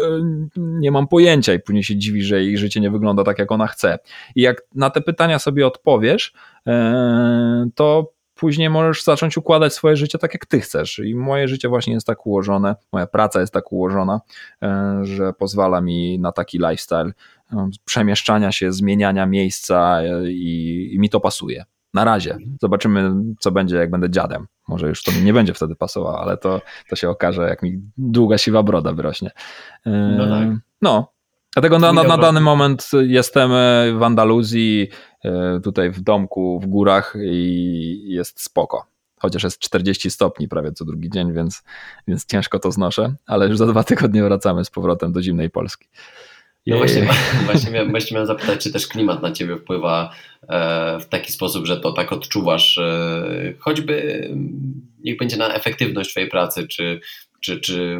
[0.56, 3.66] nie mam pojęcia i później się dziwi, że jej życie nie wygląda tak, jak ona
[3.66, 3.98] chce.
[4.34, 6.32] I jak na te pytania sobie odpowiesz,
[6.66, 10.98] e, to później możesz zacząć układać swoje życie tak, jak ty chcesz.
[10.98, 14.20] I moje życie właśnie jest tak ułożone, moja praca jest tak ułożona,
[14.62, 17.12] e, że pozwala mi na taki lifestyle
[17.52, 21.64] e, przemieszczania się, zmieniania miejsca e, i, i mi to pasuje.
[21.94, 22.38] Na razie.
[22.60, 24.46] Zobaczymy, co będzie, jak będę dziadem.
[24.68, 27.80] Może już to mi nie będzie wtedy pasowało, ale to, to się okaże, jak mi
[27.96, 29.30] długa siwa broda wyrośnie.
[29.86, 30.48] No tak.
[30.82, 31.12] No,
[31.54, 33.50] Dlatego na, na, na, dany moment jestem
[33.98, 34.88] w Andaluzji,
[35.64, 38.86] tutaj w domku w górach i jest spoko.
[39.20, 41.62] Chociaż jest 40 stopni prawie co drugi dzień, więc,
[42.08, 45.88] więc ciężko to znoszę, ale już za dwa tygodnie wracamy z powrotem do zimnej Polski.
[46.66, 47.08] No właśnie,
[47.46, 50.10] właśnie, miałem, właśnie miałem zapytać, czy też klimat na ciebie wpływa
[50.48, 54.28] e, w taki sposób, że to tak odczuwasz, e, choćby
[55.04, 57.00] niech będzie na efektywność twojej pracy, czy,
[57.40, 57.98] czy, czy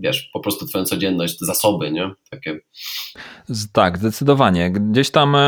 [0.00, 2.10] wiesz, po prostu twoją codzienność, zasoby, nie?
[2.30, 2.58] Takie.
[3.72, 4.70] Tak, zdecydowanie.
[4.70, 5.40] Gdzieś tam e,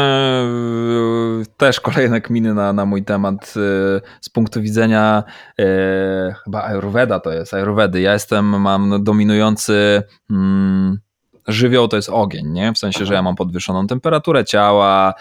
[1.57, 5.25] też kolejne kminy na, na mój temat e, z punktu widzenia
[5.59, 8.01] e, chyba Ayurveda to jest, Ayurvedy.
[8.01, 10.99] Ja jestem, mam dominujący mm,
[11.49, 12.73] żywioł to jest ogień, nie?
[12.73, 15.15] W sensie, że ja mam podwyższoną temperaturę ciała,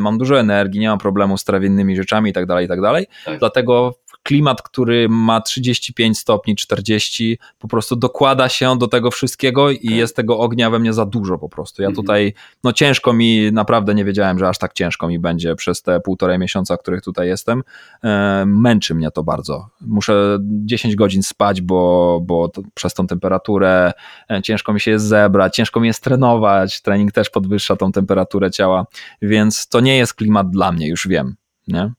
[0.00, 3.06] mam dużo energii, nie mam problemu z trawiennymi rzeczami i tak dalej, i tak dalej.
[3.24, 3.38] Tak.
[3.38, 9.76] Dlatego klimat, który ma 35 stopni, 40, po prostu dokłada się do tego wszystkiego i
[9.76, 9.96] okay.
[9.96, 11.82] Jest tego ognia we mnie za dużo po prostu.
[11.82, 11.96] Ja mm -hmm.
[11.96, 16.00] tutaj, no ciężko mi, naprawdę nie wiedziałem, że aż tak ciężko mi będzie przez te
[16.00, 17.62] półtorej miesiąca, w których tutaj jestem.
[18.04, 19.68] E, męczy mnie to bardzo.
[19.80, 23.92] Muszę 10 godzin spać, bo, bo to, przez tą temperaturę
[24.30, 26.82] e, ciężko mi się jest zebrać, ciężko mi jest trenować.
[26.82, 28.86] Trening też podwyższa tą temperaturę ciała,
[29.22, 31.36] więc to nie jest klimat dla mnie, już wiem.
[31.68, 31.92] Nie?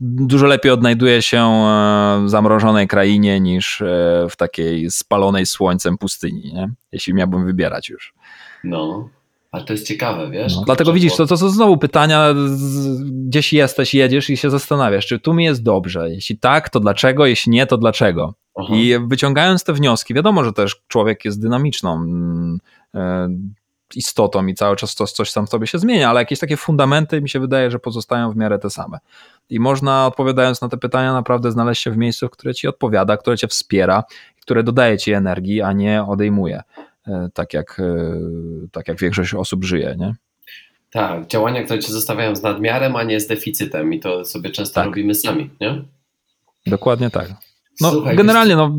[0.00, 6.52] Dużo lepiej odnajduje się e, w zamrożonej krainie niż e, w takiej spalonej słońcem pustyni,
[6.54, 6.70] nie?
[6.92, 8.14] jeśli miałbym wybierać już.
[8.64, 9.08] No,
[9.52, 10.56] ale to jest ciekawe, wiesz?
[10.56, 12.34] No, dlatego widzisz, to, to są znowu pytania,
[13.26, 16.10] gdzieś jesteś, jedziesz i się zastanawiasz, czy tu mi jest dobrze?
[16.10, 17.26] Jeśli tak, to dlaczego?
[17.26, 18.34] Jeśli nie, to dlaczego?
[18.58, 18.74] Aha.
[18.74, 22.58] I wyciągając te wnioski, wiadomo, że też człowiek jest dynamiczną mm,
[22.94, 23.28] e,
[23.94, 27.22] istotą i cały czas coś, coś tam w tobie się zmienia, ale jakieś takie fundamenty
[27.22, 28.98] mi się wydaje, że pozostają w miarę te same.
[29.50, 33.36] I można odpowiadając na te pytania naprawdę znaleźć się w miejscu, które ci odpowiada, które
[33.36, 34.04] cię wspiera,
[34.40, 36.62] które dodaje ci energii, a nie odejmuje,
[37.06, 38.18] e, tak jak, e,
[38.72, 40.14] tak jak większość osób żyje, nie?
[40.90, 44.74] Tak, działania, które cię zostawiają z nadmiarem, a nie z deficytem i to sobie często
[44.74, 44.86] tak.
[44.86, 45.82] robimy sami, nie?
[46.66, 47.45] Dokładnie tak.
[47.80, 48.72] No, Słuchaj, generalnie no,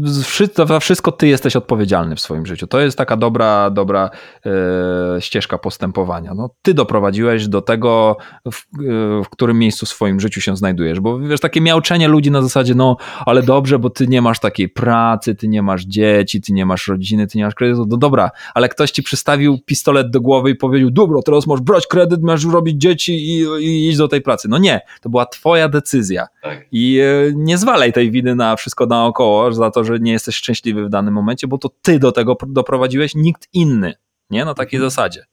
[0.63, 2.67] za wszystko ty jesteś odpowiedzialny w swoim życiu.
[2.67, 4.09] To jest taka dobra, dobra
[4.45, 6.33] e, ścieżka postępowania.
[6.33, 8.17] No, ty doprowadziłeś do tego,
[8.51, 10.99] w, e, w, którym miejscu w swoim życiu się znajdujesz.
[10.99, 14.69] Bo wiesz, takie miałczenie ludzi na zasadzie, no ale dobrze, bo ty nie masz takiej
[14.69, 17.85] pracy, ty nie masz dzieci, ty nie masz rodziny, ty nie masz kredytu.
[17.89, 21.87] No dobra, ale ktoś ci przystawił pistolet do głowy i powiedział, dobra, teraz masz brać
[21.87, 24.47] kredyt, masz robić dzieci i, i iść do tej pracy.
[24.49, 26.27] No nie, to była twoja decyzja.
[26.41, 26.65] Tak.
[26.71, 30.85] I e, nie zwalaj tej winy na wszystko naokoło za to, że nie jesteś szczęśliwy
[30.85, 33.93] w danym momencie, bo to ty do tego doprowadziłeś, nikt inny,
[34.29, 34.45] nie?
[34.45, 34.89] Na takiej mhm.
[34.89, 35.25] zasadzie.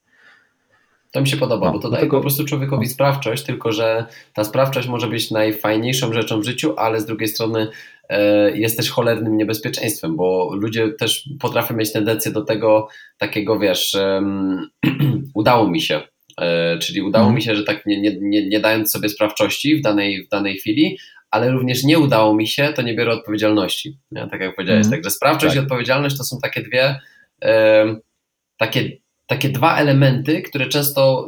[1.15, 2.93] To mi się podoba, no, bo to daje po prostu człowiekowi no.
[2.93, 7.67] sprawczość, tylko że ta sprawczość może być najfajniejszą rzeczą w życiu, ale z drugiej strony
[8.09, 12.87] e, jest też cholernym niebezpieczeństwem, bo ludzie też potrafią mieć tendencję do tego
[13.17, 14.69] takiego, wiesz, um,
[15.35, 16.01] udało mi się,
[16.41, 17.35] e, czyli udało mm.
[17.35, 20.57] mi się, że tak nie, nie, nie, nie dając sobie sprawczości w danej, w danej
[20.57, 20.97] chwili,
[21.35, 23.97] ale również nie udało mi się, to nie biorę odpowiedzialności.
[24.11, 24.27] Nie?
[24.31, 24.91] Tak jak powiedziałeś, mm.
[24.91, 25.63] także sprawczość tak.
[25.63, 26.99] i odpowiedzialność to są takie dwie,
[28.57, 31.27] takie, takie dwa elementy, które często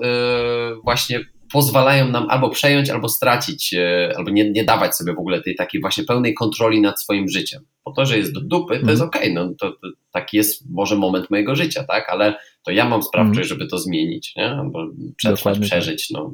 [0.83, 1.19] właśnie
[1.51, 5.55] pozwalają nam albo przejąć, albo stracić, e, albo nie, nie dawać sobie w ogóle tej
[5.55, 7.65] takiej właśnie pełnej kontroli nad swoim życiem.
[7.83, 8.89] Po to, że jest do dupy, to Mhm.
[8.89, 12.89] jest okej, no to, to taki jest może moment mojego życia, tak, ale to ja
[12.89, 13.47] mam sprawczość, Mhm.
[13.47, 14.87] żeby to zmienić, nie, albo
[15.17, 15.79] przetrwać, Dokładnie tak.
[15.79, 16.33] przeżyć, no.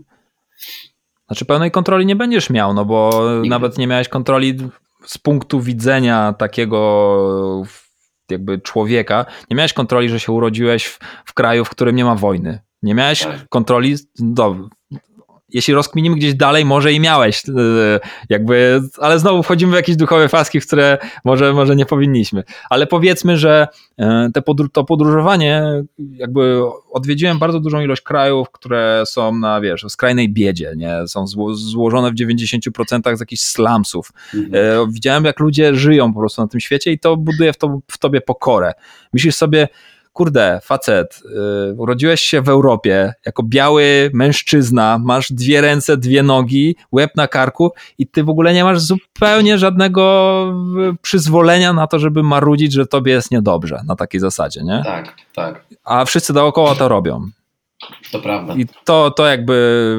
[1.28, 3.50] Znaczy pełnej kontroli nie będziesz miał, no bo Nigdy.
[3.50, 4.58] nawet nie miałeś kontroli
[5.06, 7.64] z punktu widzenia takiego
[8.32, 9.26] jakby człowieka.
[9.50, 12.60] Nie miałeś kontroli, że się urodziłeś w, w kraju, w którym nie ma wojny.
[12.84, 13.50] Nie miałeś Tak.
[13.50, 14.56] kontroli, do,
[15.54, 17.54] jeśli rozkminimy gdzieś dalej, może i miałeś, yy,
[18.30, 22.44] jakby, ale znowu wchodzimy w jakieś duchowe faski, w które może, może nie powinniśmy.
[22.70, 24.42] Ale powiedzmy, że yy, te
[24.74, 25.64] to podróżowanie,
[25.98, 31.08] jakby odwiedziłem bardzo dużą ilość krajów, które są na, wiesz, w skrajnej biedzie, nie?
[31.08, 34.12] Są zło- złożone w 90% z jakichś slumsów.
[34.34, 34.56] Mhm.
[34.56, 37.80] E, Widziałem, jak ludzie żyją po prostu na tym świecie i to buduje w, to,
[37.92, 38.74] w tobie pokorę.
[39.14, 39.68] Myślisz sobie,
[40.14, 41.22] kurde, facet,
[41.70, 47.28] y, urodziłeś się w Europie jako biały mężczyzna, masz dwie ręce, dwie nogi, łeb na
[47.28, 50.54] karku i ty w ogóle nie masz zupełnie żadnego
[51.02, 54.82] przyzwolenia na to, żeby marudzić, że tobie jest niedobrze na takiej zasadzie, nie?
[54.86, 57.30] Tak, tak, A wszyscy dookoła to robią.
[58.12, 58.54] to prawda.
[58.54, 59.98] I to, to jakby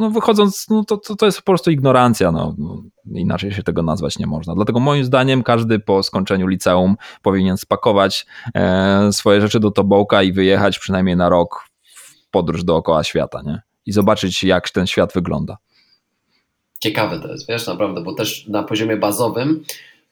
[0.00, 2.32] no wychodząc, no to, to, to jest po prostu ignorancja.
[2.32, 2.54] No.
[3.14, 4.54] Inaczej się tego nazwać nie można.
[4.54, 10.32] Dlatego moim zdaniem każdy po skończeniu liceum powinien spakować e, swoje rzeczy do tobołka i
[10.32, 13.62] wyjechać przynajmniej na rok w podróż dookoła świata, nie?
[13.86, 15.56] I zobaczyć, jak ten świat wygląda.
[16.80, 19.64] Ciekawe to jest, wiesz, naprawdę, bo też na poziomie bazowym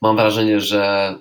[0.03, 1.14] mam wrażenie, że,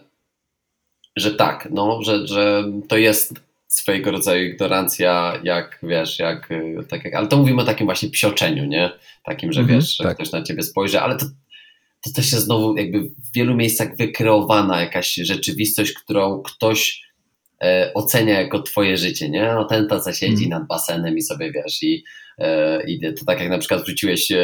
[1.15, 3.33] że tak, no, że, że to jest
[3.67, 6.49] swojego rodzaju ignorancja, jak wiesz, jak,
[6.89, 8.91] tak jak, ale to mówimy o takim właśnie psioczeniu, nie?
[9.23, 10.15] Takim, że Mhm, wiesz, że tak.
[10.15, 11.25] ktoś na ciebie spojrzy, ale to,
[12.05, 17.03] to też jest znowu jakby w wielu miejscach wykreowana jakaś rzeczywistość, którą ktoś
[17.63, 19.51] e, ocenia jako twoje życie, nie?
[19.55, 20.49] No ten to co siedzi Mhm.
[20.49, 22.03] nad basenem i sobie wiesz i
[22.39, 24.37] E, I to tak jak na przykład wrzuciłeś, e,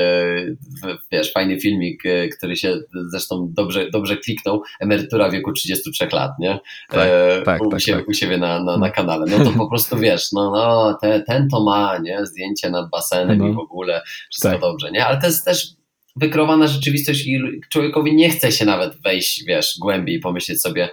[0.83, 2.79] w- wiesz, fajny filmik, e, który się
[3.11, 6.59] zresztą dobrze, dobrze kliknął, emerytura w wieku 33 lat, nie?
[6.89, 8.07] Tak, E, tak, u, tak, siebie, tak.
[8.07, 9.25] u siebie na, na, na kanale.
[9.37, 12.25] No to po prostu wiesz, no, no te, ten to ma, nie?
[12.25, 13.47] Zdjęcie nad basenem No.
[13.47, 14.61] i w ogóle wszystko Tak.
[14.61, 15.05] dobrze, nie?
[15.05, 15.67] Ale to jest też
[16.15, 17.41] wykreowana rzeczywistość i
[17.71, 20.89] człowiekowi nie chce się nawet wejść, wiesz, głębiej i pomyśleć sobie,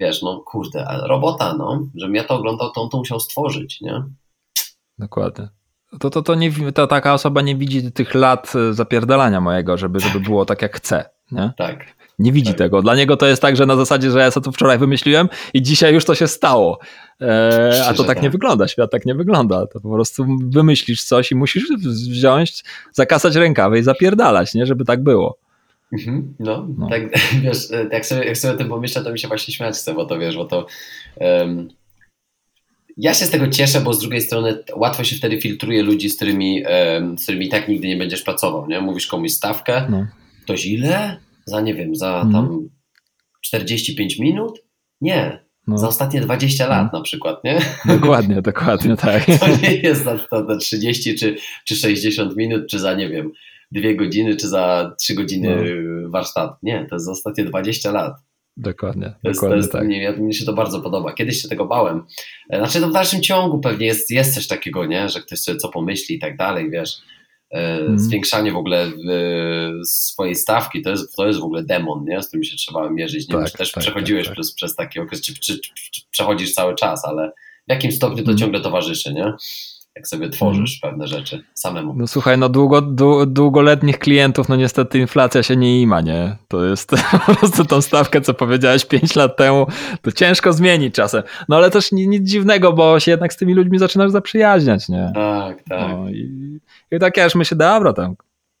[0.00, 3.80] wiesz, no kurde, ale robota, no, żebym ja to oglądał, to on to musiał stworzyć,
[3.80, 4.02] nie?
[4.98, 5.48] Dokładnie.
[6.00, 10.00] To, to, to, nie, to taka osoba nie widzi tych lat e, zapierdalania mojego, żeby,
[10.00, 11.10] żeby było tak jak chce.
[11.32, 11.52] Nie?
[11.58, 11.96] Tak.
[12.18, 12.58] Nie widzi Tak.
[12.58, 12.82] tego.
[12.82, 15.62] Dla niego to jest tak, że na zasadzie, że ja sobie to wczoraj wymyśliłem i
[15.62, 16.78] dzisiaj już to się stało.
[17.20, 18.22] E, a to tak, tak.
[18.22, 18.68] nie wygląda.
[18.68, 19.66] Świat tak nie wygląda.
[19.66, 21.64] To po prostu wymyślisz coś i musisz
[22.10, 24.66] wziąć, zakasać rękawy i zapierdalać, nie?
[24.66, 25.38] Żeby tak było.
[25.92, 26.88] Mhm, No, No.
[26.88, 27.02] tak,
[27.44, 27.58] wiesz,
[27.92, 30.18] jak sobie, jak sobie o tym pomyślę, to mi się właśnie śmiać chce, bo to
[30.18, 30.66] wiesz, bo to
[31.16, 31.68] em,
[32.96, 36.16] ja się z tego cieszę, bo z drugiej strony łatwo się wtedy filtruje ludzi, z
[36.16, 36.64] którymi,
[37.18, 38.80] z którymi tak nigdy nie będziesz pracował, nie?
[38.80, 40.06] Mówisz komuś stawkę, No.
[40.44, 41.16] ktoś ile?
[41.46, 42.32] Za, nie wiem, za Mhm.
[42.32, 42.68] tam
[43.40, 44.60] 45 minut?
[45.00, 45.78] Nie, No.
[45.78, 47.58] za ostatnie 20 lat na przykład, nie?
[47.84, 49.24] Dokładnie, dokładnie tak.
[49.40, 53.32] To nie jest za, za, za 30 czy, czy 60 minut, czy za, nie wiem,
[53.72, 55.56] dwie godziny, czy za trzy godziny
[56.02, 56.10] No.
[56.10, 56.54] warsztatu.
[56.62, 58.14] Nie, to jest za ostatnie 20 lat.
[58.56, 59.84] Dokładnie, To jest, to dokładnie jest, tak.
[59.84, 61.12] mnie, mnie się to bardzo podoba.
[61.12, 62.02] Kiedyś się tego bałem.
[62.50, 65.08] E, Znaczy, to w dalszym ciągu pewnie jest, jest coś takiego, nie?
[65.08, 66.90] że ktoś sobie co pomyśli i tak dalej, wiesz.
[67.54, 67.98] Mhm.
[67.98, 68.90] Zwiększanie w ogóle e,
[69.84, 72.22] swojej stawki to jest, to jest w ogóle demon, nie?
[72.22, 73.28] z którym się trzeba mierzyć.
[73.28, 74.34] Nie wiem, Tak, czy też tak, przechodziłeś tak, tak.
[74.34, 77.32] Przez, przez taki okres, czy, czy, czy, czy przechodzisz cały czas, ale
[77.68, 78.38] w jakim stopniu to Mhm.
[78.38, 79.32] ciągle towarzyszy, nie?
[79.96, 81.94] Jak sobie tworzysz pewne rzeczy samemu.
[81.96, 86.36] No słuchaj, no długo, dłu, długoletnich klientów, no niestety inflacja się nie ima, nie?
[86.48, 86.90] To jest
[87.26, 89.66] po prostu tą stawkę, co powiedziałeś 5 lat temu,
[90.02, 91.22] to ciężko zmienić czasem.
[91.48, 95.12] No ale też ni- nic dziwnego, bo się jednak z tymi ludźmi zaczynasz zaprzyjaźniać, nie?
[95.14, 95.88] Tak, tak.
[95.90, 96.58] No, i,
[96.90, 98.14] I tak ja już myślę, dobra tam,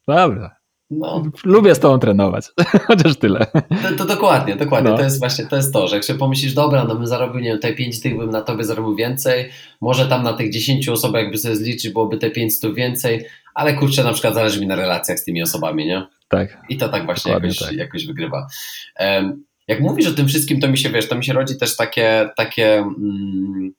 [0.08, 0.56] dobra,
[0.90, 2.46] No, lubię z tobą trenować,
[2.86, 3.46] chociaż tyle.
[3.82, 4.90] To, to dokładnie, dokładnie.
[4.90, 4.96] No.
[4.96, 7.50] To jest właśnie to jest to, że jak sobie pomyślisz, dobra, no bym zarobił, nie
[7.50, 11.22] wiem, te 5 tych bym na tobie zarobił więcej, może tam na tych 10 osobach
[11.22, 13.24] jakby sobie zliczyć, byłoby te 500 więcej,
[13.54, 16.06] ale kurczę, na przykład zależy mi na relacjach z tymi osobami, nie?
[16.28, 17.72] Tak, I to tak właśnie jakoś, tak.
[17.72, 18.46] jakoś wygrywa.
[19.68, 22.30] Jak mówisz o tym wszystkim, to mi się, wiesz, to mi się rodzi też takie,
[22.36, 23.72] takie, mm,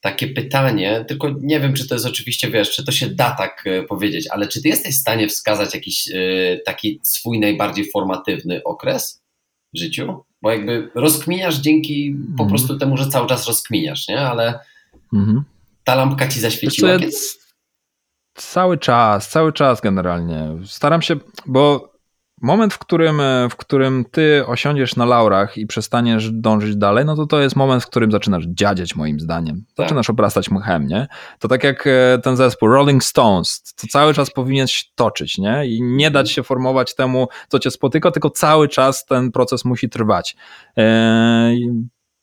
[0.00, 3.64] takie pytanie, tylko nie wiem, czy to jest oczywiście, wiesz, czy to się da tak
[3.66, 6.16] e, powiedzieć, ale czy ty jesteś w stanie wskazać jakiś e,
[6.66, 9.22] taki swój najbardziej formatywny okres
[9.74, 10.24] w życiu?
[10.42, 12.48] Bo jakby rozkminiasz dzięki po Mhm.
[12.48, 14.20] prostu temu, że cały czas rozkminiasz, nie?
[14.20, 14.58] Ale
[15.14, 15.44] mhm.
[15.84, 16.98] ta lampka ci zaświeciła?
[18.34, 20.48] Cały czas, cały czas generalnie.
[20.64, 21.89] Staram się, bo
[22.40, 27.16] moment, w którym, e, w którym ty osiądziesz na laurach i przestaniesz dążyć dalej, no
[27.16, 29.64] to to jest moment, w którym zaczynasz dziadzieć moim zdaniem.
[29.74, 29.86] Tak.
[29.86, 31.08] Zaczynasz obrastać mchem, nie?
[31.38, 35.66] To tak jak e, ten zespół Rolling Stones, to cały czas powinien się toczyć, nie?
[35.66, 39.88] I nie dać się formować temu, co cię spotyka, tylko cały czas ten proces musi
[39.88, 40.36] trwać.
[40.78, 41.54] E,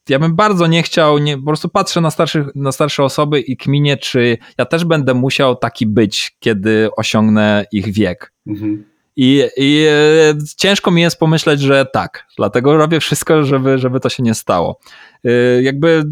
[0.10, 3.58] ja bym bardzo nie chciał, nie, po prostu patrzę na, starszych, na starsze osoby i
[3.58, 8.34] kminie, czy ja też będę musiał taki być, kiedy osiągnę ich wiek.
[8.48, 8.97] Mhm.
[9.18, 12.28] I, I e, ciężko mi jest pomyśleć, że tak.
[12.38, 14.80] Dlatego robię wszystko, żeby, żeby to się nie stało.
[15.26, 16.04] E, jakby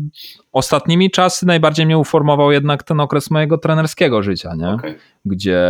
[0.51, 4.69] ostatnimi czasy najbardziej mnie uformował jednak ten okres mojego trenerskiego życia, nie?
[4.69, 4.95] Okay.
[5.25, 5.63] Gdzie,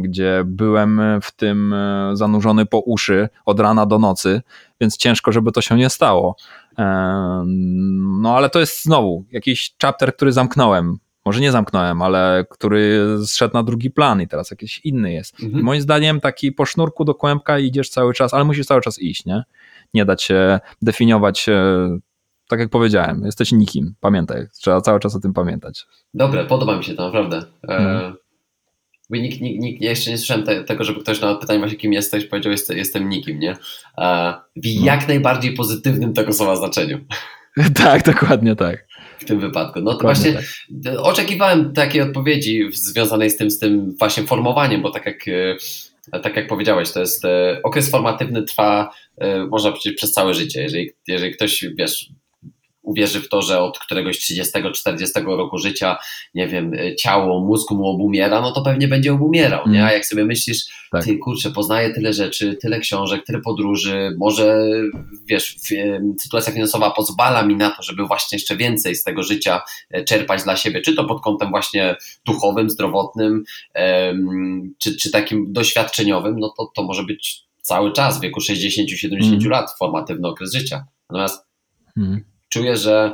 [0.00, 4.42] gdzie byłem w tym e, zanurzony po uszy od rana do nocy,
[4.80, 6.36] więc ciężko, żeby to się nie stało.
[8.22, 10.98] No ale to jest znowu jakiś chapter, który zamknąłem
[11.28, 15.42] może nie zamknąłem, ale który zszedł na drugi plan i teraz jakiś inny jest.
[15.42, 15.64] Mhm.
[15.64, 19.24] moim zdaniem taki po sznurku do kłębka idziesz cały czas, ale musisz cały czas iść,
[19.24, 19.42] nie?
[19.94, 21.46] Nie dać się definiować,
[22.48, 25.86] tak jak powiedziałem, jesteś nikim, pamiętaj, trzeba cały czas o tym pamiętać.
[26.14, 27.42] Dobre, podoba mi się to naprawdę.
[27.68, 28.12] E,
[29.10, 31.92] nikt, nikt, nikt, ja jeszcze nie słyszałem te, tego, żeby ktoś na pytanie właśnie kim
[31.92, 33.56] jesteś powiedział jest, jestem nikim, nie?
[33.98, 34.86] E, w no.
[34.86, 36.98] jak najbardziej pozytywnym tego słowa znaczeniu.
[37.84, 38.87] tak, dokładnie tak
[39.18, 39.80] w tym wypadku.
[39.80, 40.44] No to właśnie tak.
[40.98, 45.28] oczekiwałem takiej odpowiedzi związanej z tym, z tym właśnie formowaniem, bo tak jak,
[46.12, 50.34] e, tak jak powiedziałeś, to jest e, okres formatywny trwa, e, można powiedzieć, przez całe
[50.34, 50.62] życie.
[50.62, 52.10] Jeżeli, jeżeli ktoś, wiesz,
[52.88, 55.96] uwierzy w to, że od któregoś 30-40 roku życia,
[56.34, 59.84] nie wiem, ciało, mózg mu obumiera, no to pewnie będzie obumierał, nie?
[59.84, 61.04] A jak sobie myślisz, tak.
[61.04, 64.66] ty kurczę, poznaję tyle rzeczy, tyle książek, tyle podróży, może
[65.26, 65.56] wiesz,
[66.20, 69.60] sytuacja finansowa pozwala mi na to, żeby właśnie jeszcze więcej z tego życia
[69.90, 73.44] e, czerpać dla siebie, czy to pod kątem właśnie duchowym, zdrowotnym,
[74.78, 79.48] czy, czy takim doświadczeniowym, no to to może być cały czas w wieku 60-70 mm.
[79.48, 80.86] lat formatywny okres życia.
[81.10, 81.46] Natomiast
[81.96, 83.12] mm czuję, że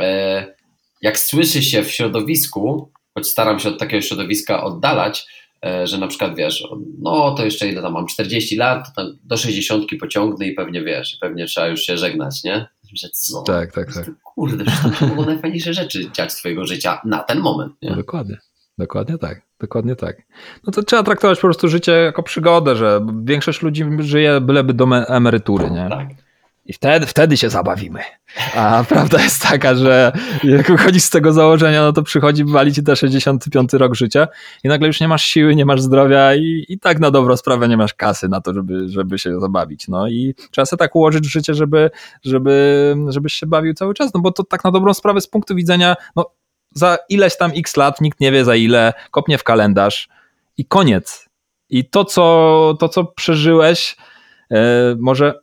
[0.00, 0.54] e,
[1.02, 5.26] jak słyszy się w środowisku, choć staram się od takiego środowiska oddalać,
[5.64, 6.64] e, że na przykład wiesz,
[6.98, 8.86] no to jeszcze ile tam mam, 40 lat,
[9.24, 12.66] do 60 pociągnę i pewnie wiesz, pewnie trzeba już się żegnać, nie?
[12.94, 13.42] Że co?
[13.42, 14.10] Tak, tak, tak.
[14.24, 14.64] Kurde,
[14.98, 17.72] to mogą najfajniejsze rzeczy dziać twojego życia na ten moment.
[17.82, 17.90] Nie?
[17.90, 18.38] No, dokładnie.
[18.78, 20.22] Dokładnie tak, dokładnie tak.
[20.66, 25.06] No to trzeba traktować po prostu życie jako przygodę, że większość ludzi żyje byleby do
[25.06, 25.88] emerytury, nie?
[25.88, 26.08] Tak.
[26.70, 28.00] I wtedy, wtedy się zabawimy.
[28.54, 30.12] A prawda jest taka, że
[30.44, 34.28] jak wychodzisz z tego założenia, no to przychodzi, wali ci te 65 rok życia
[34.64, 37.68] i nagle już nie masz siły, nie masz zdrowia i, i tak na dobrą sprawę
[37.68, 39.88] nie masz kasy na to, żeby, żeby się zabawić.
[39.88, 41.90] No i trzeba sobie tak ułożyć życie, żeby,
[42.24, 45.54] żeby, żebyś się bawił cały czas, no bo to tak na dobrą sprawę z punktu
[45.54, 46.30] widzenia, no
[46.74, 50.08] za ileś tam x lat, nikt nie wie za ile, kopnie w kalendarz
[50.56, 51.28] i koniec.
[51.70, 53.96] I to, co, to, co przeżyłeś,
[54.50, 54.58] yy,
[54.98, 55.34] może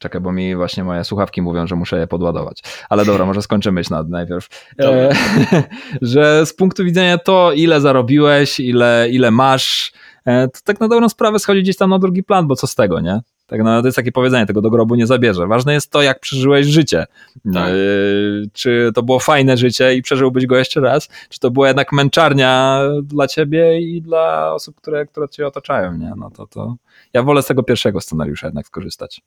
[0.00, 2.62] czekaj, bo mi właśnie moje słuchawki mówią, że muszę je podładować.
[2.88, 4.48] Ale dobra, może skończymy na najpierw.
[4.78, 5.14] Eee,
[6.02, 9.92] że z punktu widzenia to, ile zarobiłeś, ile, ile masz,
[10.24, 12.74] e, to tak na dobrą sprawę schodzi gdzieś tam na drugi plan, bo co z
[12.74, 13.20] tego, nie?
[13.50, 15.46] Tak, no, to jest takie powiedzenie, tego do grobu nie zabierze.
[15.46, 17.06] Ważne jest to, jak przeżyłeś życie.
[17.54, 17.68] Tak.
[17.68, 21.92] Yy, czy to było fajne życie i przeżyłbyś go jeszcze raz, czy to była jednak
[21.92, 26.12] męczarnia dla ciebie i dla osób, które, które cię otaczają, nie?
[26.16, 26.76] No to, to
[27.12, 29.22] ja wolę z tego pierwszego scenariusza jednak skorzystać.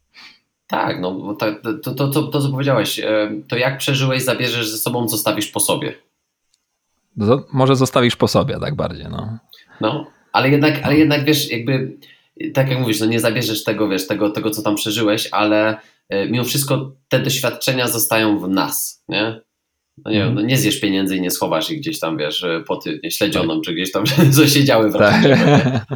[0.67, 1.45] Tak, no to,
[1.83, 5.47] to, to, to, to co powiedziałeś, e, to jak przeżyłeś, zabierzesz ze sobą, co stawisz
[5.47, 5.93] po sobie.
[7.53, 9.37] może zostawisz po sobie, tak bardziej, no.
[9.81, 11.97] No, ale jednak, ale jednak wiesz, jakby
[12.53, 15.77] tak jak mówisz, no nie zabierzesz tego, wiesz, tego, tego co tam przeżyłeś, ale
[16.09, 19.41] e, mimo wszystko te doświadczenia zostają w nas, nie?
[20.05, 20.35] No nie, mm.
[20.35, 23.63] no nie zjesz pieniędzy i nie schowasz ich gdzieś tam, wiesz, pod śledzioną, tak.
[23.63, 24.03] czy gdzieś tam,
[24.35, 25.23] co się działy w tak.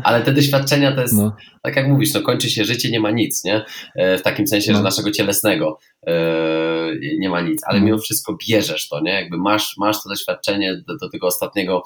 [0.03, 1.35] Ale te doświadczenia to jest, no.
[1.63, 3.65] tak jak mówisz, no kończy się życie, nie ma nic, nie?
[3.95, 4.77] E, w takim sensie, no.
[4.77, 6.13] że naszego cielesnego e,
[7.19, 7.85] nie ma nic, ale mm.
[7.85, 9.11] mimo wszystko bierzesz to, nie?
[9.11, 11.83] Jakby masz, masz to doświadczenie do, do tego ostatniego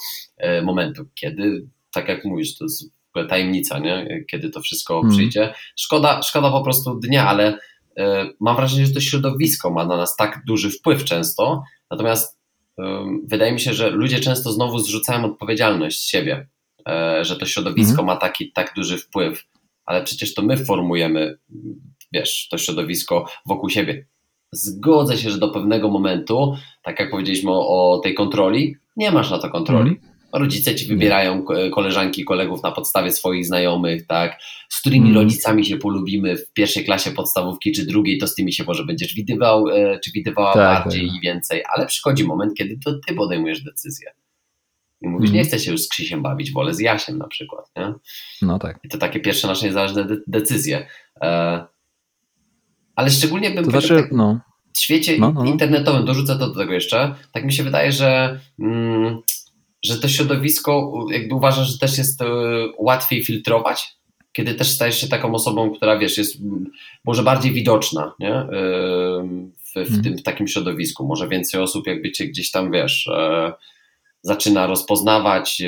[0.63, 2.91] momentu, kiedy, tak jak mówisz, to jest
[3.29, 4.23] tajemnica, nie?
[4.31, 5.17] kiedy to wszystko hmm.
[5.17, 5.53] przyjdzie.
[5.75, 8.03] Szkoda, szkoda po prostu dnia, ale y,
[8.39, 12.39] mam wrażenie, że to środowisko ma na nas tak duży wpływ często, natomiast
[12.79, 12.83] y,
[13.27, 16.47] wydaje mi się, że ludzie często znowu zrzucają odpowiedzialność z siebie,
[17.19, 18.05] y, że to środowisko hmm.
[18.05, 19.43] ma taki tak duży wpływ,
[19.85, 21.37] ale przecież to my formujemy,
[22.13, 24.07] wiesz, to środowisko wokół siebie.
[24.53, 29.31] Zgodzę się, że do pewnego momentu, tak jak powiedzieliśmy o, o tej kontroli, nie masz
[29.31, 29.95] na to kontroli.
[29.95, 34.39] Hmm Rodzice ci wybierają koleżanki kolegów na podstawie swoich znajomych, tak?
[34.69, 35.15] Z którymi mm.
[35.15, 39.13] rodzicami się polubimy w pierwszej klasie podstawówki czy drugiej, to z tymi się może będziesz
[39.13, 41.15] widywał, e, czy widywała tak, bardziej tak.
[41.17, 44.11] i więcej, ale przychodzi moment, kiedy to ty podejmujesz decyzję.
[45.01, 45.35] I mówisz, Mhm.
[45.37, 47.65] nie chcę się już z Krzysiem bawić, wolę z Jasiem na przykład.
[47.77, 47.93] Nie?
[48.41, 48.79] No tak.
[48.83, 50.87] I to takie pierwsze nasze niezależne de- decyzje.
[51.21, 51.63] E,
[52.95, 54.39] ale szczególnie bym To znaczy, tak, no.
[54.73, 55.51] w świecie No, no, no.
[55.51, 59.17] internetowym, dorzucę to do tego jeszcze, tak mi się wydaje, że, mm,
[59.85, 62.25] że to środowisko, jakby uważam, że też jest e,
[62.77, 63.95] łatwiej filtrować,
[64.33, 66.71] kiedy też stajesz się taką osobą, która wiesz, jest mm,
[67.03, 68.33] może bardziej widoczna nie?
[68.33, 68.47] E,
[69.57, 70.03] w, w, Mhm.
[70.03, 71.07] tym, w takim środowisku.
[71.07, 73.53] Może więcej osób jakby cię gdzieś tam, wiesz, e,
[74.21, 75.61] zaczyna rozpoznawać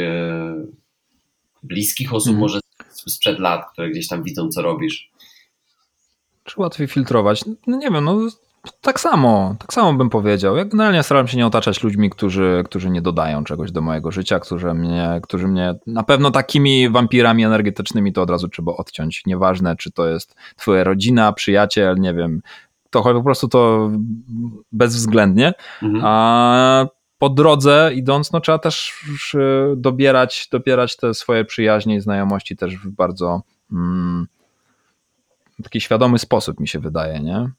[1.64, 2.40] bliskich osób Mhm.
[2.40, 2.60] może
[2.90, 5.10] sprzed lat, które gdzieś tam widzą, co robisz.
[6.44, 7.42] Czy łatwiej filtrować?
[7.68, 8.20] No nie wiem, no
[8.82, 10.58] tak samo, tak samo bym powiedział.
[10.58, 14.40] Ja generalnie staram się nie otaczać ludźmi, którzy, którzy nie dodają czegoś do mojego życia,
[14.40, 19.26] którzy mnie, którzy mnie na pewno takimi wampirami energetycznymi to od razu trzeba odciąć.
[19.26, 22.42] Nieważne, czy to jest twoja rodzina, przyjaciel, nie wiem,
[22.90, 23.92] to po prostu to
[24.72, 25.54] bezwzględnie.
[25.82, 26.04] Mhm.
[26.06, 26.86] A
[27.18, 29.04] po drodze idąc, no trzeba też
[29.34, 33.42] y, dobierać, dobierać te swoje przyjaźnie i znajomości też w bardzo
[33.72, 34.28] mm,
[35.64, 37.50] taki świadomy sposób, mi się wydaje, nie?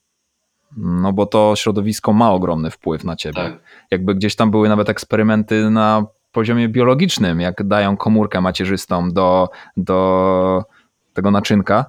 [0.77, 3.35] No bo to środowisko ma ogromny wpływ na ciebie.
[3.35, 3.59] Tak.
[3.91, 10.65] Jakby gdzieś tam były nawet eksperymenty na poziomie biologicznym, jak dają komórkę macierzystą do, do
[11.15, 11.87] tego naczynka.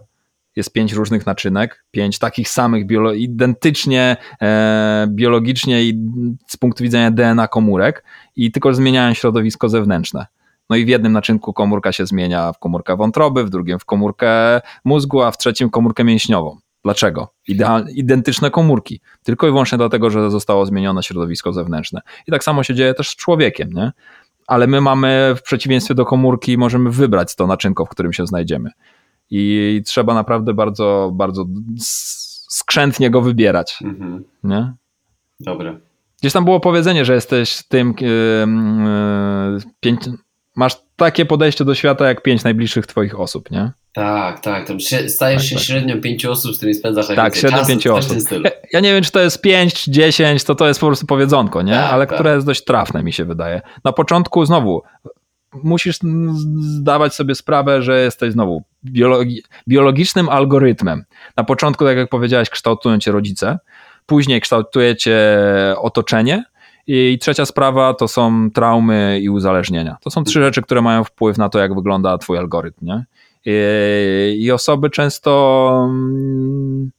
[0.56, 6.00] Jest pięć różnych naczynek, pięć takich samych, biolo- identycznie e, biologicznie i
[6.48, 8.04] z punktu widzenia DNA komórek,
[8.36, 10.26] i tylko zmieniają środowisko zewnętrzne.
[10.70, 14.62] No i w jednym naczynku komórka się zmienia w komórkę wątroby, w drugim w komórkę
[14.86, 16.58] mózgu, a w trzecim komórkę mięśniową.
[16.86, 17.28] Dlaczego?
[17.48, 19.02] Ideal, identyczne komórki.
[19.24, 22.02] Tylko i wyłącznie dlatego, że zostało zmienione środowisko zewnętrzne.
[22.28, 23.92] I tak samo się dzieje też z człowiekiem, nie?
[24.48, 28.70] Ale my mamy, w przeciwieństwie do komórki, możemy wybrać to naczynko, w którym się znajdziemy.
[29.30, 31.46] I trzeba naprawdę bardzo, bardzo
[32.50, 34.24] skrzętnie go wybierać, Mhm.
[34.44, 34.74] nie?
[35.40, 35.80] Dobre.
[36.22, 40.02] Gdzieś tam było powiedzenie, że jesteś tym yy, pięć,
[40.56, 43.72] masz takie podejście do świata jak pięć najbliższych twoich osób, nie?
[43.94, 44.68] Tak, tak.
[45.08, 45.64] Stajesz Tak, się tak.
[45.64, 48.18] średnią pięciu osób, z którymi spędzasz Tak, najwięcej średnio czasu, pięciu osób.
[48.74, 51.62] Ja, nie wiem, czy to jest 5 czy 10, to to jest po prostu powiedzonko,
[51.62, 51.74] nie?
[51.74, 52.16] Tak, Ale tak.
[52.16, 53.62] które jest dość trafne, mi się wydaje.
[53.84, 54.82] Na początku znowu
[55.64, 56.00] musisz
[56.60, 61.04] zdawać sobie sprawę, że jesteś znowu biologi biologicznym algorytmem.
[61.38, 63.60] Na początku, tak jak powiedziałeś, kształtują cię rodzice,
[64.06, 65.18] później kształtuje cię
[65.78, 66.44] otoczenie
[66.88, 69.98] i trzecia sprawa to są traumy i uzależnienia.
[70.02, 73.06] To są trzy rzeczy, które mają wpływ na to, jak wygląda twój algorytm, nie?
[74.38, 76.92] I, osoby często mm,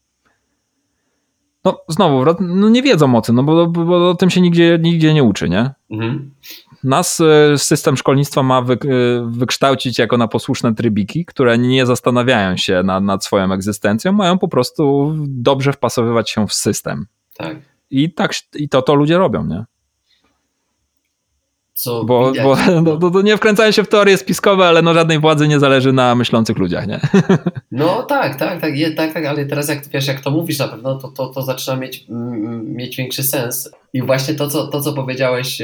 [1.64, 4.78] no znowu, no nie wiedzą o tym, no bo, bo, bo o tym się nigdzie,
[4.82, 5.70] nigdzie nie uczy, nie?
[5.91, 6.30] Mhm.
[6.84, 8.76] Nas e, system szkolnictwa ma wy, e,
[9.30, 14.49] wykształcić jako na posłuszne trybiki, które nie zastanawiają się nad, nad swoją egzystencją, mają po
[14.49, 17.07] prostu dobrze wpasowywać się w system.
[17.37, 17.57] Tak.
[17.91, 19.64] I tak i to, to ludzie robią, nie?
[21.77, 22.81] Co Bo, widać, bo no.
[22.83, 25.93] no, to, to nie wkręcają się w teorie spiskowe, ale no żadnej władzy nie zależy
[25.93, 27.01] na myślących ludziach, nie?
[27.70, 30.68] No tak, tak, tak, je, tak, tak, ale teraz jak wiesz, jak to mówisz na
[30.68, 33.70] pewno, to, to, to zaczyna mieć, mm, mieć większy sens.
[33.93, 35.62] I właśnie to, co, to, co powiedziałeś,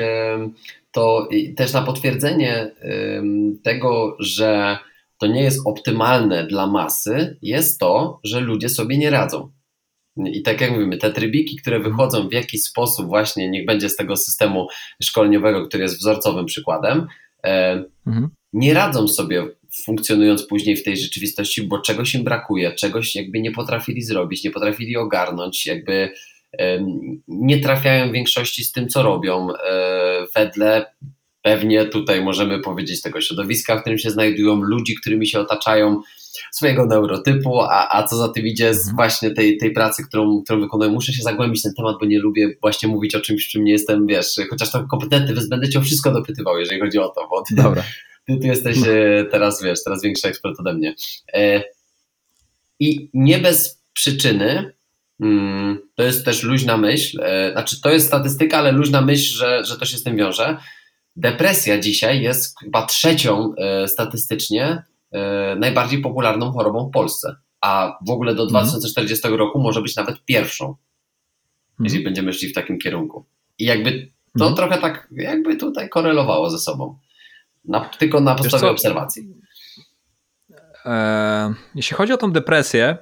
[0.92, 2.70] to też na potwierdzenie
[3.62, 4.78] tego, że
[5.18, 9.50] to nie jest optymalne dla masy, jest to, że ludzie sobie nie radzą.
[10.16, 13.96] I tak jak mówimy, te trybiki, które wychodzą w jakiś sposób, właśnie niech będzie z
[13.96, 14.66] tego systemu
[15.02, 17.06] szkoleniowego, który jest wzorcowym przykładem,
[17.42, 18.28] em, Mhm.
[18.52, 19.46] nie radzą sobie
[19.84, 24.50] funkcjonując później w tej rzeczywistości, bo czegoś im brakuje, czegoś jakby nie potrafili zrobić, nie
[24.50, 26.10] potrafili ogarnąć, jakby
[27.28, 30.86] nie trafiają w większości z tym, co robią, e, wedle
[31.42, 36.00] pewnie tutaj możemy powiedzieć tego środowiska, w którym się znajdują, ludzi, którymi się otaczają,
[36.52, 38.96] swojego neurotypu, a, a co za tym idzie z Mhm.
[38.96, 40.90] właśnie tej, tej pracy, którą, którą wykonuję.
[40.90, 43.72] Muszę się zagłębić w ten temat, bo nie lubię właśnie mówić o czymś, czym nie
[43.72, 47.28] jestem, wiesz, chociaż tam kompetentny, więc będę cię o wszystko dopytywał, jeżeli chodzi o to,
[47.30, 47.82] bo ty, Dobra.
[48.26, 50.94] ty, ty jesteś e, teraz, wiesz, teraz większy ekspert ode mnie.
[51.34, 51.62] E,
[52.80, 54.72] I nie bez przyczyny,
[55.20, 59.64] mm, to jest też luźna myśl, e, znaczy to jest statystyka, ale luźna myśl, że,
[59.64, 60.56] że to się z tym wiąże.
[61.16, 63.54] Depresja dzisiaj jest chyba trzecią
[63.86, 64.82] statystycznie
[65.56, 68.64] najbardziej popularną chorobą w Polsce, a w ogóle do Mhm.
[68.66, 70.76] 2040 roku może być nawet pierwszą,
[71.80, 73.24] jeżeli będziemy szli w takim kierunku.
[73.58, 74.54] I jakby to Mhm.
[74.54, 76.98] trochę tak jakby tutaj korelowało ze sobą.
[77.64, 79.28] Na, tylko na podstawie obserwacji.
[80.84, 82.98] E, jeśli chodzi o tą depresję,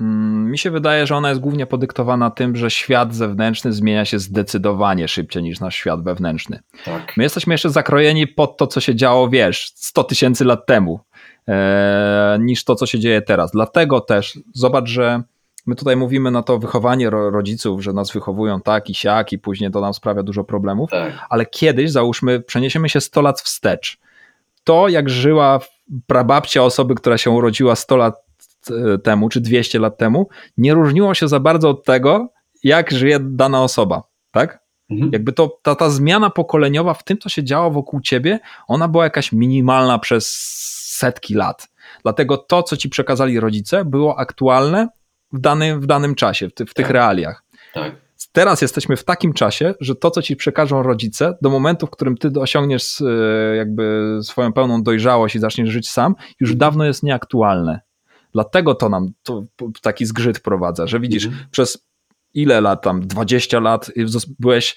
[0.00, 4.18] mm, mi się wydaje, że ona jest głównie podyktowana tym, że świat zewnętrzny zmienia się
[4.18, 6.60] zdecydowanie szybciej niż nasz świat wewnętrzny.
[6.84, 7.16] Tak.
[7.16, 11.09] My jesteśmy jeszcze zakrojeni pod to, co się działo, wiesz, 100 tysięcy lat temu, e,
[12.40, 13.50] niż to, co się dzieje teraz.
[13.50, 15.22] Dlatego też zobacz, że
[15.66, 19.70] my tutaj mówimy na to wychowanie rodziców, że nas wychowują tak i siak i później
[19.70, 21.12] to nam sprawia dużo problemów, tak.
[21.30, 23.98] ale kiedyś, załóżmy, przeniesiemy się 100 lat wstecz.
[24.64, 25.60] To, jak żyła
[26.06, 28.14] prababcia osoby, która się urodziła 100 lat
[28.70, 32.28] e, temu, czy 200 lat temu, nie różniło się za bardzo od tego,
[32.64, 34.60] jak żyje dana osoba, tak?
[34.90, 35.10] Mhm.
[35.12, 38.38] Jakby to, ta, ta zmiana pokoleniowa w tym, co się działo wokół ciebie,
[38.68, 40.26] ona była jakaś minimalna przez
[41.00, 41.68] setki lat.
[42.02, 44.88] Dlatego to, co ci przekazali rodzice, było aktualne
[45.32, 46.94] w danym, w danym czasie, w, ty, w tych tak.
[46.94, 47.42] realiach.
[47.74, 47.92] Tak.
[48.32, 52.16] Teraz jesteśmy w takim czasie, że to, co ci przekażą rodzice, do momentu, w którym
[52.16, 56.58] ty osiągniesz e, jakby swoją pełną dojrzałość i zaczniesz żyć sam, już mhm.
[56.58, 57.80] dawno jest nieaktualne.
[58.32, 59.44] Dlatego to nam to
[59.82, 61.44] taki zgrzyt prowadza, że widzisz, mhm.
[61.50, 61.86] przez
[62.34, 63.90] ile lat tam, 20 lat
[64.38, 64.76] byłeś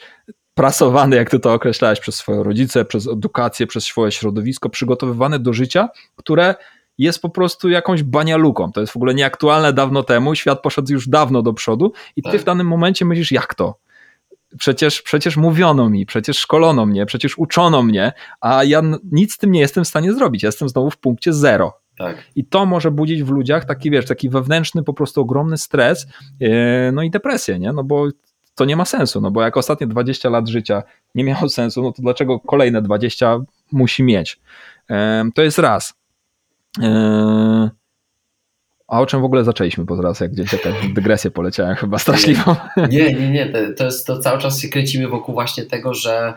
[0.54, 5.54] prasowany, jak ty to określałeś, przez swoje rodzice, przez edukację, przez swoje środowisko, przygotowywany do
[5.54, 6.56] życia, które
[6.98, 8.72] jest po prostu jakąś banialuką.
[8.72, 12.32] To jest w ogóle nieaktualne dawno temu, świat poszedł już dawno do przodu i ty
[12.32, 12.42] tak.
[12.42, 13.78] w danym momencie myślisz, jak to?
[14.58, 18.82] Przecież, przecież mówiono mi, przecież szkolono mnie, przecież uczono mnie, a ja
[19.12, 20.44] nic z tym nie jestem w stanie zrobić.
[20.44, 21.80] Ja jestem znowu w punkcie zero.
[21.98, 22.24] Tak.
[22.36, 26.08] I to może budzić w ludziach taki, wiesz, taki wewnętrzny, po prostu ogromny stres,
[26.40, 26.50] yy,
[26.94, 27.74] no i depresję, nie?
[27.74, 28.08] No bo
[28.56, 30.84] to nie ma sensu, no bo jak ostatnie 20 lat życia
[31.16, 33.40] nie miało sensu, no to dlaczego kolejne 20
[33.72, 34.40] musi mieć?
[35.36, 35.94] To jest raz.
[38.88, 42.56] A o czym w ogóle zaczęliśmy, bo zaraz jak gdzieś jakaś dygresję poleciałem chyba straszliwą.
[42.90, 46.34] Nie, nie, nie, to jest to cały czas się kręcimy wokół właśnie tego, że,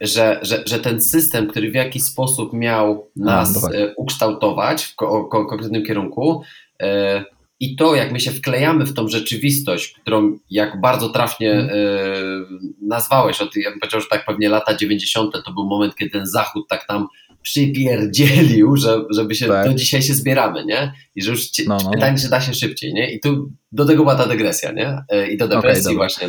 [0.00, 4.94] że, że, że ten system, który w jakiś sposób miał nas A, e, ukształtować w
[5.30, 6.42] konkretnym kierunku
[6.82, 7.24] e,
[7.60, 12.76] i to, jak my się wklejamy w tą rzeczywistość, którą jak bardzo trafnie hmm.
[12.82, 15.34] nazwałeś, od, ja bym powiedział, że tak pewnie lata 90.
[15.44, 17.06] to był moment, kiedy ten Zachód tak tam
[17.42, 19.68] przypierdzielił, że, żeby się, tak.
[19.68, 20.92] do dzisiaj się zbieramy, nie?
[21.14, 21.90] I że już no, no.
[21.90, 23.12] pytanie, czy da się szybciej, nie?
[23.12, 25.02] I tu do tego była ta dygresja, nie?
[25.08, 26.28] E, I do depresji okay, właśnie.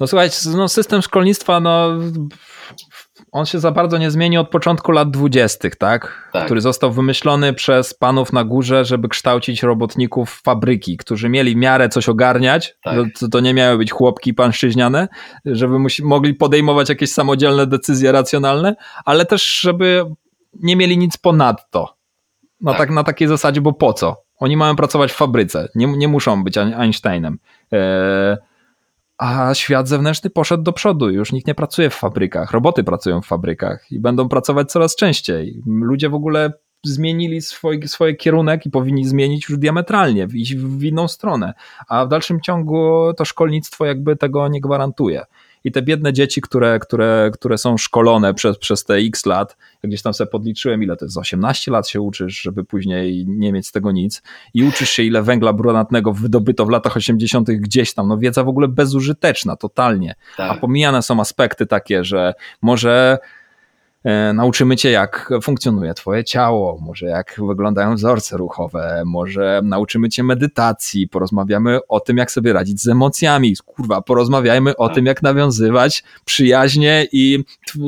[0.00, 1.98] No słuchajcie, no system szkolnictwa, no
[3.32, 6.30] on się za bardzo nie zmieni od początku lat dwudziestych, tak?
[6.32, 6.44] tak?
[6.44, 12.08] Który został wymyślony przez panów na górze, żeby kształcić robotników fabryki, którzy mieli miarę coś
[12.08, 12.76] ogarniać.
[12.82, 12.96] Tak.
[13.20, 15.08] To, to, nie miały być chłopki pańszczyźniane,
[15.44, 20.04] żeby musi, mogli podejmować jakieś samodzielne decyzje racjonalne, ale też, żeby
[20.54, 21.96] nie mieli nic ponadto.
[22.60, 22.78] No tak.
[22.78, 24.16] tak na takiej zasadzie, bo po co?
[24.38, 27.38] Oni mają pracować w fabryce, nie, nie muszą być Einsteinem.
[27.72, 28.36] Eee,
[29.20, 31.10] a świat zewnętrzny poszedł do przodu.
[31.10, 35.62] Już nikt nie pracuje w fabrykach, roboty pracują w fabrykach i będą pracować coraz częściej.
[35.66, 36.52] Ludzie w ogóle
[36.84, 41.54] zmienili swój, swój kierunek i powinni zmienić już diametralnie, iść w inną stronę.
[41.88, 45.24] A w dalszym ciągu to szkolnictwo jakby tego nie gwarantuje
[45.64, 49.90] i te biedne dzieci, które, które, które są szkolone przez, przez te x lat, jak
[49.90, 53.66] gdzieś tam sobie podliczyłem, ile to jest, 18 lat się uczysz, żeby później nie mieć
[53.66, 54.22] z tego nic
[54.54, 57.50] i uczysz się, ile węgla brunatnego wydobyto w latach 80.
[57.50, 60.50] gdzieś tam, no wiedza w ogóle bezużyteczna, totalnie, tak.
[60.50, 63.18] a pomijane są aspekty takie, że może
[64.34, 71.08] nauczymy cię, jak funkcjonuje twoje ciało, może jak wyglądają wzorce ruchowe, może nauczymy cię medytacji,
[71.08, 74.94] porozmawiamy o tym, jak sobie radzić z emocjami, kurwa, porozmawiajmy o tak.
[74.94, 77.44] tym, jak nawiązywać przyjaźnie i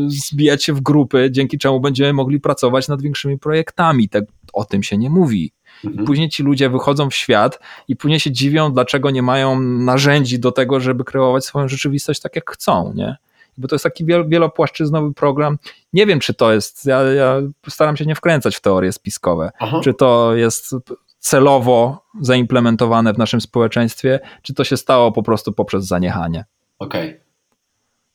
[0.08, 4.08] zbijać się w grupy, dzięki czemu będziemy mogli pracować nad większymi projektami.
[4.08, 5.52] Tak, o tym się nie mówi.
[5.84, 6.06] I mhm.
[6.06, 7.58] później ci ludzie wychodzą w świat
[7.88, 12.36] i później się dziwią, dlaczego nie mają narzędzi do tego, żeby kreować swoją rzeczywistość tak,
[12.36, 13.16] jak chcą, nie?
[13.58, 15.58] Bo to jest taki wielopłaszczyznowy program.
[15.92, 17.36] Nie wiem, czy to jest, ja, ja
[17.68, 19.80] staram się nie wkręcać w teorie spiskowe, Aha.
[19.84, 20.74] czy to jest
[21.18, 26.44] celowo zaimplementowane w naszym społeczeństwie, czy to się stało po prostu poprzez zaniechanie.
[26.78, 27.08] Okej.
[27.08, 27.20] Okay.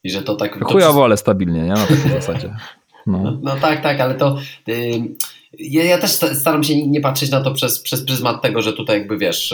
[0.04, 0.64] I że to tak...
[0.64, 1.70] Chujowo, ale stabilnie, nie?
[1.70, 2.56] Na takiej zasadzie.
[3.08, 3.40] No.
[3.44, 3.56] no.
[3.56, 4.38] Tak, tak, ale to...
[4.68, 4.76] Yy
[5.60, 8.98] ja, ja, też staram się nie patrzeć na to przez, przez pryzmat tego, że tutaj
[9.00, 9.54] jakby wiesz,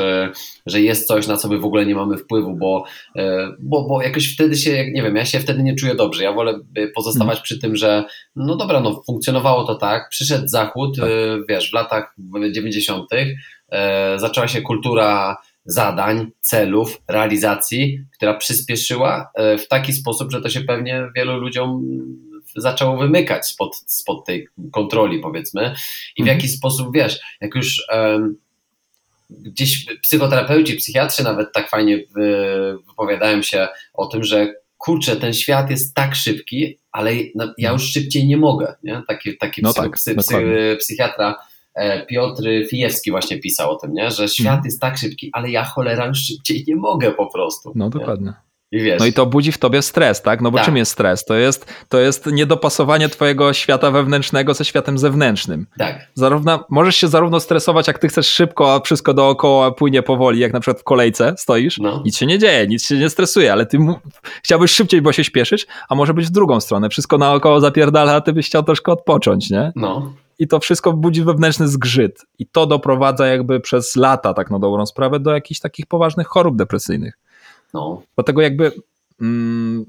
[0.65, 2.85] że jest coś, na co my w ogóle nie mamy wpływu, bo,
[3.15, 6.23] e, bo, bo jakoś wtedy się, nie wiem, ja się wtedy nie czuję dobrze.
[6.23, 6.59] Ja wolę
[6.95, 8.03] pozostawać przy tym, że
[8.35, 11.09] no dobra, no funkcjonowało to tak, przyszedł Zachód, tak.
[11.09, 11.09] E,
[11.49, 12.15] wiesz, w latach
[12.51, 13.05] 90.
[13.71, 20.61] E, zaczęła się kultura zadań, celów, realizacji, która przyspieszyła w taki sposób, że to się
[20.61, 21.83] pewnie wielu ludziom
[22.55, 25.73] zaczęło wymykać spod, spod tej kontroli, powiedzmy.
[26.17, 26.37] I w mhm.
[26.37, 28.37] jaki sposób, wiesz, jak już um,
[29.29, 31.99] gdzieś psychoterapeuci, psychiatrzy nawet tak fajnie
[32.87, 37.83] wypowiadają się o tym, że kurczę, ten świat jest tak szybki, ale no, ja już
[37.83, 38.75] szybciej nie mogę.
[38.83, 39.01] Nie?
[39.07, 41.35] Taki, taki no psy, tak, psy, psy, psychiatra
[41.73, 44.11] e, Piotr Fijewski właśnie pisał o tym, nie?
[44.11, 44.65] że świat mhm.
[44.65, 47.71] jest tak szybki, ale ja cholera już szybciej nie mogę po prostu.
[47.75, 48.33] No dokładnie.
[48.73, 48.91] I.
[48.99, 50.41] No i to budzi w tobie stres, tak?
[50.41, 50.65] No bo Tak.
[50.65, 51.25] czym jest stres?
[51.25, 55.67] To jest, to jest niedopasowanie twojego świata wewnętrznego ze światem zewnętrznym.
[55.77, 60.39] Tak, Zarówno, możesz się zarówno stresować, jak ty chcesz szybko, a wszystko dookoła płynie powoli,
[60.39, 62.01] jak na przykład w kolejce stoisz, No.
[62.05, 63.77] nic się nie dzieje, nic się nie stresuje, ale ty
[64.43, 68.21] chciałbyś szybciej, bo się śpieszysz, a może być w drugą stronę, wszystko naokoło zapierdala, a
[68.21, 69.71] ty byś chciał troszkę odpocząć, nie?
[69.75, 70.13] no.
[70.39, 72.21] I to wszystko budzi wewnętrzny zgrzyt.
[72.39, 76.55] I to doprowadza jakby przez lata, tak na dobrą sprawę, do jakichś takich poważnych chorób
[76.57, 77.13] depresyjnych.
[77.73, 78.71] No, Dlatego jakby
[79.21, 79.85] mm,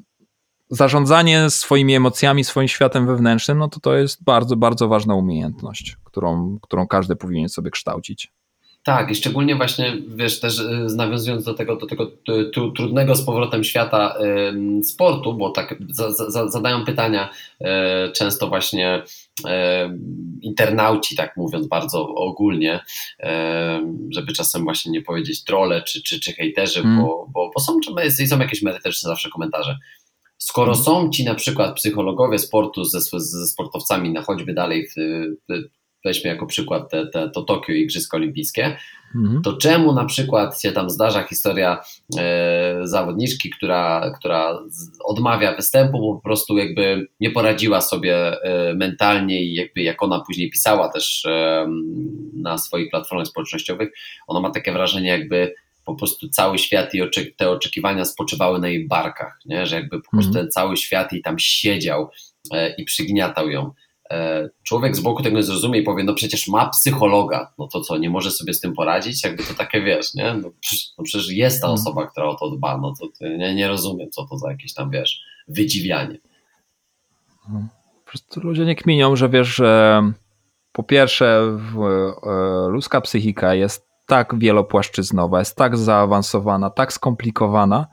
[0.71, 6.59] zarządzanie swoimi emocjami, swoim światem wewnętrznym, no to to jest bardzo, bardzo ważna umiejętność, którą,
[6.63, 8.33] którą każdy powinien sobie kształcić.
[8.85, 13.15] Tak, i szczególnie właśnie, wiesz, też y, nawiązując do tego, do tego y, tru, trudnego
[13.15, 14.15] z powrotem świata
[14.49, 17.31] ym, sportu, bo tak za, za, zadają pytania
[17.61, 17.65] y,
[18.13, 19.03] często właśnie y,
[20.43, 22.81] internauci, tak mówiąc bardzo ogólnie,
[23.21, 23.27] y,
[24.11, 27.03] żeby czasem właśnie nie powiedzieć trole czy, czy, czy hejterzy, Mm.
[27.03, 27.79] bo, bo, bo są,
[28.29, 29.79] są jakieś merytoryczne zawsze komentarze.
[30.39, 30.85] Skoro Mm.
[30.85, 34.95] są ci na przykład psychologowie sportu ze, ze sportowcami na choćby dalej, w,
[35.49, 35.63] w,
[36.05, 38.77] weźmy jako przykład te, te, to Tokio i Igrzyska Olimpijskie,
[39.15, 39.43] Mhm.
[39.43, 41.81] to czemu na przykład się tam zdarza historia
[42.19, 44.59] e, zawodniczki, która, która
[45.05, 50.21] odmawia występu, bo po prostu jakby nie poradziła sobie e, mentalnie i jakby jak ona
[50.27, 51.67] później pisała też e,
[52.35, 53.89] na swoich platformach społecznościowych,
[54.27, 55.55] ona ma takie wrażenie jakby
[55.85, 59.67] po prostu cały świat i oczek- te oczekiwania spoczywały na jej barkach, nie?
[59.67, 60.45] że jakby po prostu Mhm.
[60.47, 62.11] ten cały świat jej tam siedział
[62.53, 63.71] e, i przygniatał ją.
[64.11, 67.81] E, Człowiek z boku tego nie zrozumie i powie, no przecież ma psychologa, no to
[67.81, 69.25] co, nie może sobie z tym poradzić?
[69.25, 70.35] Jakby to takie wiesz, nie?
[70.35, 71.81] No, przecież- no przecież jest ta Mhm.
[71.81, 74.91] osoba, która o to dba, no to nie, nie rozumiem, co to za jakieś tam,
[74.91, 76.19] wiesz, wydziwianie.
[78.05, 80.03] Po prostu ludzie nie kminią, że wiesz, że
[80.73, 87.87] po pierwsze e, ludzka psychika jest tak wielopłaszczyznowa, jest tak zaawansowana, tak skomplikowana,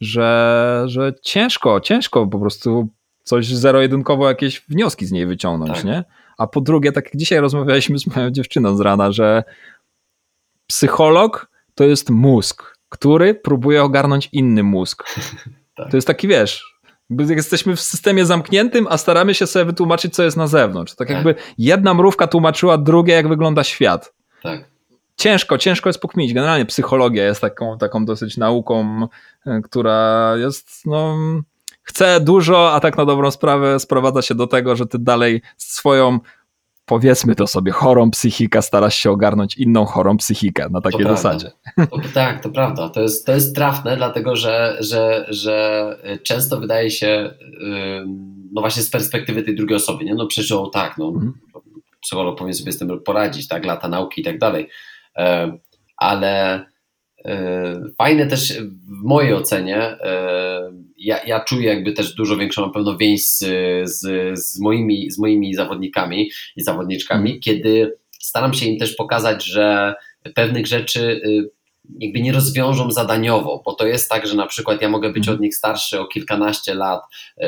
[0.00, 2.88] że, że ciężko, ciężko po prostu
[3.28, 5.84] coś zero-jedynkowo jakieś wnioski z niej wyciągnąć, Tak.
[5.84, 6.04] nie?
[6.38, 9.44] A po drugie, tak jak dzisiaj rozmawialiśmy z moją dziewczyną z rana, że
[10.66, 15.04] psycholog to jest mózg, który próbuje ogarnąć inny mózg.
[15.74, 15.90] Tak.
[15.90, 16.80] To jest taki, wiesz,
[17.28, 20.94] jesteśmy w systemie zamkniętym, a staramy się sobie wytłumaczyć, co jest na zewnątrz.
[20.94, 21.14] Tak Tak.
[21.16, 24.14] jakby jedna mrówka tłumaczyła drugie, jak wygląda świat.
[24.42, 24.64] Tak,
[25.16, 26.34] Ciężko, ciężko jest pokminić.
[26.34, 29.06] Generalnie psychologia jest taką, taką dosyć nauką,
[29.46, 31.16] e, która jest, no,
[31.88, 36.18] chce dużo, a tak na dobrą sprawę sprowadza się do tego, że ty dalej swoją,
[36.86, 41.16] powiedzmy to sobie, chorą psychikę starasz się ogarnąć inną chorą psychikę na takiej prawda.
[41.22, 41.50] zasadzie.
[41.90, 42.88] to, tak, to prawda.
[42.88, 47.34] To jest, to jest trafne, dlatego że, że, że często wydaje się,
[48.52, 50.14] no właśnie z perspektywy tej drugiej osoby, nie?
[50.14, 51.32] No o, tak, no, Mhm.
[52.02, 54.68] psycholog powinien sobie z tym poradzić, tak, lata nauki i tak dalej.
[55.16, 55.58] E,
[55.96, 56.64] Ale
[57.98, 62.96] fajne też w mojej ocenie, e, ja, ja czuję jakby też dużo większą na pewno
[62.96, 63.38] więź z,
[63.84, 64.00] z,
[64.38, 69.94] z, moimi, z moimi zawodnikami i zawodniczkami, kiedy staram się im też pokazać, że
[70.34, 71.50] pewnych rzeczy y,
[72.00, 75.34] jakby nie rozwiążą zadaniowo, bo to jest tak, że na przykład ja mogę być Mhm.
[75.36, 77.00] od nich starszy o kilkanaście lat,
[77.38, 77.44] y,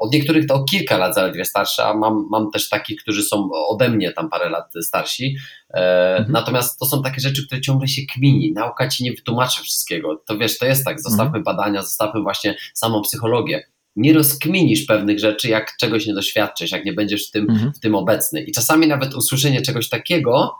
[0.00, 3.50] od niektórych to o kilka lat zaledwie starszy, a mam, mam też takich, którzy są
[3.52, 5.36] ode mnie tam parę lat starsi.
[5.74, 6.32] E, Mhm.
[6.32, 8.52] Natomiast to są takie rzeczy, które ciągle się kmini.
[8.52, 10.22] Nauka ci nie wytłumaczy wszystkiego.
[10.26, 13.66] To wiesz, to jest tak, zostawmy badania, zostawmy właśnie samą psychologię.
[13.96, 17.72] Nie rozkminisz pewnych rzeczy, jak czegoś nie doświadczysz, jak nie będziesz w tym Mhm.
[17.72, 18.40] w tym obecny.
[18.42, 20.54] I czasami nawet usłyszenie czegoś takiego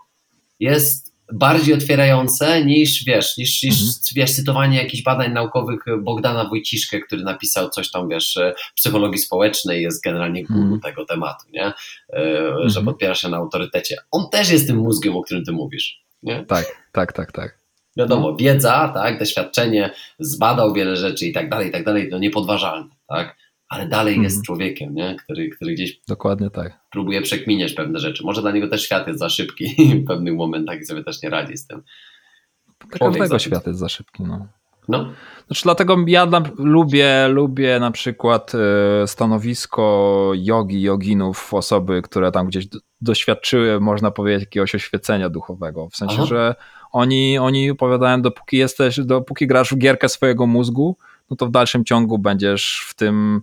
[0.60, 3.92] jest bardziej otwierające niż, wiesz, niż, niż Mhm.
[4.14, 9.82] wiesz, cytowanie jakichś badań naukowych Bogdana Wojciszkę, który napisał coś tam, wiesz, e, psychologii społecznej,
[9.82, 10.80] jest generalnie guru Mhm.
[10.80, 11.66] tego tematu, nie?
[12.12, 13.96] E, Że podpiera się na autorytecie.
[14.10, 16.44] On też jest tym mózgiem, o którym ty mówisz, nie?
[16.44, 17.59] Tak, tak, tak, tak.
[17.96, 22.88] Wiadomo, wiedza, tak, doświadczenie, zbadał wiele rzeczy i tak dalej, i tak dalej, to niepodważalne,
[23.09, 23.36] tak?
[23.73, 24.24] Ale dalej Mhm.
[24.24, 25.16] jest człowiekiem, nie?
[25.24, 26.81] Który, który gdzieś Dokładnie tak.
[26.90, 28.24] próbuje przekminiać pewne rzeczy.
[28.24, 29.74] Może dla niego też świat jest za szybki
[30.05, 31.82] w pewnych momentach i sobie też nie radzi z tym.
[32.99, 34.47] Dla każdego świat jest za szybki, no.
[34.89, 35.12] No,
[35.47, 42.47] Znaczy, dlatego ja na, lubię, lubię na przykład e, stanowisko jogi, joginów, osoby, które tam
[42.47, 42.66] gdzieś
[43.01, 45.89] doświadczyły, można powiedzieć, jakiegoś oświecenia duchowego.
[45.89, 46.27] W sensie, Aha.
[46.27, 46.55] że
[46.93, 50.97] oni, oni opowiadają, dopóki jesteś, dopóki grasz w gierkę swojego mózgu,
[51.31, 53.43] no to w dalszym ciągu będziesz w tym,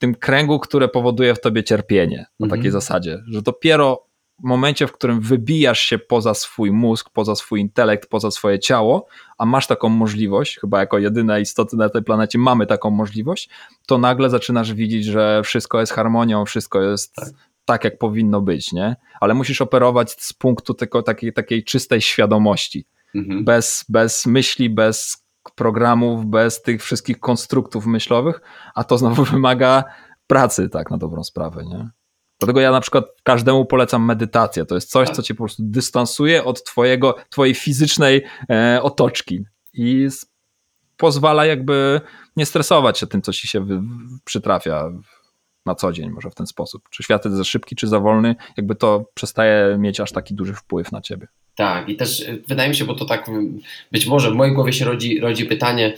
[0.00, 2.26] tym kręgu, które powoduje w tobie cierpienie.
[2.40, 2.60] Na Mhm.
[2.60, 4.04] takiej zasadzie, że dopiero
[4.40, 9.06] w momencie, w którym wybijasz się poza swój mózg, poza swój intelekt, poza swoje ciało,
[9.38, 13.50] a masz taką możliwość, chyba jako jedyna istota na tej planecie mamy taką możliwość,
[13.86, 17.28] to nagle zaczynasz widzieć, że wszystko jest harmonią, wszystko jest tak,
[17.64, 17.84] Tak.
[17.84, 18.96] jak powinno być, nie?
[19.20, 23.44] Ale musisz operować z punktu tylko takiej, takiej czystej świadomości, mhm.
[23.44, 25.24] bez, bez myśli, bez
[25.54, 28.40] programów, bez tych wszystkich konstruktów myślowych,
[28.74, 29.84] a to znowu wymaga
[30.26, 31.90] pracy, tak na dobrą sprawę, nie?
[32.40, 34.64] Dlatego ja na przykład każdemu polecam medytację.
[34.64, 40.08] To jest coś, co cię po prostu dystansuje od twojego, twojej fizycznej e, otoczki i
[40.96, 42.00] pozwala jakby
[42.36, 43.66] nie stresować się tym, co ci się
[44.24, 44.90] przytrafia
[45.66, 46.82] na co dzień, może w ten sposób.
[46.90, 50.54] Czy świat jest za szybki, czy za wolny, jakby to przestaje mieć aż taki duży
[50.54, 51.26] wpływ na ciebie.
[51.56, 53.30] Tak, i też y, wydaje mi się, bo to tak
[53.92, 55.94] być może w mojej głowie się rodzi, rodzi pytanie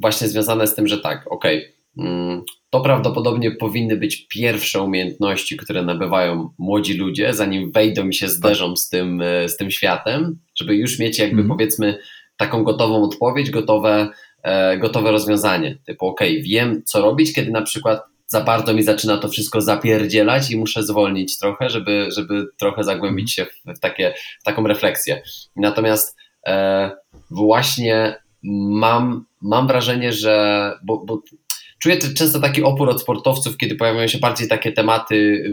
[0.00, 5.56] właśnie związane z tym, że tak, okej, okay, um, to prawdopodobnie powinny być pierwsze umiejętności,
[5.56, 10.38] które nabywają młodzi ludzie, zanim wejdą i się zderzą z tym, y, z tym światem,
[10.56, 11.48] żeby już mieć jakby mm.
[11.48, 11.98] powiedzmy
[12.36, 14.08] taką gotową odpowiedź, gotowe,
[14.42, 15.78] e, gotowe rozwiązanie.
[15.86, 18.02] Typu, ok, wiem co robić, kiedy na przykład
[18.32, 23.32] za bardzo mi zaczyna to wszystko zapierdzielać i muszę zwolnić trochę, żeby, żeby trochę zagłębić
[23.32, 23.46] się
[23.76, 25.22] w, takie, w taką refleksję.
[25.56, 26.16] Natomiast
[26.46, 26.90] e,
[27.30, 31.22] właśnie mam, mam wrażenie, że bo, bo
[31.78, 35.44] czuję często taki opór od sportowców, kiedy pojawiają się bardziej takie tematy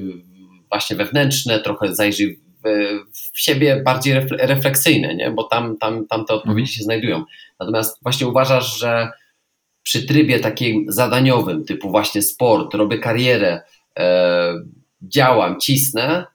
[0.69, 2.39] właśnie wewnętrzne, trochę zajrzyj
[3.33, 5.31] w siebie bardziej refleksyjne, nie?
[5.31, 7.23] bo tam, tam, tam te odpowiedzi się znajdują.
[7.59, 9.11] Natomiast właśnie uważasz, że
[9.87, 13.61] przy trybie takim zadaniowym, typu właśnie sport, robię karierę,
[13.99, 14.53] e,
[15.01, 16.25] działam, cisnę,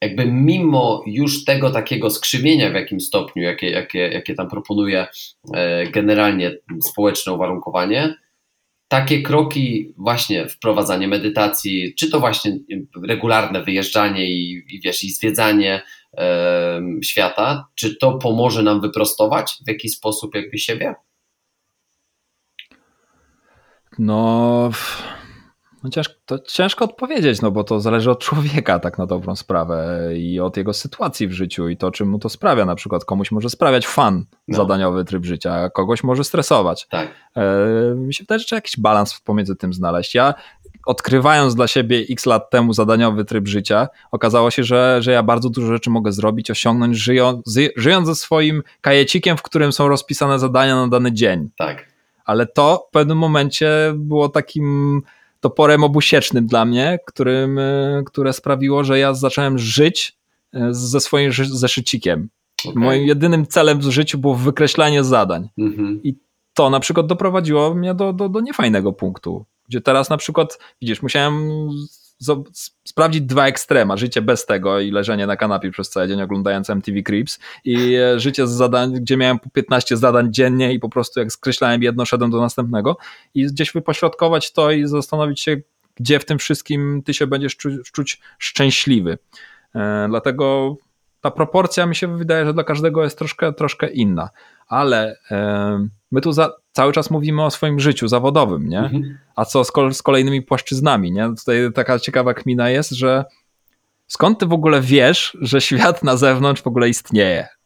[0.00, 5.06] jakby mimo już tego takiego skrzywienia w jakim stopniu, jakie, jakie, jakie tam proponuje
[5.92, 8.14] generalnie społeczne uwarunkowanie,
[8.88, 12.58] takie kroki, właśnie wprowadzanie medytacji, czy to właśnie
[13.08, 15.82] regularne wyjeżdżanie i, i wiesz, i zwiedzanie
[16.18, 20.94] e, świata, czy to pomoże nam wyprostować w jakiś sposób jakby siebie?
[23.98, 24.70] No,
[25.84, 30.08] no ciężko, to ciężko odpowiedzieć, no bo to zależy od człowieka tak na dobrą sprawę
[30.16, 32.64] i od jego sytuacji w życiu i to, czym mu to sprawia.
[32.64, 34.56] Na przykład komuś może sprawiać fan no.
[34.56, 36.86] zadaniowy tryb życia, a kogoś może stresować.
[36.90, 37.08] Tak.
[37.36, 37.44] E,
[37.96, 40.14] mi się wydaje, że trzeba jakiś balans pomiędzy tym znaleźć.
[40.14, 40.34] Ja
[40.86, 45.50] odkrywając dla siebie x lat temu zadaniowy tryb życia, okazało się, że, że ja bardzo
[45.50, 50.76] dużo rzeczy mogę zrobić, osiągnąć, żyjąc, żyjąc ze swoim kajecikiem, w którym są rozpisane zadania
[50.76, 51.50] na dany dzień.
[51.56, 51.91] Tak.
[52.24, 55.02] Ale to w pewnym momencie było takim
[55.40, 60.16] toporem obusiecznym dla mnie, którym, e, które sprawiło, że ja zacząłem żyć
[60.54, 62.28] e, ze swoim zeszycikiem.
[62.64, 62.82] Okay.
[62.82, 65.48] Moim jedynym celem w życiu było wykreślanie zadań.
[65.58, 66.00] Mm-hmm.
[66.02, 66.14] I
[66.54, 71.02] to na przykład doprowadziło mnie do, do, do niefajnego punktu, gdzie teraz na przykład, widzisz,
[71.02, 71.50] musiałem
[72.84, 73.96] sprawdzić dwa ekstrema.
[73.96, 78.20] Życie bez tego i leżenie na kanapie przez cały dzień oglądając MTV Creeps i e,
[78.20, 82.04] życie z zadań, gdzie miałem po 15 zadań dziennie i po prostu jak skreślałem jedno,
[82.04, 82.96] szedłem do następnego
[83.34, 85.56] i gdzieś wypośrodkować to i zastanowić się,
[85.94, 89.18] gdzie w tym wszystkim ty się będziesz czuć, czuć szczęśliwy.
[89.74, 90.76] E, dlatego
[91.22, 94.30] ta proporcja mi się wydaje, że dla każdego jest troszkę, troszkę inna,
[94.68, 98.78] ale e, my tu za, cały czas mówimy o swoim życiu zawodowym, nie?
[98.78, 99.18] Mhm.
[99.36, 101.28] A co z, kol, z kolejnymi płaszczyznami, nie?
[101.38, 103.24] Tutaj taka ciekawa kmina jest, że
[104.06, 107.48] skąd ty w ogóle wiesz, że świat na zewnątrz w ogóle istnieje?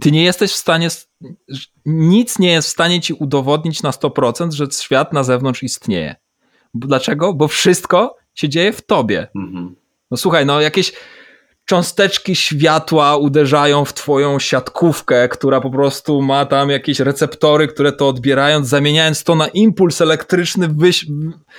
[0.00, 0.88] Ty nie jesteś w stanie,
[1.86, 6.16] nic nie jest w stanie ci udowodnić na 100%, że świat na zewnątrz istnieje.
[6.74, 7.34] Dlaczego?
[7.34, 9.28] Bo wszystko się dzieje w tobie.
[9.34, 9.74] Mhm.
[10.14, 10.92] No słuchaj, no jakieś
[11.64, 18.08] cząsteczki światła uderzają w twoją siatkówkę, która po prostu ma tam jakieś receptory, które to
[18.08, 21.06] odbierając, zamieniając to na impuls elektryczny, wyś,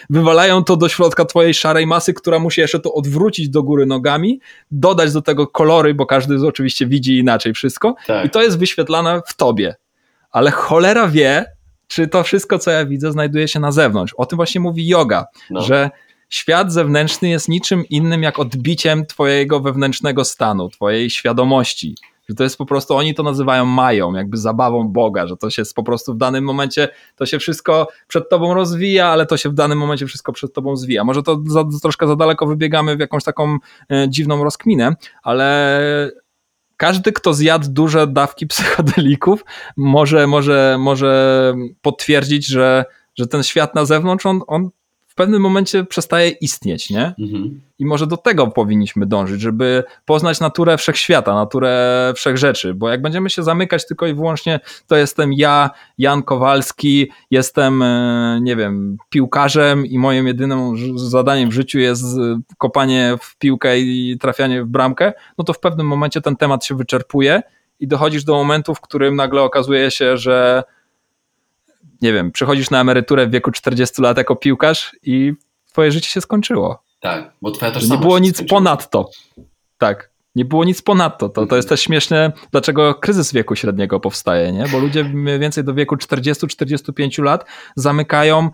[0.09, 4.39] wywalają to do środka twojej szarej masy, która musi jeszcze to odwrócić do góry nogami,
[4.71, 8.25] dodać do tego kolory, bo każdy oczywiście widzi inaczej wszystko tak.
[8.25, 9.75] i to jest wyświetlane w tobie.
[10.31, 11.45] Ale cholera wie,
[11.87, 14.13] czy to wszystko, co ja widzę, znajduje się na zewnątrz.
[14.13, 15.61] O tym właśnie mówi yoga, no.
[15.61, 15.89] że
[16.29, 21.95] świat zewnętrzny jest niczym innym jak odbiciem twojego wewnętrznego stanu, twojej świadomości.
[22.29, 25.63] Że to jest po prostu, oni to nazywają mają, jakby zabawą Boga, że to się
[25.75, 29.53] po prostu w danym momencie, to się wszystko przed tobą rozwija, ale to się w
[29.53, 31.03] danym momencie wszystko przed tobą zwija.
[31.03, 33.57] Może to za, troszkę za daleko wybiegamy w jakąś taką
[33.91, 36.11] e, dziwną rozkminę, ale
[36.77, 39.45] każdy, kto zjadł duże dawki psychodelików,
[39.77, 42.85] może, może, może potwierdzić, że,
[43.15, 44.69] że ten świat na zewnątrz, on, on
[45.15, 47.13] w pewnym momencie przestaje istnieć, nie?
[47.19, 47.61] Mhm.
[47.79, 53.29] I może do tego powinniśmy dążyć, żeby poznać naturę wszechświata, naturę wszechrzeczy, bo jak będziemy
[53.29, 59.85] się zamykać tylko i wyłącznie, to jestem ja, Jan Kowalski, jestem, e, nie wiem, piłkarzem
[59.85, 60.59] i moim jedynym
[60.95, 62.03] zadaniem w życiu jest
[62.57, 66.75] kopanie w piłkę i trafianie w bramkę, no to w pewnym momencie ten temat się
[66.75, 67.41] wyczerpuje
[67.79, 70.63] i dochodzisz do momentu, w którym nagle okazuje się, że
[72.01, 75.33] nie wiem, przychodzisz na emeryturę w wieku 40 lat jako piłkarz i
[75.67, 76.83] twoje życie się skończyło.
[76.99, 79.09] Tak, bo twoja tożsamość Nie było nic ponad to.
[79.77, 80.15] Tak.
[80.35, 81.29] Nie było nic ponadto.
[81.29, 84.67] To, to jest też śmieszne, dlaczego kryzys wieku średniego powstaje, nie?
[84.71, 87.45] Bo ludzie mniej więcej do wieku 40-45 lat
[87.75, 88.49] zamykają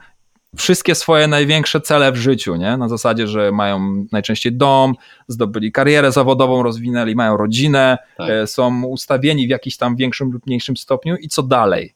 [0.57, 2.77] wszystkie swoje największe cele w życiu, nie?
[2.77, 4.93] Na zasadzie, że mają najczęściej dom,
[5.27, 8.29] zdobyli karierę zawodową, rozwinęli, mają rodzinę, tak.
[8.29, 11.93] E, są ustawieni w jakimś tam większym lub mniejszym stopniu i co dalej?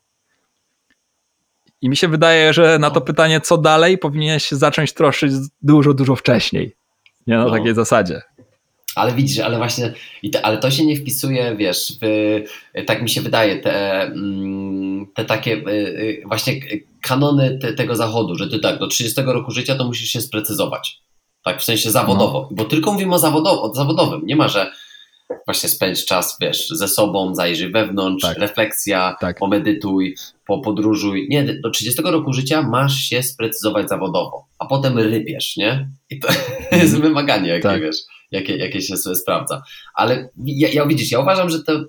[1.82, 5.32] I mi się wydaje, że na to pytanie, co dalej, powinieneś się zacząć troszyć
[5.62, 6.76] dużo, dużo wcześniej.
[7.28, 7.52] Nie na no.
[7.52, 8.22] takiej zasadzie.
[8.96, 9.94] Ale widzisz, ale właśnie,
[10.44, 12.44] ale to się nie wpisuje, wiesz, w,
[12.88, 16.54] tak mi się wydaje, te, mm, te takie y, y, właśnie
[17.02, 21.02] kanony te, tego zachodu, że ty tak, do 30 roku życia to musisz się sprecyzować.
[21.44, 22.48] Tak, w sensie zawodowo.
[22.52, 22.58] No.
[22.58, 24.26] Bo tylko mówimy o zawodowym.
[24.26, 24.72] Nie ma, że
[25.46, 28.38] właśnie spędź czas, wiesz, ze sobą, zajrzyj wewnątrz, tak.
[28.38, 29.38] refleksja, tak.
[29.38, 30.16] pomedytuj,
[30.48, 31.28] po podróżuj.
[31.30, 35.90] Nie, do 30 roku życia masz się sprecyzować zawodowo, a potem rybiesz, nie?
[36.10, 36.28] I to
[36.72, 37.02] jest mhm.
[37.02, 37.82] wymaganie, jakie tak.
[37.82, 37.98] wiesz,
[38.32, 39.64] jakie, jakie się sobie sprawdza.
[39.94, 41.84] Ale ja, ja widzisz, ja uważam, że to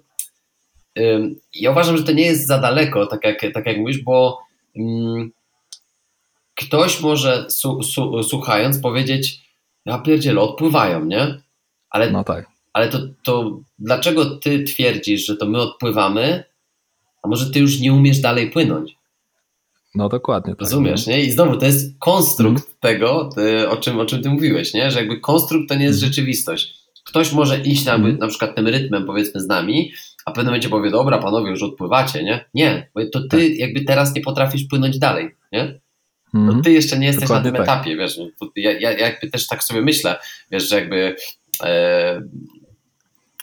[1.54, 4.38] ja uważam, że to nie jest za daleko, tak jak, tak jak mówisz, bo
[6.54, 9.40] ktoś może su, su, słuchając powiedzieć,
[9.84, 11.40] ja pierdzielę, odpływają, nie?
[11.90, 12.55] Ale, no tak.
[12.76, 16.44] Ale to, to dlaczego ty twierdzisz, że to my odpływamy,
[17.22, 18.96] a może ty już nie umiesz dalej płynąć?
[19.94, 20.52] No dokładnie.
[20.52, 21.24] Tak, Rozumiesz, nie?
[21.24, 22.76] I znowu to jest konstrukt mm.
[22.80, 24.90] tego, ty, o, czym, o czym ty mówiłeś, nie?
[24.90, 26.12] Że jakby konstrukt to nie jest mm.
[26.12, 26.74] rzeczywistość.
[27.04, 28.18] Ktoś może iść na, mm.
[28.18, 29.92] na przykład tym rytmem, powiedzmy, z nami,
[30.24, 32.44] a w pewnym momencie powie, dobra, panowie, już odpływacie, nie?
[32.54, 33.58] Nie, bo to ty tak.
[33.58, 35.80] jakby teraz nie potrafisz płynąć dalej, nie?
[36.34, 36.62] Mhm.
[36.62, 37.76] ty jeszcze nie jesteś Dokładnie na tym tak.
[37.76, 40.16] etapie, wiesz, no, ja, ja jakby też tak sobie myślę,
[40.50, 41.16] wiesz, że jakby
[41.62, 42.22] e,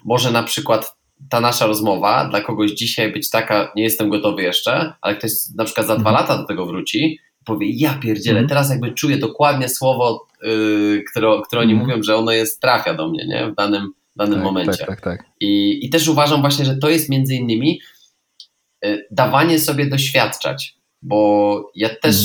[0.06, 0.98] może na przykład
[1.30, 5.66] ta nasza rozmowa dla kogoś dzisiaj być taka, nie jestem gotowy jeszcze, ale ktoś na
[5.66, 6.16] przykład za dwa mhm.
[6.16, 8.50] lata do tego wróci powie, ja pierdzielę, mhm.
[8.50, 11.90] teraz jakby czuję dokładnie słowo, yy, które, które oni mhm.
[11.90, 13.52] mówią, że ono jest, trafia do mnie, nie?
[13.52, 14.78] W danym, w danym tak, momencie.
[14.78, 15.26] Tak, tak, tak.
[15.40, 17.82] I, I też uważam właśnie, że to jest między innymi
[18.84, 22.16] yy, dawanie sobie doświadczać, bo ja też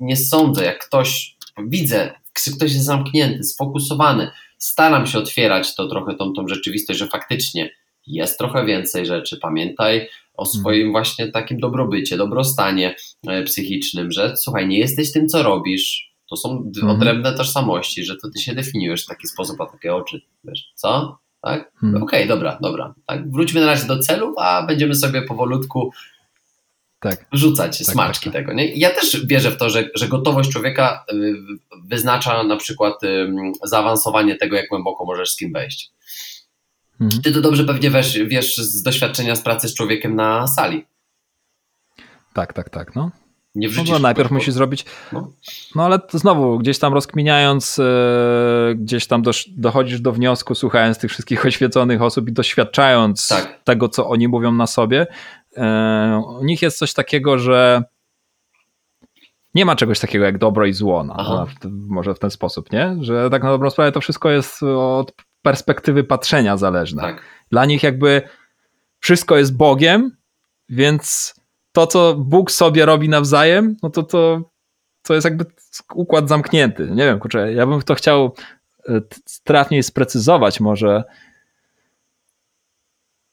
[0.00, 1.36] nie sądzę, jak ktoś,
[1.66, 2.14] widzę,
[2.56, 4.30] ktoś jest zamknięty, sfokusowany,
[4.60, 7.70] staram się otwierać to trochę tą, tą rzeczywistość, że faktycznie
[8.06, 9.36] jest trochę więcej rzeczy.
[9.36, 10.60] Pamiętaj o mhm.
[10.60, 12.94] swoim właśnie takim dobrobycie, dobrostanie
[13.26, 16.10] e, psychicznym, że słuchaj, nie jesteś tym, co robisz.
[16.30, 16.96] To są mhm.
[16.96, 21.18] odrębne tożsamości, że to ty się definiujesz w taki sposób, a takie oczy, wiesz, co?
[21.42, 21.72] Tak?
[21.82, 22.02] Mhm.
[22.02, 22.94] Okej, okay, dobra, dobra.
[23.06, 23.30] Tak?
[23.30, 25.92] Wróćmy na razie do celów, a będziemy sobie powolutku
[27.00, 27.26] tak.
[27.32, 28.42] rzucać tak, smaczki tak, tak.
[28.42, 28.52] tego.
[28.52, 28.74] Nie?
[28.74, 31.34] Ja też wierzę w to, że, że gotowość człowieka y,
[31.84, 32.94] wyznacza na przykład
[33.64, 35.92] zaawansowanie tego, jak głęboko możesz z kim wejść.
[37.00, 37.22] Mhm.
[37.22, 40.86] Ty to dobrze pewnie wiesz, wiesz z doświadczenia z pracy z człowiekiem na sali.
[42.32, 42.94] Tak, tak, tak.
[42.94, 43.10] No.
[43.54, 44.84] Nie no, no najpierw musi zrobić.
[45.12, 45.32] No.
[45.74, 51.10] no ale znowu, gdzieś tam rozkminiając, yy, gdzieś tam do, dochodzisz do wniosku, słuchając tych
[51.10, 53.60] wszystkich oświeconych osób i doświadczając tak.
[53.64, 55.06] tego, co oni mówią na sobie.
[55.56, 55.62] Yy,
[56.38, 57.82] u nich jest coś takiego, że
[59.54, 61.04] nie ma czegoś takiego jak dobro i zło.
[61.04, 62.96] No, może w ten sposób, nie?
[63.00, 65.12] Że tak na dobrą sprawę to wszystko jest od
[65.42, 67.02] perspektywy patrzenia zależne.
[67.02, 67.22] Tak.
[67.50, 68.22] Dla nich jakby
[69.00, 70.16] wszystko jest Bogiem,
[70.68, 71.34] więc
[71.72, 74.50] to, co Bóg sobie robi nawzajem, no to to,
[75.02, 75.44] to jest jakby
[75.94, 76.90] układ zamknięty.
[76.90, 78.34] Nie wiem, kurczę, ja bym to chciał
[78.88, 79.00] e,
[79.44, 81.04] trafniej sprecyzować może.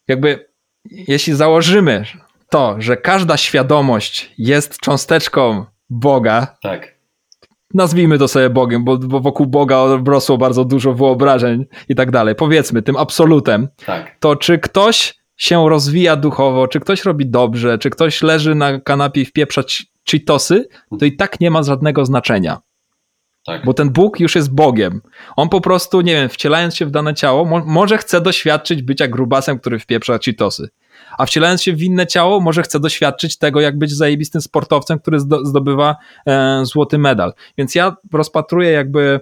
[0.07, 0.46] Jakby
[0.91, 2.05] jeśli założymy
[2.49, 6.97] to, że każda świadomość jest cząsteczką Boga, tak
[7.73, 12.35] nazwijmy to sobie Bogiem, bo, bo wokół Boga obrosło bardzo dużo wyobrażeń i tak dalej.
[12.35, 13.67] Powiedzmy tym absolutem.
[13.85, 14.17] Tak.
[14.19, 19.21] To czy ktoś się rozwija duchowo, czy ktoś robi dobrze, czy ktoś leży na kanapie
[19.21, 19.63] i wpieprza
[20.11, 20.67] cheatosy,
[20.99, 22.61] to i tak nie ma żadnego znaczenia.
[23.47, 23.65] Tak.
[23.65, 25.01] Bo ten Bóg już jest Bogiem.
[25.35, 29.07] On po prostu, nie wiem, wcielając się w dane ciało, mo może chce doświadczyć bycia
[29.07, 30.69] grubasem, który wpieprza cheatosy
[31.17, 35.19] a wcielając się w inne ciało, może chce doświadczyć tego, jak być zajebistym sportowcem, który
[35.19, 35.95] zdobywa
[36.27, 37.33] e, złoty medal.
[37.57, 39.19] Więc ja rozpatruję jakby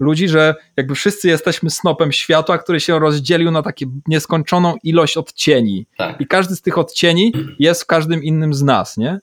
[0.00, 5.86] ludzi, że jakby wszyscy jesteśmy snopem światła, który się rozdzielił na taką nieskończoną ilość odcieni.
[5.96, 6.20] Tak.
[6.20, 9.18] I każdy z tych odcieni jest w każdym innym z nas, nie?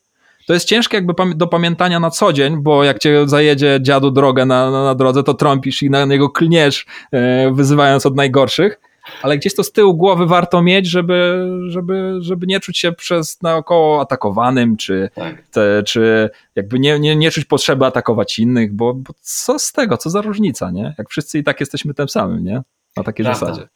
[0.47, 4.45] To jest ciężkie jakby do pamiętania na co dzień, bo jak cię zajedzie dziadu drogę
[4.45, 8.79] na, na, na drodze, to trąpisz i na niego klniesz, e, wyzywając od najgorszych
[9.21, 13.41] ale gdzieś to z tyłu głowy warto mieć, żeby, żeby, żeby nie czuć się przez
[13.41, 15.47] naokoło atakowanym, czy, tak.
[15.47, 19.97] te, czy jakby nie, nie, nie czuć potrzeby atakować innych, bo, bo co z tego,
[19.97, 20.95] co za różnica, nie?
[20.97, 22.61] Jak wszyscy i tak jesteśmy tym samym, nie?
[22.97, 23.45] Na takiej Prawda.
[23.45, 23.67] zasadzie.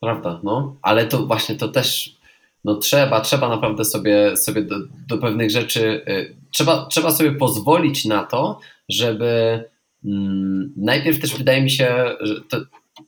[0.00, 2.16] Prawda, no, ale to właśnie to też
[2.64, 4.76] no trzeba, trzeba naprawdę sobie, sobie do,
[5.08, 9.64] do pewnych rzeczy, y, trzeba, trzeba sobie pozwolić na to, żeby
[10.04, 12.60] mm, najpierw też wydaje mi się, że to,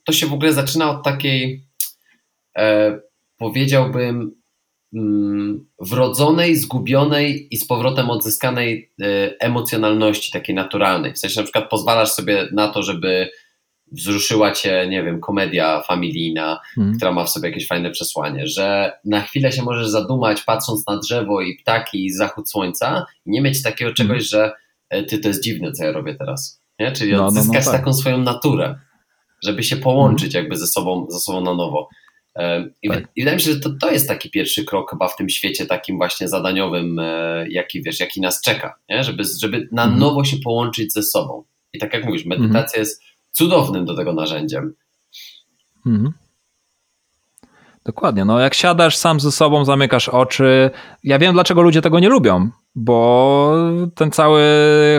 [0.03, 1.63] to się w ogóle zaczyna od takiej
[2.57, 2.99] e,
[3.37, 4.31] powiedziałbym,
[4.93, 9.05] mm, wrodzonej, zgubionej i z powrotem odzyskanej e,
[9.39, 11.13] emocjonalności takiej naturalnej.
[11.13, 13.29] W sensie na przykład pozwalasz sobie na to, żeby
[13.91, 16.97] wzruszyła cię, nie wiem, komedia familijna, Mhm.
[16.97, 20.97] która ma w sobie jakieś fajne przesłanie, że na chwilę się możesz zadumać patrząc na
[20.97, 24.51] drzewo i ptaki i zachód słońca i nie mieć takiego czegoś, że
[24.89, 26.61] e, ty to jest dziwne, co ja robię teraz.
[26.79, 26.91] Nie?
[26.91, 27.73] Czyli No, no, no, odzyskać tak.
[27.73, 28.75] taką swoją naturę,
[29.43, 31.89] żeby się połączyć jakby ze sobą, ze sobą na nowo.
[32.35, 33.03] E, I, Tak.
[33.17, 35.97] wydaje mi się, że to, to jest taki pierwszy krok chyba w tym świecie takim
[35.97, 39.03] właśnie zadaniowym, e, jaki wiesz, jaki nas czeka, nie?
[39.03, 39.99] Żeby, żeby na Mhm.
[40.01, 41.43] nowo się połączyć ze sobą.
[41.73, 43.03] I tak jak mówisz, medytacja jest
[43.37, 44.73] cudownym do tego narzędziem.
[45.85, 46.13] Mhm.
[47.85, 48.25] Dokładnie.
[48.25, 50.69] No jak siadasz sam ze sobą, zamykasz oczy.
[51.03, 53.53] Ja wiem, dlaczego ludzie tego nie lubią, bo
[53.95, 54.41] ten cały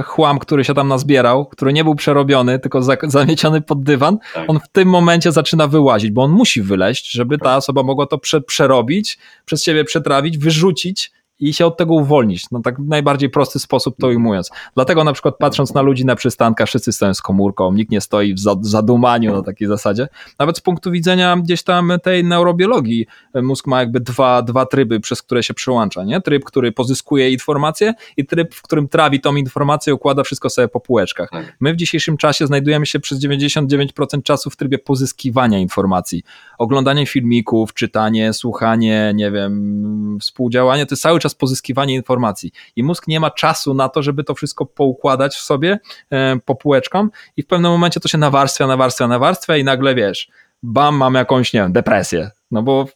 [0.05, 4.51] chłam, który się tam nazbierał, który nie był przerobiony, tylko za- zamieciony pod dywan, Tak.
[4.51, 8.19] on w tym momencie zaczyna wyłazić, bo on musi wyleźć, żeby ta osoba mogła to
[8.19, 12.51] prze, przerobić, przez siebie przetrawić, wyrzucić i się od tego uwolnić.
[12.53, 14.51] No tak w najbardziej prosty sposób to ujmując.
[14.75, 18.35] Dlatego na przykład patrząc na ludzi na przystankach, wszyscy stoją z komórką, nikt nie stoi
[18.35, 20.09] w za- zadumaniu na takiej zasadzie.
[20.39, 25.01] Nawet z punktu widzenia gdzieś tam tej neurobiologii, e, mózg ma jakby dwa, dwa tryby,
[25.01, 26.05] przez które się przełącza.
[26.05, 26.21] Nie?
[26.21, 30.69] Tryb, który pozyskuje informacje i tryb, w którym trawi tą informację i układa wszystko sobie
[30.69, 31.31] po półeczkach.
[31.31, 31.57] Tak.
[31.61, 36.23] My w dzisiejszym czasie znajdujemy się przez 99% czasu w trybie pozyskiwania informacji.
[36.59, 42.53] Oglądanie filmików, czytanie, słuchanie, nie wiem, współdziałanie, to jest cały czas pozyskiwanie informacji.
[42.77, 45.79] I mózg nie ma czasu na to, żeby to wszystko poukładać w sobie
[46.11, 50.29] e, po półeczkom i w pewnym momencie to się nawarstwia, nawarstwia, nawarstwia i nagle wiesz,
[50.63, 52.31] bam, mam jakąś, nie wiem, depresję.
[52.51, 52.87] No bo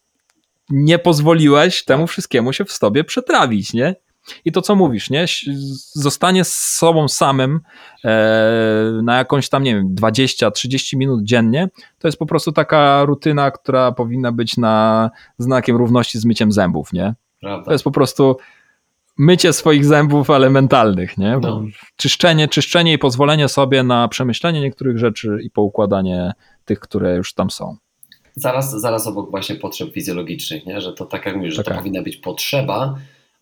[0.71, 3.95] nie pozwoliłeś temu wszystkiemu się w sobie przetrawić, nie?
[4.45, 5.25] I to, co mówisz, nie?
[5.95, 7.61] Zostanie z sobą samym
[8.05, 11.69] e, na jakąś tam, nie wiem, 20-30 minut dziennie,
[11.99, 16.93] to jest po prostu taka rutyna, która powinna być na znakiem równości z myciem zębów,
[16.93, 17.15] nie?
[17.43, 17.65] Prawda?
[17.65, 18.37] To jest po prostu
[19.19, 21.39] mycie swoich zębów, ale mentalnych, nie?
[21.43, 21.63] No.
[21.97, 26.33] Czyszczenie, czyszczenie i pozwolenie sobie na przemyślenie niektórych rzeczy i poukładanie
[26.65, 27.77] tych, które już tam są.
[28.35, 30.81] Zaraz, zaraz obok właśnie potrzeb fizjologicznych, nie?
[30.81, 31.79] że to tak jak mówisz, że to tak.
[31.79, 32.95] powinna być potrzeba,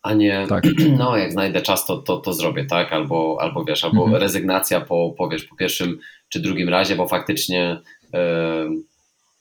[0.03, 0.65] a nie Tak.
[0.99, 2.93] no jak znajdę czas, to, to, to zrobię, tak?
[2.93, 4.23] Albo, albo wiesz, albo Mhm.
[4.23, 5.99] rezygnacja po, po, wiesz, po pierwszym
[6.29, 7.81] czy drugim razie, bo faktycznie
[8.13, 8.83] em,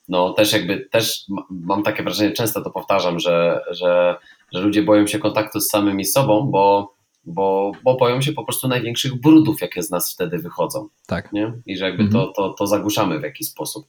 [0.07, 4.15] no też jakby, też ma- mam takie wrażenie, często to powtarzam, że, że,
[4.53, 6.95] że ludzie boją się kontaktu z samymi sobą, bo,
[7.26, 11.34] bo, bo boją się po prostu największych brudów, jakie z nas wtedy wychodzą Tak.
[11.34, 11.53] nie?
[11.65, 12.26] i że jakby Mhm.
[12.26, 13.88] to, to, to zagłuszamy w jakiś sposób.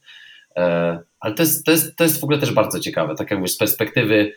[0.57, 3.39] E, ale to jest, to, jest, to jest w ogóle też bardzo ciekawe, tak jak
[3.39, 4.33] mówisz, z perspektywy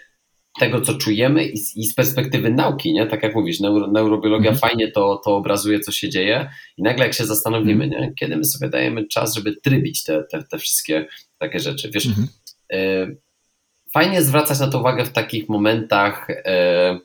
[0.60, 3.06] tego, co czujemy i z, i z perspektywy nauki, nie?
[3.06, 4.70] tak jak mówisz, neuro, neurobiologia Mhm.
[4.70, 8.12] fajnie to, to obrazuje, co się dzieje i nagle jak się zastanowimy, nie?
[8.20, 11.06] kiedy my sobie dajemy czas, żeby trybić te, te, te wszystkie
[11.38, 11.90] takie rzeczy.
[11.90, 12.28] Wiesz, Mhm.
[12.72, 13.06] e,
[13.94, 16.98] fajnie zwracać na to uwagę w takich momentach, e,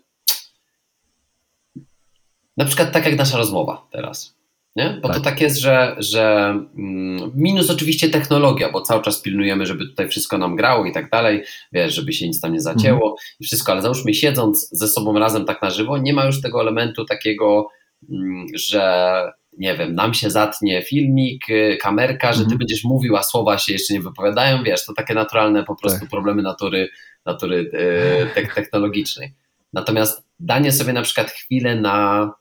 [2.58, 4.40] na przykład tak jak nasza rozmowa teraz.
[4.76, 5.00] Nie?
[5.02, 5.24] Bo to Tak.
[5.24, 6.46] tak jest, że, że
[6.78, 11.10] mm, minus oczywiście technologia, bo cały czas pilnujemy, żeby tutaj wszystko nam grało i tak
[11.10, 15.20] dalej, wiesz, żeby się nic tam nie zacięło i wszystko, ale załóżmy siedząc ze sobą
[15.20, 17.68] razem tak na żywo, nie ma już tego elementu takiego,
[18.10, 19.24] mm, że
[19.58, 22.58] nie wiem, nam się zatnie filmik, y, kamerka, że ty Mhm.
[22.58, 26.10] będziesz mówił, a słowa się jeszcze nie wypowiadają, wiesz, to takie naturalne po prostu Tak.
[26.10, 26.90] problemy natury,
[27.26, 29.34] natury y, te, technologicznej.
[29.74, 32.32] Natomiast danie sobie na przykład chwilę na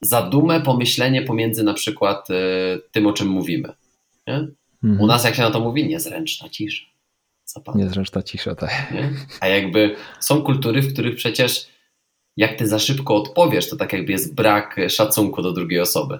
[0.00, 2.34] zadumę, pomyślenie pomiędzy na przykład y,
[2.92, 3.72] tym, o czym mówimy.
[4.26, 4.54] Mhm.
[5.00, 6.84] U nas, jak się na to mówi, niezręczna cisza.
[7.44, 8.90] Zapadła, Niezręczna cisza, tak.
[8.94, 9.10] nie?
[9.40, 11.66] A jakby są kultury, w których przecież
[12.38, 16.18] jak ty za szybko odpowiesz, to tak jakby jest brak szacunku do drugiej osoby.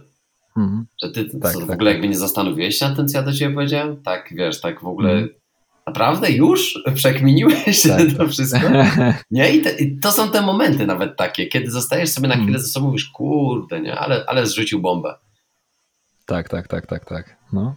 [0.57, 0.87] Mhm.
[1.03, 1.95] Że ty Tak, co, w tak, ogóle tak.
[1.95, 4.03] jakby nie zastanowiłeś się nad tym, co ja do ciebie powiedziałem?
[4.03, 5.29] Tak, wiesz, tak w ogóle Mhm.
[5.87, 8.61] naprawdę już przekminiłeś Tak, to wszystko?
[9.31, 9.53] Nie?
[9.53, 12.63] I, te, I to są te momenty nawet takie, kiedy zostajesz sobie na chwilę Mhm.
[12.65, 15.15] ze sobą mówisz, kurde, nie, ale, ale zrzucił bombę.
[16.27, 17.37] Tak, tak, tak, tak, tak.
[17.53, 17.75] No.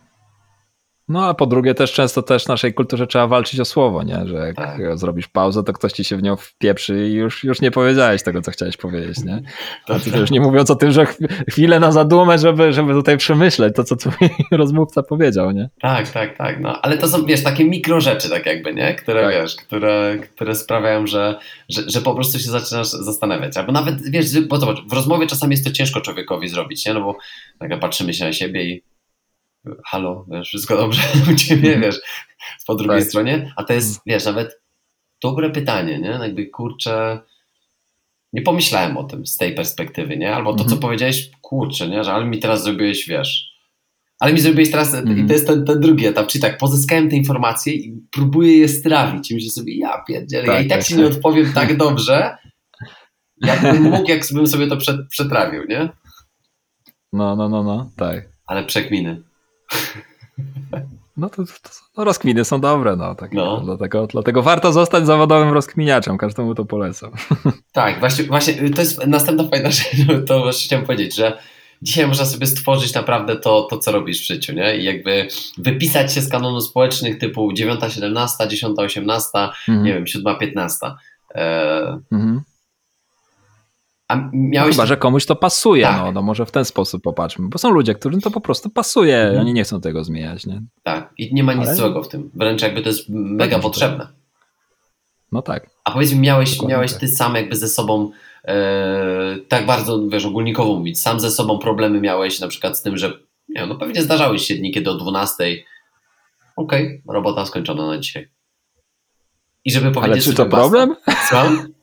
[1.11, 4.27] No a po drugie też często też w naszej kulturze trzeba walczyć o słowo, nie?
[4.27, 4.97] Że jak Tak.
[4.99, 8.41] zrobisz pauzę, to ktoś ci się w nią wpieprzy i już, już nie powiedziałeś tego,
[8.41, 9.41] co chciałeś powiedzieć, nie?
[9.87, 13.17] A ty też nie mówiąc o tym, że chw- chwilę na zadumę, żeby, żeby tutaj
[13.17, 15.69] przemyśleć to, co twój rozmówca powiedział, nie?
[15.81, 16.59] Tak, tak, tak.
[16.59, 18.95] No, ale to są, wiesz, takie mikro rzeczy, tak jakby, nie?
[18.95, 19.31] Które, Tak.
[19.33, 21.39] wiesz, które, które sprawiają, że,
[21.69, 23.57] że, że po prostu się zaczynasz zastanawiać.
[23.57, 26.93] Albo nawet, wiesz, bo zobacz, w rozmowie czasami jest to ciężko człowiekowi zrobić, nie?
[26.93, 27.17] No bo
[27.59, 28.83] nagle patrzymy się na siebie i
[29.85, 31.01] halo, wiesz, wszystko dobrze
[31.31, 31.99] u ciebie, wiesz,
[32.67, 33.09] po drugiej Tak.
[33.09, 33.53] stronie.
[33.55, 34.61] A to jest, wiesz, nawet
[35.23, 36.09] dobre pytanie, nie?
[36.17, 37.19] No Jakby, kurczę,
[38.33, 40.35] nie pomyślałem o tym z tej perspektywy, nie?
[40.35, 40.81] Albo to, co Mhm.
[40.81, 42.03] powiedziałeś, kurczę, nie?
[42.03, 43.51] Że ale mi teraz zrobiłeś, wiesz,
[44.19, 45.19] Ale mi zrobiłeś teraz, Mhm.
[45.19, 48.67] i to jest ten, ten drugi etap, czyli tak, pozyskałem te informacje i próbuję je
[48.67, 51.13] strawić i myślę sobie, ja pierdzielę, ja Tak, i tak tak, ci nie tak.
[51.13, 52.37] odpowiem tak dobrze,
[53.41, 54.77] jakbym mógł, jak bym sobie to
[55.09, 55.89] przetrawił, nie?
[57.13, 58.29] No, no, no, no, tak.
[58.47, 59.21] Ale przekminy.
[61.17, 63.15] No to, to no, rozkminy są dobre, no.
[63.15, 63.61] Tak, No.
[63.65, 67.11] Dlatego, dlatego warto zostać zawodowym rozkminiaczem, każdemu to polecam.
[67.71, 69.91] Tak, właśnie, właśnie to jest następna fajna rzecz,
[70.27, 71.37] to właśnie chciałem powiedzieć, że
[71.81, 74.77] dzisiaj można sobie stworzyć naprawdę to, to co robisz w życiu, nie?
[74.77, 75.27] I jakby
[75.57, 79.85] wypisać się z kanonu społecznych typu 9.17, 10.18, Mhm.
[79.85, 80.95] nie wiem, 7.15.
[81.35, 82.41] E, Mhm.
[84.11, 84.75] A No, miałeś...
[84.75, 85.97] chyba, że komuś to pasuje, Tak.
[85.97, 89.17] no, no może w ten sposób popatrzmy, bo są ludzie, którym to po prostu pasuje,
[89.17, 89.39] Mhm.
[89.41, 90.61] oni nie chcą tego zmieniać, nie?
[90.83, 92.29] Tak, i nie ma nic Ale- złego w tym.
[92.33, 94.07] Wręcz jakby to jest mega że potrzebne.
[95.31, 95.69] No tak.
[95.83, 96.99] A powiedz mi, miałeś, Dokładnie miałeś tak.
[96.99, 98.11] ty sam jakby ze sobą
[98.45, 102.97] e, tak bardzo, wiesz, ogólnikowo mówić, sam ze sobą problemy miałeś na przykład z tym,
[102.97, 103.13] że
[103.49, 105.43] nie no pewnie zdarzały się dni, kiedy o 12
[106.55, 108.29] okej, robota skończona na dzisiaj.
[109.65, 110.95] I żeby powiedzieć Ale czy to problem?
[111.07, 111.67] Basta, Słucham?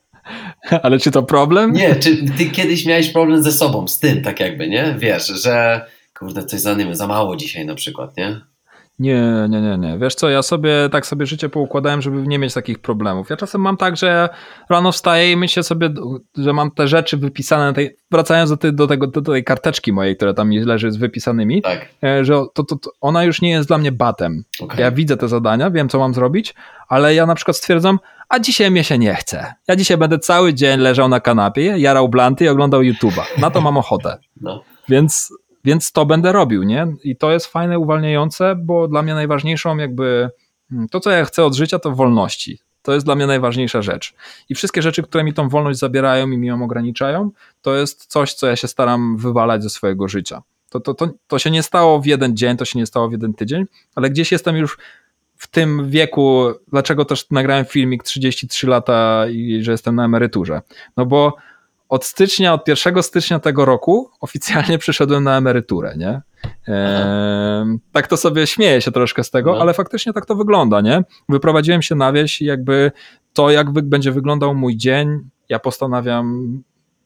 [0.83, 1.73] Ale czy to problem?
[1.73, 4.95] Nie, czy ty kiedyś miałeś problem ze sobą, z tym tak jakby, nie?
[4.99, 5.85] Wiesz, że
[6.19, 8.41] kurde, coś za, za mało dzisiaj na przykład, nie?
[8.99, 9.97] Nie, nie, nie, nie.
[9.97, 13.29] Wiesz co, ja sobie tak sobie życie poukładałem, żeby nie mieć takich problemów.
[13.29, 14.29] Ja czasem mam tak, że
[14.69, 15.89] rano wstaję i myślę sobie,
[16.37, 20.15] że mam te rzeczy wypisane tej, wracając do, tej, do, tego, do tej karteczki mojej,
[20.15, 23.49] która tam mi leży z wypisanymi, Tak, e, że to, to, to ona już nie
[23.49, 24.43] jest dla mnie batem.
[24.61, 24.79] okej.
[24.81, 26.55] Ja widzę te zadania, wiem co mam zrobić,
[26.87, 29.53] ale ja na przykład stwierdzam, a dzisiaj mnie się nie chce.
[29.67, 33.21] Ja dzisiaj będę cały dzień leżał na kanapie, jarał blanty i oglądał YouTube'a.
[33.37, 34.17] Na to mam ochotę.
[34.41, 35.33] No, Więc,
[35.65, 36.87] więc to będę robił, nie?
[37.03, 40.29] I to jest fajne, uwalniające, bo dla mnie najważniejszą jakby
[40.71, 42.59] mm, to, co ja chcę od życia, to wolności.
[42.81, 44.13] To jest dla mnie najważniejsza rzecz.
[44.49, 47.31] I wszystkie rzeczy, które mi tą wolność zabierają i mi ją ograniczają,
[47.61, 50.41] to jest coś, co ja się staram wywalać ze swojego życia.
[50.69, 53.11] To, to, to, to się nie stało w jeden dzień, to się nie stało w
[53.11, 53.65] jeden tydzień,
[53.95, 54.77] ale gdzieś jestem już
[55.39, 60.61] w tym wieku, dlaczego też nagrałem filmik 33 lata i że jestem na emeryturze.
[60.97, 61.35] No bo
[61.89, 66.21] od stycznia, od 1 stycznia tego roku oficjalnie przyszedłem na emeryturę, nie?
[67.91, 69.61] Tak to sobie śmieję się troszkę z tego, No.
[69.61, 71.03] ale faktycznie tak to wygląda, nie?
[71.29, 72.91] Wyprowadziłem się na wieś i jakby
[73.33, 76.49] to, jak będzie wyglądał mój dzień, ja postanawiam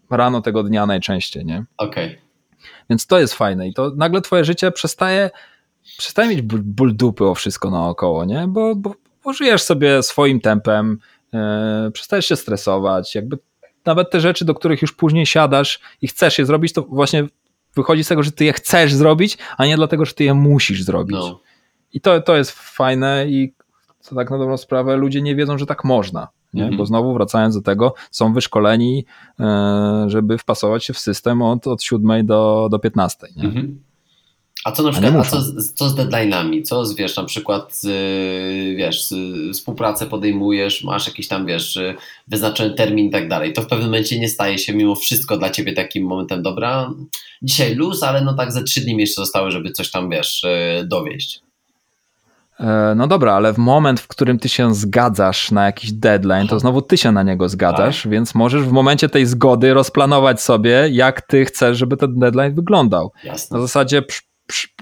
[0.09, 1.65] rano tego dnia najczęściej, nie?
[1.77, 2.21] okej.
[2.89, 5.29] Więc to jest fajne i to nagle twoje życie przestaje,
[5.97, 8.47] przestaje mieć ból, ból dupy o wszystko naokoło, nie?
[8.47, 10.97] Bo, bo, bo żyjesz sobie swoim tempem,
[11.33, 13.37] e, przestajesz się stresować, jakby
[13.85, 17.27] nawet te rzeczy, do których już później siadasz i chcesz je zrobić, to właśnie
[17.75, 20.83] wychodzi z tego, że ty je chcesz zrobić, a nie dlatego, że ty je musisz
[20.83, 21.17] zrobić.
[21.17, 21.39] No,
[21.93, 23.53] I to, to jest fajne i
[24.09, 26.27] to tak na dobrą sprawę ludzie nie wiedzą, że tak można.
[26.53, 26.63] Nie?
[26.63, 26.77] Mhm.
[26.77, 29.05] Bo znowu wracając do tego, są wyszkoleni,
[29.39, 33.27] e, żeby wpasować się w system od, od 7 do, do 15.
[33.35, 33.43] Nie?
[33.43, 33.83] Mhm.
[34.65, 36.63] A co na przykład, a co, z- co z deadline'ami?
[36.63, 37.85] Co z, wiesz, na przykład, z,
[38.77, 39.13] wiesz, z,
[39.53, 41.79] współpracę podejmujesz, masz jakiś tam, wiesz,
[42.27, 43.53] wyznaczony termin i tak dalej.
[43.53, 46.89] To w pewnym momencie nie staje się mimo wszystko dla ciebie takim momentem, dobra,
[47.41, 50.43] dzisiaj luz, ale no tak ze trzy dni mi jeszcze zostały, żeby coś tam, wiesz,
[50.43, 51.41] e, dowieść.
[52.59, 56.59] E, No dobra, ale w moment, w którym ty się zgadzasz na jakiś deadline, to
[56.59, 61.21] znowu ty się na niego zgadzasz, więc możesz w momencie tej zgody rozplanować sobie, jak
[61.21, 63.11] ty chcesz, żeby ten deadline wyglądał.
[63.23, 63.57] Jasne.
[63.57, 64.01] Na zasadzie,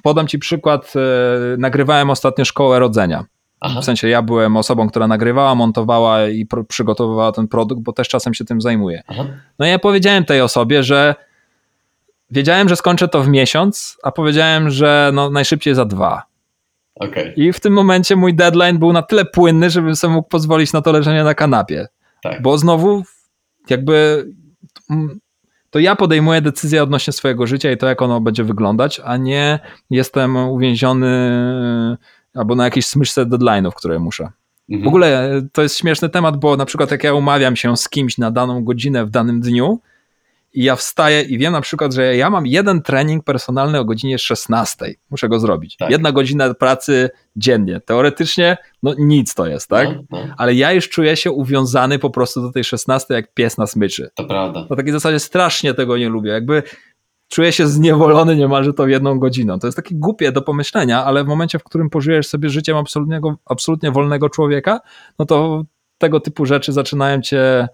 [0.03, 3.25] podam ci przykład, e, nagrywałem ostatnio szkołę rodzenia.
[3.61, 8.07] Aha, W sensie ja byłem osobą, która nagrywała, montowała i przygotowywała ten produkt, bo też
[8.07, 9.01] czasem się tym zajmuję.
[9.07, 9.23] aha,
[9.59, 11.15] No i ja powiedziałem tej osobie, że
[12.31, 16.23] wiedziałem, że skończę to w miesiąc, a powiedziałem, że no, najszybciej za dwa.
[16.95, 20.73] okej, I w tym momencie mój deadline był na tyle płynny, żebym sobie mógł pozwolić
[20.73, 21.87] na to leżenie na kanapie.
[22.23, 22.41] tak.
[22.41, 23.03] Bo znowu
[23.69, 24.25] jakby
[25.71, 29.59] to ja podejmuję decyzję odnośnie swojego życia i to, jak ono będzie wyglądać, a nie
[29.89, 31.07] jestem uwięziony
[32.33, 34.31] albo na jakiejś smyczce deadline'ów, które muszę.
[34.69, 34.83] Mhm.
[34.83, 37.89] W ogóle e, to jest śmieszny temat, bo na przykład jak ja umawiam się z
[37.89, 39.79] kimś na daną godzinę w danym dniu
[40.53, 44.19] i ja wstaję i wiem na przykład, że ja mam jeden trening personalny o godzinie
[44.19, 44.85] 16.
[45.09, 45.77] Muszę go zrobić.
[45.77, 45.91] Tak.
[45.91, 47.79] Jedna godzina pracy dziennie.
[47.85, 49.87] Teoretycznie no nic to jest, tak?
[49.87, 53.57] No, no, Ale ja już czuję się uwiązany po prostu do tej 16 jak pies
[53.57, 54.09] na smyczy.
[54.15, 54.65] to prawda.
[54.69, 56.31] Na takiej zasadzie strasznie tego nie lubię.
[56.31, 56.63] Jakby
[57.27, 59.59] czuję się zniewolony niemalże tą jedną godziną.
[59.59, 63.35] To jest takie głupie do pomyślenia, ale w momencie, w którym pożyjesz sobie życiem absolutnego,
[63.45, 64.79] absolutnie wolnego człowieka,
[65.19, 65.63] no to
[65.97, 67.67] tego typu rzeczy zaczynają cię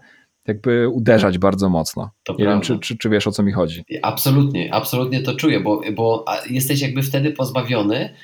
[0.48, 2.10] jakby uderzać bardzo mocno.
[2.22, 2.66] To Nie wiem, prawda.
[2.66, 3.84] czy, czy, czy wiesz o co mi chodzi.
[4.02, 8.14] Absolutnie, absolutnie to czuję, bo, bo jesteś jakby wtedy pozbawiony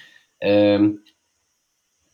[0.41, 0.99] em,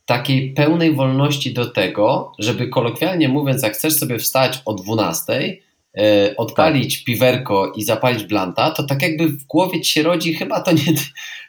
[0.07, 5.57] takiej pełnej wolności do tego, żeby kolokwialnie mówiąc, jak chcesz sobie wstać o 12,
[5.99, 10.61] e, odpalić piwerko i zapalić blanta, to tak jakby w głowie ci się rodzi, chyba
[10.61, 10.95] to nie,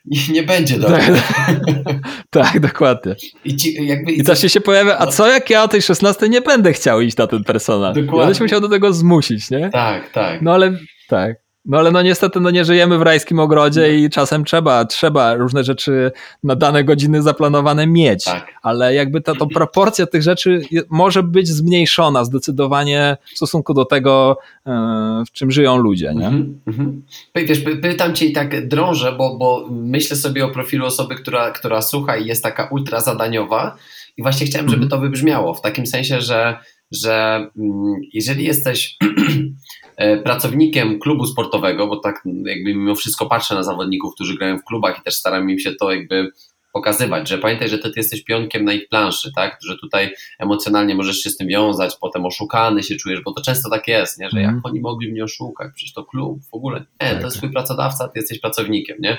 [0.06, 0.99] nie, nie będzie dobre.
[2.30, 3.15] tak, dokładnie.
[3.45, 6.41] I, ci, jakby, I też się pojawia, a co jak ja o tej 16 nie
[6.41, 7.94] będę chciał iść na ten personal?
[7.94, 8.36] Dokładnie.
[8.36, 9.69] Się musiał do tego zmusić, nie?
[9.69, 10.41] Tak, tak.
[10.41, 11.36] No ale tak.
[11.65, 15.63] No ale no niestety no nie żyjemy w rajskim ogrodzie i czasem trzeba, trzeba różne
[15.63, 16.11] rzeczy
[16.43, 18.23] na dane godziny zaplanowane mieć.
[18.23, 18.47] Tak.
[18.61, 24.38] Ale jakby ta to proporcja tych rzeczy może być zmniejszona zdecydowanie w stosunku do tego,
[24.65, 24.71] e,
[25.27, 26.27] w czym żyją ludzie, nie?
[26.27, 27.03] Mhm.
[27.33, 31.15] Py- Wiesz, py- pytam cię i tak drążę, bo, bo myślę sobie o profilu osoby,
[31.15, 33.75] która, która słucha i jest taka ultra zadaniowa
[34.17, 34.89] i właśnie chciałem, żeby Mhm.
[34.89, 36.57] to wybrzmiało w takim sensie, że,
[36.91, 38.97] że mm, jeżeli jesteś
[40.23, 44.99] pracownikiem klubu sportowego, bo tak jakby mimo wszystko patrzę na zawodników, którzy grają w klubach
[44.99, 46.31] i też staram im się to jakby
[46.73, 49.57] pokazywać, że pamiętaj, że ty, ty jesteś pionkiem na ich planszy, tak?
[49.68, 53.69] Że tutaj emocjonalnie możesz się z tym wiązać, potem oszukany się czujesz, bo to często
[53.69, 54.30] tak jest, nie?
[54.30, 54.55] że Mhm.
[54.55, 56.80] jak oni mogli mnie oszukać, przecież to klub w ogóle.
[56.80, 57.19] Nie, Tak.
[57.19, 59.18] to jest twój pracodawca, ty jesteś pracownikiem, nie?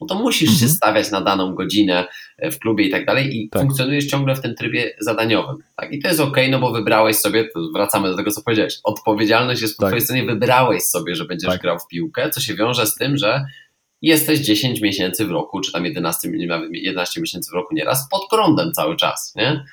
[0.00, 0.58] No to musisz Mhm.
[0.58, 2.06] się stawiać na daną godzinę
[2.38, 3.62] e, w klubie i tak dalej i Tak.
[3.62, 5.56] funkcjonujesz ciągle w tym trybie zadaniowym.
[5.76, 5.92] Tak?
[5.92, 9.76] I to jest okej, no bo wybrałeś sobie, wracamy do tego, co powiedziałeś, odpowiedzialność jest
[9.76, 9.90] po Tak.
[9.90, 11.60] twojej stronie, wybrałeś sobie, że będziesz Tak.
[11.62, 13.44] grał w piłkę, co się wiąże z tym, że
[14.02, 18.22] jesteś 10 miesięcy w roku, czy tam 11, nawet 11 miesięcy w roku nieraz, pod
[18.30, 19.64] prądem cały czas, nie?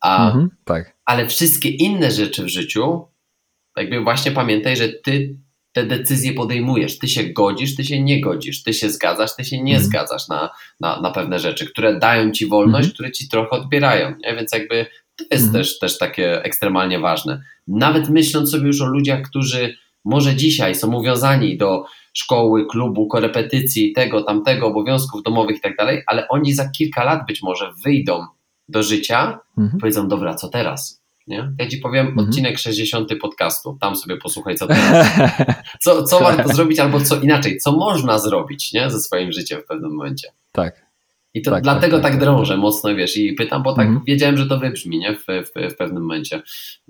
[0.00, 0.96] A, Mhm, tak.
[1.04, 3.04] ale wszystkie inne rzeczy w życiu,
[3.76, 5.36] jakby właśnie pamiętaj, że ty
[5.72, 6.98] te decyzje podejmujesz.
[6.98, 9.84] Ty się godzisz, ty się nie godzisz, ty się zgadzasz, ty się nie Mhm.
[9.90, 10.50] zgadzasz na,
[10.80, 12.94] na, na pewne rzeczy, które dają ci wolność, Mhm.
[12.94, 14.14] które ci trochę odbierają.
[14.24, 14.34] Nie?
[14.36, 14.86] Więc jakby
[15.16, 15.52] to jest Mhm.
[15.64, 17.42] też, też takie ekstremalnie ważne.
[17.68, 21.84] Nawet myśląc sobie już o ludziach, którzy może dzisiaj są uwiązani do
[22.14, 27.26] szkoły, klubu, korepetycji, tego, tamtego, obowiązków domowych i tak dalej, ale oni za kilka lat
[27.26, 28.26] być może wyjdą
[28.68, 29.80] do życia Mhm.
[29.80, 31.01] powiedzą, dobra, co teraz?
[31.26, 31.52] Nie?
[31.58, 32.28] Ja ci powiem Mhm.
[32.28, 35.06] odcinek 60 podcastu, tam sobie posłuchaj, co teraz.
[35.80, 38.90] Co, co warto zrobić, albo co inaczej, co można zrobić nie?
[38.90, 40.28] ze swoim życiem w pewnym momencie.
[40.52, 40.92] tak.
[41.34, 44.04] I to Tak, dlatego tak, tak, tak, drążę mocno, wiesz, i pytam, bo tak Mhm.
[44.06, 46.42] wiedziałem, że to wybrzmi, nie, w, w, w pewnym momencie.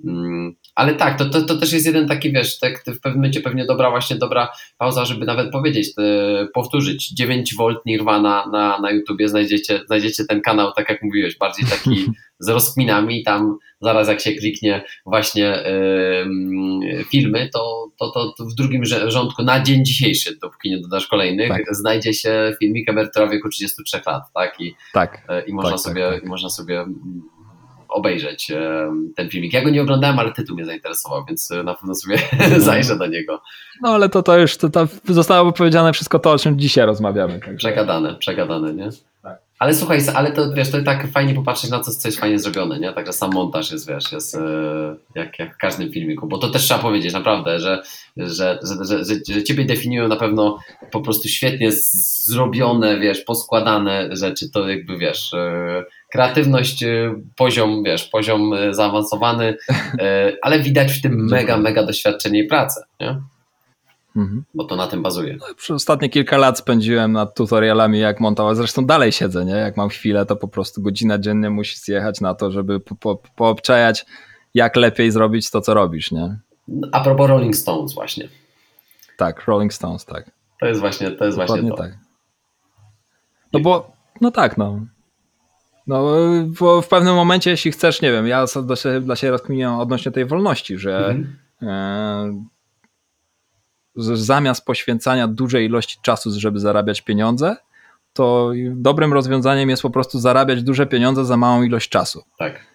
[0.04, 3.40] Mm, ale tak, to, to, to też jest jeden taki, wiesz, tak w pewnym momencie
[3.40, 4.48] pewnie dobra, właśnie dobra
[4.78, 7.10] pauza, żeby nawet powiedzieć, e, powtórzyć.
[7.14, 12.06] 9 V Nirvana na, na YouTubie znajdziecie, znajdziecie ten kanał, tak jak mówiłeś, bardziej taki
[12.42, 15.66] z rozkminami i tam zaraz jak się kliknie właśnie
[16.22, 21.06] ym, filmy, to, to, to, to w drugim rządku na dzień dzisiejszy, dopóki nie dodasz
[21.06, 21.62] kolejnych, Tak.
[21.70, 24.60] znajdzie się filmik emerytura w wieku 33 lat, tak?
[24.60, 25.22] I, Tak.
[25.28, 26.24] e, i można, Tak, tak, sobie, tak.
[26.24, 27.22] i można sobie mm,
[27.88, 29.52] obejrzeć em, ten filmik.
[29.52, 32.18] Ja go nie oglądałem, ale tytuł mnie zainteresował, więc e, na pewno sobie
[32.58, 33.42] zajrzę do niego.
[33.82, 37.32] No ale to, to już to, to zostało powiedziane wszystko to, o czym dzisiaj rozmawiamy.
[37.40, 37.54] Także.
[37.56, 38.88] Przegadane, przegadane, nie?
[39.62, 42.78] Ale słuchaj, ale to wiesz, to tak fajnie popatrzeć na to, co jest fajnie zrobione,
[42.78, 42.92] nie?
[42.92, 44.40] Także sam montaż jest, wiesz, jest e,
[45.14, 47.82] jak, jak w każdym filmiku, bo to też trzeba powiedzieć naprawdę, że,
[48.16, 50.58] że, że, że, ciebie definiują na pewno
[50.90, 58.04] po prostu świetnie zrobione, wiesz, poskładane rzeczy, to jakby, wiesz, e, kreatywność, e, poziom, wiesz,
[58.04, 59.56] poziom zaawansowany,
[60.42, 63.20] ale widać w tym mega, mega doświadczenie i pracę, nie?
[64.16, 64.44] Mhm.
[64.54, 65.38] Bo to na tym bazuje.
[65.56, 68.56] Przez ostatnie kilka lat spędziłem nad tutorialami, jak montować.
[68.56, 69.52] Zresztą dalej siedzę, nie?
[69.54, 73.22] Jak mam chwilę, to po prostu godzina dziennie musi zjechać na to, żeby po, po,
[73.36, 74.06] poobczajać,
[74.54, 76.38] jak lepiej zrobić to, co robisz, nie?
[76.92, 78.28] A propos Rolling Stones właśnie.
[79.16, 80.30] Tak, Rolling Stones, tak.
[80.60, 81.24] To jest właśnie to.
[81.24, 81.76] Jest właśnie to.
[81.76, 81.92] tak.
[83.52, 84.80] No bo, no tak, no.
[85.86, 86.04] No,
[86.60, 88.66] bo w pewnym momencie, jeśli chcesz, nie wiem, ja sobie
[89.00, 91.36] dla siebie, rozkminiam odnośnie tej wolności, że Mhm.
[91.62, 92.61] e, że
[93.96, 97.56] zamiast poświęcania dużej ilości czasu, żeby zarabiać pieniądze,
[98.12, 102.66] to dobrym rozwiązaniem jest po prostu zarabiać duże pieniądze za małą ilość czasu, Tak.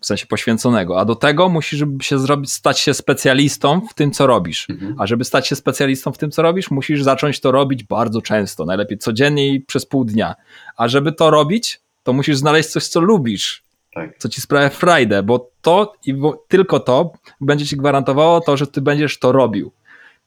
[0.00, 1.00] w sensie poświęconego.
[1.00, 4.70] A do tego musisz się zrobić, stać się specjalistą w tym, co robisz.
[4.70, 4.94] Mhm.
[4.98, 8.64] A żeby stać się specjalistą w tym, co robisz, musisz zacząć to robić bardzo często,
[8.64, 10.34] najlepiej codziennie i przez pół dnia.
[10.76, 13.62] A żeby to robić, to musisz znaleźć coś, co lubisz,
[13.94, 14.18] Tak.
[14.18, 18.66] co ci sprawia frajdę, bo to i bo, tylko to będzie ci gwarantowało to, że
[18.66, 19.72] ty będziesz to robił.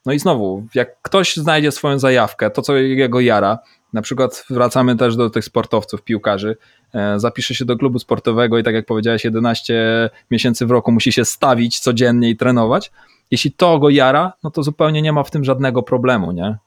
[0.07, 3.59] No i znowu, jak ktoś znajdzie swoją zajawkę, to co jego jara,
[3.93, 6.57] na przykład wracamy też do tych sportowców, piłkarzy,
[6.93, 11.11] e, zapisze się do klubu sportowego i tak jak powiedziałeś, 11 miesięcy w roku musi
[11.11, 12.91] się stawić codziennie i trenować.
[13.31, 16.57] Jeśli to go jara, no to zupełnie nie ma w tym żadnego problemu, nie?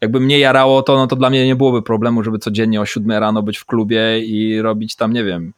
[0.00, 3.10] Jakby mnie jarało to, no to dla mnie nie byłoby problemu, żeby codziennie o 7
[3.10, 5.52] rano być w klubie i robić tam, nie wiem,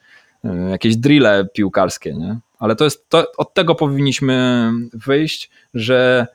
[0.44, 2.38] e, jakieś drille piłkarskie, nie?
[2.58, 6.26] Ale to jest, to, od tego powinniśmy wyjść, że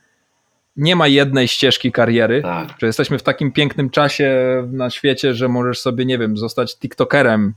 [0.76, 2.70] nie ma jednej ścieżki kariery, Tak.
[2.82, 4.34] że jesteśmy w takim pięknym czasie
[4.72, 7.54] na świecie, że możesz sobie, nie wiem, zostać TikTokerem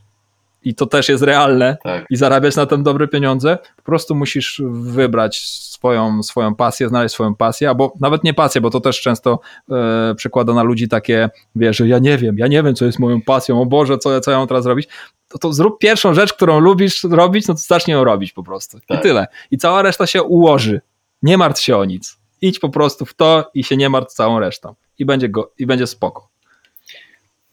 [0.64, 2.04] i to też jest realne Tak.
[2.10, 7.34] i zarabiać na tym dobre pieniądze, po prostu musisz wybrać swoją, swoją pasję, znaleźć swoją
[7.34, 9.40] pasję, albo nawet nie pasję, bo to też często
[9.70, 12.98] e, przekłada na ludzi takie, wiesz, że ja nie wiem, ja nie wiem, co jest
[12.98, 14.88] moją pasją, o Boże, co, co ja mam teraz robić,
[15.28, 18.78] to, to zrób pierwszą rzecz, którą lubisz robić, no to zacznij ją robić po prostu.
[18.86, 18.98] Tak.
[18.98, 19.26] I tyle.
[19.50, 20.80] I cała reszta się ułoży.
[21.22, 22.15] Nie martw się o nic.
[22.42, 24.74] Idź po prostu w to i się nie martw całą resztą.
[24.98, 26.28] I będzie, go, i będzie spoko.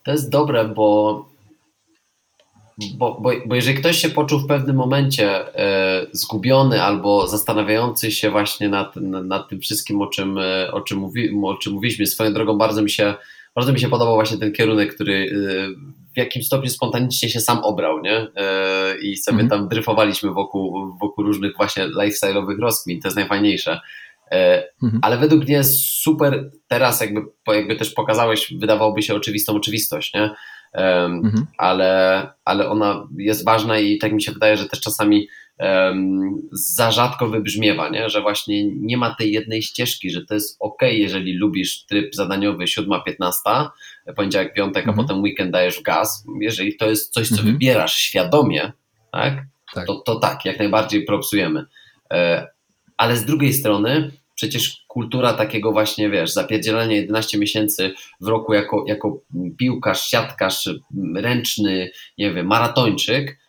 [0.04, 1.26] To jest dobre, bo,
[2.98, 8.32] bo, bo, bo jeżeli ktoś się poczuł w pewnym momencie e, zgubiony albo zastanawiający się
[8.32, 12.34] właśnie nad, nad tym wszystkim, o czym, e, o, czym mówi, o czym mówiliśmy, swoją
[12.34, 13.14] drogą bardzo mi się,
[13.56, 17.58] bardzo mi się podobał właśnie ten kierunek, który e, w jakim stopniu spontanicznie się sam
[17.64, 18.28] obrał, nie?
[19.02, 19.50] I sobie Mhm.
[19.50, 23.80] tam dryfowaliśmy wokół, wokół różnych właśnie lifestyle'owych rozkmin, to jest najfajniejsze.
[24.32, 25.00] E, Mhm.
[25.04, 30.30] Ale według mnie jest super teraz jakby, jakby też pokazałeś, wydawałoby się oczywistą oczywistość, nie?
[30.74, 31.46] Em, Mhm.
[31.58, 35.28] ale, ale ona jest ważna i tak mi się wydaje, że też czasami
[35.58, 36.22] em,
[36.52, 38.10] za rzadko wybrzmiewa, nie?
[38.10, 42.64] że właśnie nie ma tej jednej ścieżki, że to jest ok, jeżeli lubisz tryb zadaniowy
[42.68, 43.70] 7-15,
[44.16, 45.00] poniedziałek, piątek, Mhm.
[45.00, 46.26] a potem weekend dajesz w gaz.
[46.42, 47.52] Jeżeli to jest coś, co Mhm.
[47.54, 48.72] wybierasz świadomie,
[49.12, 49.34] tak?
[49.74, 49.88] Tak.
[49.88, 51.66] To, to tak, jak najbardziej propsujemy.
[53.04, 58.86] Ale z drugiej strony przecież kultura takiego właśnie, wiesz, zapierdzielania 11 miesięcy w roku jako,
[58.88, 59.20] jako
[59.58, 60.70] piłkarz, siatkarz,
[61.16, 63.40] ręczny, nie wiem, maratończyk,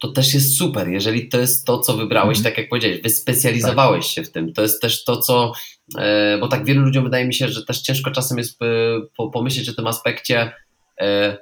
[0.00, 2.52] to też jest super, jeżeli to jest to, co wybrałeś, Mhm.
[2.52, 4.52] tak jak powiedziałeś, wyspecjalizowałeś się w tym.
[4.52, 5.52] To jest też to, co,
[5.98, 8.66] e, bo tak wielu ludziom wydaje mi się, że też ciężko czasem jest e,
[9.16, 10.52] po, pomyśleć o tym aspekcie
[11.00, 11.38] e,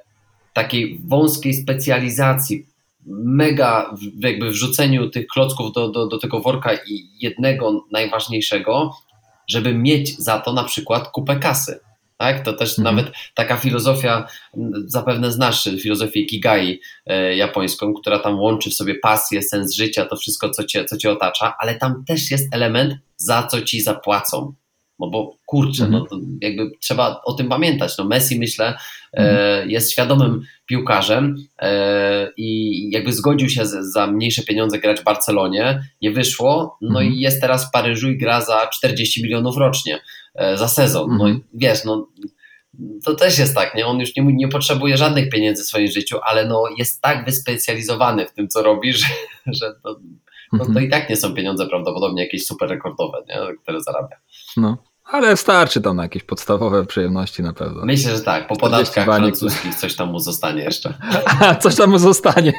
[0.53, 2.65] takiej wąskiej specjalizacji,
[3.07, 8.91] mega w- jakby wrzuceniu tych klocków do, do, do tego worka i jednego najważniejszego,
[9.49, 11.79] żeby mieć za to na przykład kupę kasy.
[12.17, 12.45] Tak?
[12.45, 12.95] To też Mhm.
[12.95, 14.27] nawet taka filozofia,
[14.85, 20.15] zapewne znasz filozofię Kigai e, japońską, która tam łączy w sobie pasję, sens życia, to
[20.15, 24.53] wszystko, co cię, co cię otacza, ale tam też jest element, za co ci zapłacą.
[24.99, 25.91] No bo kurczę, Mhm.
[26.03, 27.97] no to jakby trzeba o tym pamiętać.
[27.97, 28.77] No Messi myślę
[29.13, 35.83] e, jest świadomym piłkarzem e, i jakby zgodził się za mniejsze pieniądze grać w Barcelonie,
[36.01, 37.13] nie wyszło, no Mhm.
[37.13, 39.99] i jest teraz w Paryżu i gra za 40 milionów rocznie
[40.35, 41.07] e, za sezon.
[41.09, 41.37] No Mhm.
[41.37, 42.07] i wiesz, no
[43.05, 43.85] to też jest tak, nie?
[43.85, 48.25] On już nie, nie potrzebuje żadnych pieniędzy w swoim życiu, ale no jest tak wyspecjalizowany
[48.25, 49.05] w tym, co robi, że,
[49.45, 49.99] że to,
[50.53, 50.85] no, to Mhm.
[50.85, 53.35] i tak nie są pieniądze prawdopodobnie jakieś super rekordowe, nie?
[53.63, 54.15] które zarabia.
[54.57, 54.77] No.
[55.11, 57.85] Ale starczy tam na jakieś podstawowe przyjemności na pewno.
[57.85, 60.93] Myślę, że tak, po 40 podatkach francuskich coś tam mu zostanie jeszcze.
[61.41, 62.53] A, coś tam mu zostanie.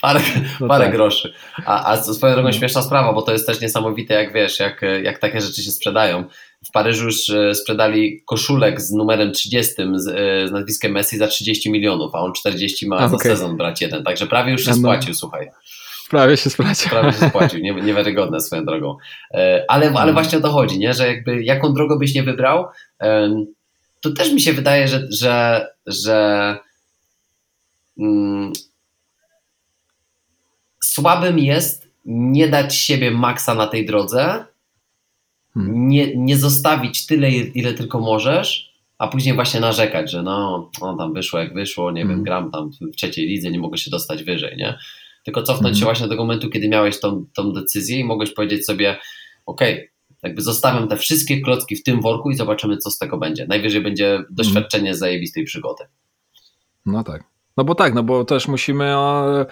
[0.00, 0.20] Parę,
[0.60, 0.94] No parę tak.
[0.94, 1.32] groszy.
[1.66, 2.52] A, a swoją drogą No.
[2.52, 6.24] śmieszna sprawa, bo to jest też niesamowite, jak wiesz, jak, jak takie rzeczy się sprzedają.
[6.68, 11.26] W Paryżu już e, sprzedali koszulek z numerem 30 z, e, z nazwiskiem Messi za
[11.26, 13.30] 30 milionów, a on 40 ma A, za okej.
[13.30, 14.04] sezon brać jeden.
[14.04, 14.76] Także prawie już się no.
[14.76, 15.48] spłacił, słuchaj.
[16.10, 16.88] Prawie się sprawdzi.
[16.90, 18.96] Prawie się spłacił, nie, niewiarygodne swoją drogą.
[19.34, 20.12] E, Ale, ale No.
[20.12, 20.94] właśnie o to chodzi, nie?
[20.94, 22.66] że jakby jaką drogę byś nie wybrał,
[24.00, 26.56] to też mi się wydaje, że, że, że
[27.98, 28.52] mm,
[30.84, 34.44] słabym jest nie dać siebie maksa na tej drodze,
[35.54, 35.88] Hmm.
[35.88, 41.14] nie, nie zostawić tyle, ile tylko możesz, a później właśnie narzekać, że no, no tam
[41.14, 42.24] wyszło jak wyszło, nie wiem, Mhm.
[42.24, 44.78] gram tam w trzeciej lidze, nie mogę się dostać wyżej, nie?
[45.26, 45.74] Tylko cofnąć Mhm.
[45.78, 48.96] się właśnie do tego momentu, kiedy miałeś tą, tą decyzję i mogłeś powiedzieć sobie,
[49.46, 49.90] okej,
[50.22, 53.46] jakby zostawiam te wszystkie klocki w tym worku i zobaczymy, co z tego będzie.
[53.46, 55.84] Najwyżej będzie doświadczenie z zajebistej przygody.
[56.86, 57.24] No tak.
[57.56, 59.46] No bo tak, no bo też musimy e,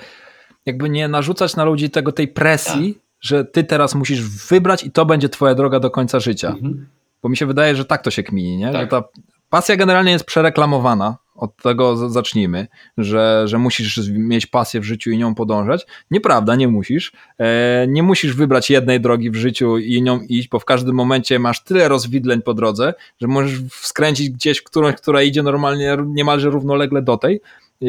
[0.66, 5.06] jakby nie narzucać na ludzi tego tej presji, że ty teraz musisz wybrać i to
[5.06, 6.48] będzie twoja droga do końca życia.
[6.48, 6.88] Mhm.
[7.22, 8.72] Bo mi się wydaje, że tak to się kmini, nie?
[8.72, 8.80] Tak.
[8.80, 9.04] Że ta
[9.50, 11.16] pasja generalnie jest przereklamowana.
[11.34, 12.66] Od tego zacznijmy,
[12.98, 15.86] że, że musisz mieć pasję w życiu i nią podążać.
[16.10, 17.12] Nieprawda, nie musisz.
[17.38, 21.38] E, nie musisz wybrać jednej drogi w życiu i nią iść, bo w każdym momencie
[21.38, 26.50] masz tyle rozwidleń po drodze, że możesz skręcić gdzieś w którąś, która idzie normalnie niemalże
[26.50, 27.40] równolegle do tej.
[27.82, 27.86] E,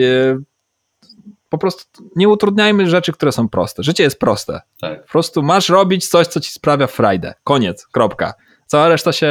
[1.50, 3.84] po prostu nie utrudniajmy rzeczy, które są proste.
[3.84, 4.62] Życie jest proste.
[4.82, 5.06] Tak.
[5.06, 7.34] Po prostu masz robić coś, co ci sprawia frajdę.
[7.44, 8.34] Koniec, kropka.
[8.66, 9.30] Cała reszta się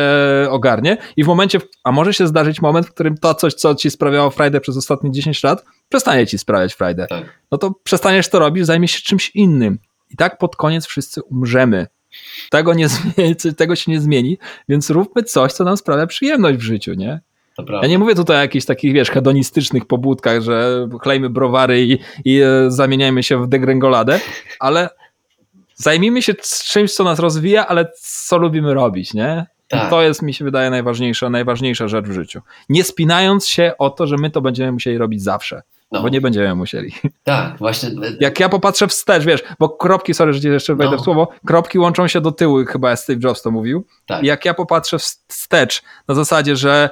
[0.50, 3.90] ogarnie i w momencie, a może się zdarzyć moment, w którym to coś, co ci
[3.90, 7.06] sprawiało frajdę przez ostatnie 10 lat, przestanie ci sprawiać frajdę.
[7.06, 7.24] Tak.
[7.50, 9.78] No to przestaniesz to robić, zajmiesz się czymś innym.
[10.10, 11.86] I tak pod koniec wszyscy umrzemy.
[12.50, 14.38] Tego, nie zmieni, tego się nie zmieni,
[14.68, 17.20] więc róbmy coś, co nam sprawia przyjemność w życiu, nie?
[17.82, 22.40] Ja nie mówię tutaj o jakichś takich, wiesz, hedonistycznych pobudkach, że chlejmy browary i, i
[22.40, 24.20] e, zamieniajmy się w degrengoladę,
[24.60, 24.88] ale
[25.76, 26.34] zajmijmy się
[26.64, 29.46] czymś, co nas rozwija, ale co lubimy robić, nie?
[29.68, 29.86] Tak.
[29.86, 32.40] I to jest, mi się wydaje, najważniejsza, najważniejsza rzecz w życiu.
[32.68, 35.62] Nie spinając się o to, że my to będziemy musieli robić zawsze.
[35.92, 36.02] No.
[36.02, 36.92] Bo nie będziemy musieli.
[37.24, 37.90] Tak, właśnie.
[38.20, 41.02] Jak ja popatrzę wstecz, wiesz, bo kropki, sorry, że jeszcze wejdę no.
[41.02, 43.86] w słowo, kropki łączą się do tyłu, chyba Steve Jobs to mówił.
[44.06, 44.22] Tak.
[44.22, 44.98] Jak ja popatrzę
[45.28, 46.90] wstecz, na zasadzie, że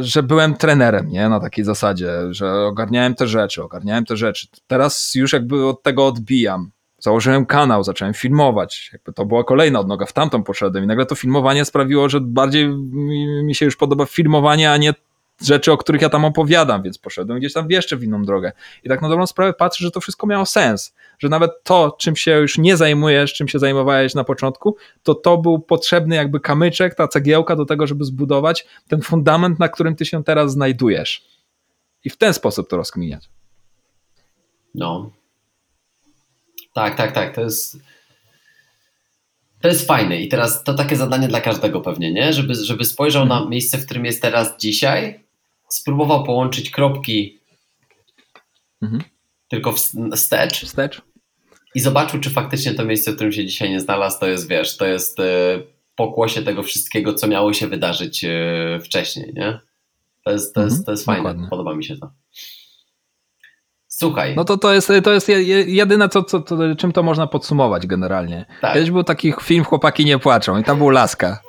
[0.00, 1.28] że byłem trenerem, nie?
[1.28, 4.46] Na takiej zasadzie, że ogarniałem te rzeczy, ogarniałem te rzeczy.
[4.66, 6.70] Teraz już jakby od tego odbijam.
[6.98, 8.90] Założyłem kanał, zacząłem filmować.
[8.92, 12.68] Jakby to była kolejna odnoga, w tamtą poszedłem i nagle to filmowanie sprawiło, że bardziej
[13.44, 14.94] mi się już podoba filmowanie, a nie
[15.40, 18.52] rzeczy, o których ja tam opowiadam, więc poszedłem gdzieś tam jeszcze w inną drogę.
[18.84, 22.16] I tak na dobrą sprawę patrzę, że to wszystko miało sens, że nawet to, czym
[22.16, 26.94] się już nie zajmujesz, czym się zajmowałeś na początku, to to był potrzebny jakby kamyczek,
[26.94, 31.24] ta cegiełka do tego, żeby zbudować ten fundament, na którym ty się teraz znajdujesz.
[32.04, 33.28] I w ten sposób to rozkminiać.
[34.74, 35.10] No.
[36.74, 37.34] Tak, tak, tak.
[37.34, 37.78] To jest
[39.62, 42.32] to jest fajne i teraz to takie zadanie dla każdego pewnie, nie?
[42.32, 45.24] Żeby, żeby spojrzał na miejsce, w którym jest teraz dzisiaj,
[45.68, 47.38] spróbował połączyć kropki
[48.82, 49.02] mhm.
[49.48, 49.72] tylko
[50.12, 51.02] wstecz, wstecz
[51.74, 54.76] i zobaczył, czy faktycznie to miejsce, w którym się dzisiaj nie znalazł, to jest, wiesz,
[54.76, 55.22] to jest y,
[55.94, 59.60] pokłosie tego wszystkiego, co miało się wydarzyć y, wcześniej, nie?
[60.24, 60.84] To jest, to jest, mhm.
[60.84, 61.48] to jest fajne, Dokładnie.
[61.50, 62.10] podoba mi się to.
[64.02, 64.36] Słuchaj.
[64.36, 65.28] No to to jest, to jest
[65.66, 68.46] jedyne, co, co, co, czym to można podsumować generalnie.
[68.60, 68.74] Tak.
[68.74, 71.40] Kiedyś był taki film Chłopaki nie płaczą i tam był Laska,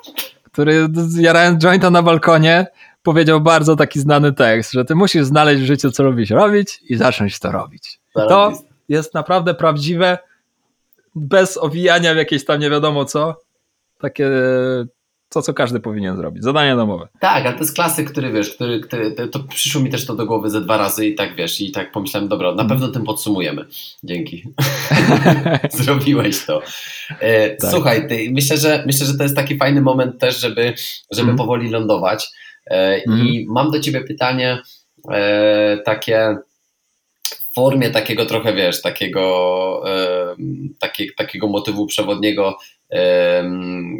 [0.42, 2.66] który jarając jointa na balkonie
[3.02, 6.96] powiedział bardzo taki znany tekst, że ty musisz znaleźć w życiu, co lubisz robić i
[6.96, 8.00] zacząć to robić.
[8.14, 8.52] To
[8.88, 10.18] jest naprawdę prawdziwe,
[11.14, 13.40] bez owijania w jakieś tam nie wiadomo co,
[14.00, 14.30] takie
[15.34, 16.44] to, co każdy powinien zrobić.
[16.44, 17.08] Zadanie domowe.
[17.20, 20.26] Tak, ale to jest klasyk, który wiesz, który, który, to przyszło mi też to do
[20.26, 22.68] głowy ze dwa razy i tak wiesz, i tak pomyślałem, dobra, na mhm.
[22.68, 23.64] pewno tym podsumujemy.
[24.04, 24.44] Dzięki.
[25.72, 26.62] Zrobiłeś to.
[27.20, 27.70] E, tak.
[27.70, 30.74] Słuchaj, ty, myślę, że, myślę, że to jest taki fajny moment też, żeby,
[31.10, 31.36] żeby mm.
[31.36, 32.28] powoli lądować.
[32.66, 33.18] E, mm.
[33.18, 34.62] I mam do ciebie pytanie
[35.10, 36.36] e, takie
[37.50, 40.36] w formie takiego trochę, wiesz, takiego, e,
[40.80, 42.58] takie, takiego motywu przewodniego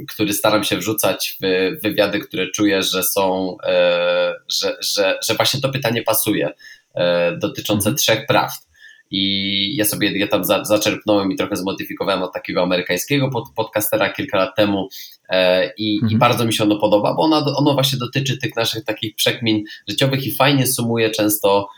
[0.08, 1.46] który staram się wrzucać w
[1.82, 6.50] wywiady, które czuję, że są, e, że, że, że właśnie to pytanie pasuje,
[6.94, 7.96] e, dotyczące mhm.
[7.96, 8.66] trzech prawd.
[9.10, 14.12] I ja sobie je tam za, zaczerpnąłem i trochę zmodyfikowałem od takiego amerykańskiego pod, podcastera
[14.12, 14.88] kilka lat temu
[15.28, 16.12] e, i, mhm.
[16.12, 19.64] i, bardzo mi się ono podoba, bo ono, ono właśnie dotyczy tych naszych takich przekmin
[19.88, 21.68] życiowych i fajnie sumuje często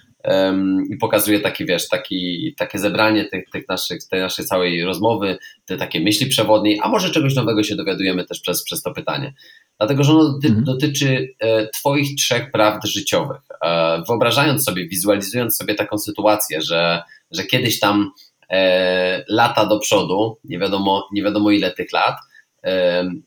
[0.91, 5.77] i pokazuje taki, wiesz, taki, takie zebranie tych, tych naszych, tej naszej całej rozmowy, te
[5.77, 9.35] takie myśli przewodniej, a może czegoś nowego się dowiadujemy też przez, przez to pytanie.
[9.79, 10.65] Dlatego, że ono mhm.
[10.65, 13.41] dotyczy e, Twoich trzech prawd życiowych.
[13.65, 18.11] E, wyobrażając sobie, wizualizując sobie taką sytuację, że, że kiedyś tam
[18.51, 22.17] e, lata do przodu, nie wiadomo, nie wiadomo ile tych lat,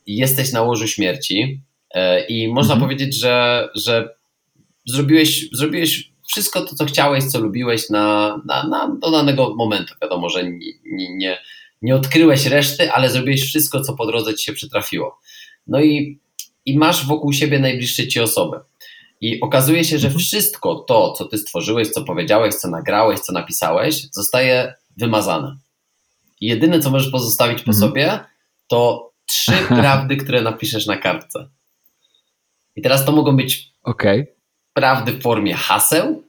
[0.08, 1.62] jesteś na łożu śmierci
[2.30, 2.82] i można mhm.
[2.82, 4.10] powiedzieć, że, że
[4.86, 9.94] zrobiłeś, zrobiłeś wszystko to, co chciałeś, co lubiłeś na, na, na do danego momentu.
[10.02, 11.40] Wiadomo, że nie, nie,
[11.82, 15.20] nie odkryłeś reszty, ale zrobiłeś wszystko, co po drodze ci się przytrafiło.
[15.68, 16.20] No i,
[16.66, 18.60] i masz wokół siebie najbliższe ci osoby.
[19.22, 20.20] I okazuje się, że mhm.
[20.20, 25.58] wszystko to, co ty stworzyłeś, co powiedziałeś, co nagrałeś, co napisałeś, zostaje wymazane.
[26.42, 27.78] I jedyne, co możesz pozostawić po mhm.
[27.78, 28.20] sobie,
[28.68, 31.50] to trzy prawdy, które napiszesz na kartce.
[32.76, 34.39] I teraz to mogą być okay
[34.74, 36.24] prawdy w formie haseł,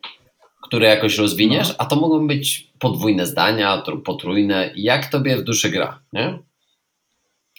[0.62, 1.75] które jakoś rozwiniesz, no.
[1.79, 6.39] a to mogą być podwójne zdania, potrójne, jak tobie w duszy gra, nie?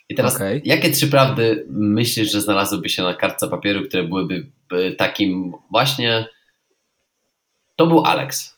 [0.09, 0.61] I teraz, okay.
[0.65, 4.51] jakie trzy prawdy myślisz, że znalazłyby się na kartce papieru, które byłyby
[4.97, 6.25] takim właśnie.
[7.75, 8.50] To był Alex.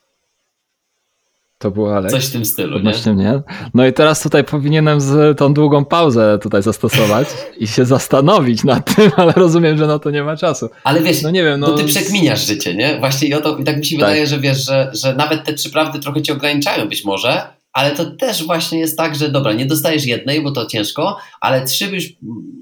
[1.64, 2.14] To było Alex.
[2.14, 3.14] Coś w tym stylu, nie?
[3.14, 3.42] mnie.
[3.74, 7.28] No i teraz tutaj powinienem z tą długą pauzę tutaj zastosować
[7.58, 10.70] i się zastanowić nad tym, ale rozumiem, że na to nie ma czasu.
[10.84, 11.78] Ale wiesz, no nie wiem, no...
[11.78, 13.00] ty przekminiasz życie, nie?
[13.00, 14.06] Właśnie i, o to, i tak mi się tak.
[14.06, 17.42] wydaje, że wiesz, że, że nawet te trzy prawdy trochę cię ograniczają być może,
[17.74, 21.66] ale to też właśnie jest tak, że dobra, nie dostajesz jednej, bo to ciężko, ale
[21.66, 22.04] trzy już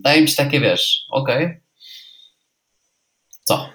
[0.01, 1.61] dają ci takie, wiesz, okej, okay.
[3.51, 3.69] Co?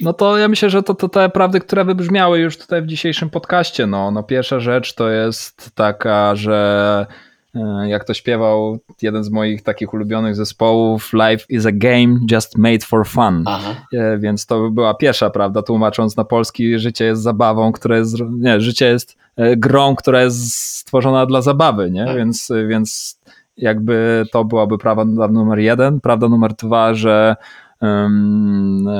[0.00, 3.30] No to ja myślę, że to, to te prawdy, które wybrzmiały już tutaj w dzisiejszym
[3.30, 3.86] podcaście.
[3.86, 7.06] No, no pierwsza rzecz to jest taka, że
[7.54, 12.58] e, jak to śpiewał jeden z moich takich ulubionych zespołów, Life is a game just
[12.58, 13.44] made for fun.
[13.46, 13.74] Aha.
[13.92, 18.60] E, więc to była pierwsza prawda, tłumacząc na polski, życie jest zabawą, która jest, nie,
[18.60, 22.04] życie jest e, grą, która jest stworzona dla zabawy, nie?
[22.04, 22.16] Tak.
[22.16, 23.18] Więc, więc
[23.56, 26.00] jakby to byłaby prawda numer jeden.
[26.00, 27.36] Prawda numer dwa, że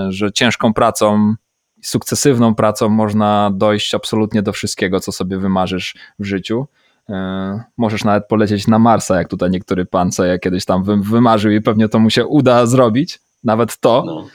[0.08, 1.34] że ciężką pracą,
[1.82, 6.66] sukcesywną pracą można dojść absolutnie do wszystkiego, co sobie wymarzysz w życiu.
[7.08, 11.52] e, możesz nawet polecieć na Marsa, jak tutaj niektóry pan sobie kiedyś tam wy, wymarzył
[11.52, 14.04] i pewnie to mu się uda zrobić, nawet to.
[14.06, 14.26] No.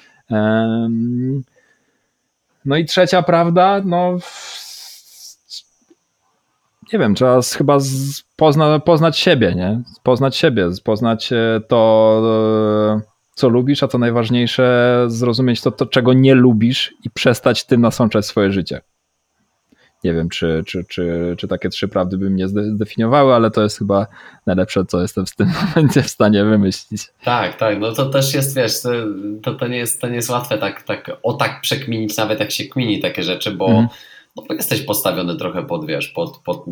[2.66, 4.18] No i trzecia prawda, no
[6.94, 7.78] nie wiem, trzeba chyba
[8.36, 9.82] pozna, poznać siebie, nie?
[10.04, 12.22] Poznać siebie, poznać e, to,
[12.98, 13.09] e,
[13.40, 18.26] co lubisz, a co najważniejsze, zrozumieć to, to, czego nie lubisz i przestać tym nasączać
[18.26, 18.82] swoje życie.
[20.04, 23.64] Nie wiem, czy, czy, czy, czy takie trzy prawdy by mnie zde- zdefiniowały, ale to
[23.64, 24.08] jest chyba
[24.46, 27.08] najlepsze, co jestem w tym momencie w stanie wymyślić.
[27.24, 28.90] Tak, tak, no to też jest, wiesz, to,
[29.44, 32.52] to, to, nie, jest, to nie jest łatwe tak, tak o tak przekminić, nawet jak
[32.52, 33.88] się kmini takie rzeczy, bo, Mhm.
[34.50, 36.66] No, jesteś postawiony trochę pod, wiesz, pod, pod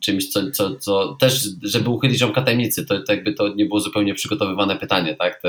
[0.00, 3.80] czymś, co, co, co też, żeby uchylić ziomka tajemnicy, to, to jakby to nie było
[3.80, 5.48] zupełnie przygotowywane pytanie, tak, to,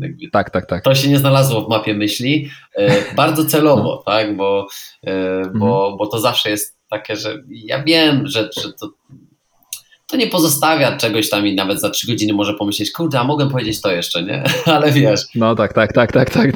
[0.00, 0.84] jakby, Tak, tak, tak.
[0.84, 4.66] to się nie znalazło w mapie myśli, e, bardzo celowo, tak, bo,
[5.06, 8.90] e, bo, bo to zawsze jest takie, że ja wiem, że, że to
[10.06, 13.50] to nie pozostawia czegoś tam i nawet za trzy godziny może pomyśleć, kurde, a mogę
[13.50, 14.42] powiedzieć to jeszcze, nie?
[14.76, 16.52] Ale wiesz, No tak, tak, tak, tak, tak.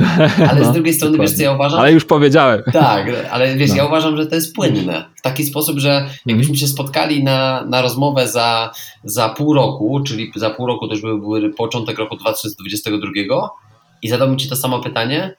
[0.51, 1.81] ale no, z drugiej strony, wiesz co ja uważam?
[1.81, 2.63] Ale już powiedziałem.
[2.73, 3.77] Tak, ale wiesz, No.
[3.77, 5.05] ja uważam, że to jest płynne.
[5.17, 8.71] W taki sposób, że jakbyśmy się spotkali na, na rozmowę za,
[9.05, 13.49] za pół roku, czyli za pół roku to już by był początek roku 2022
[14.03, 15.37] i zadałbym Ci to samo pytanie,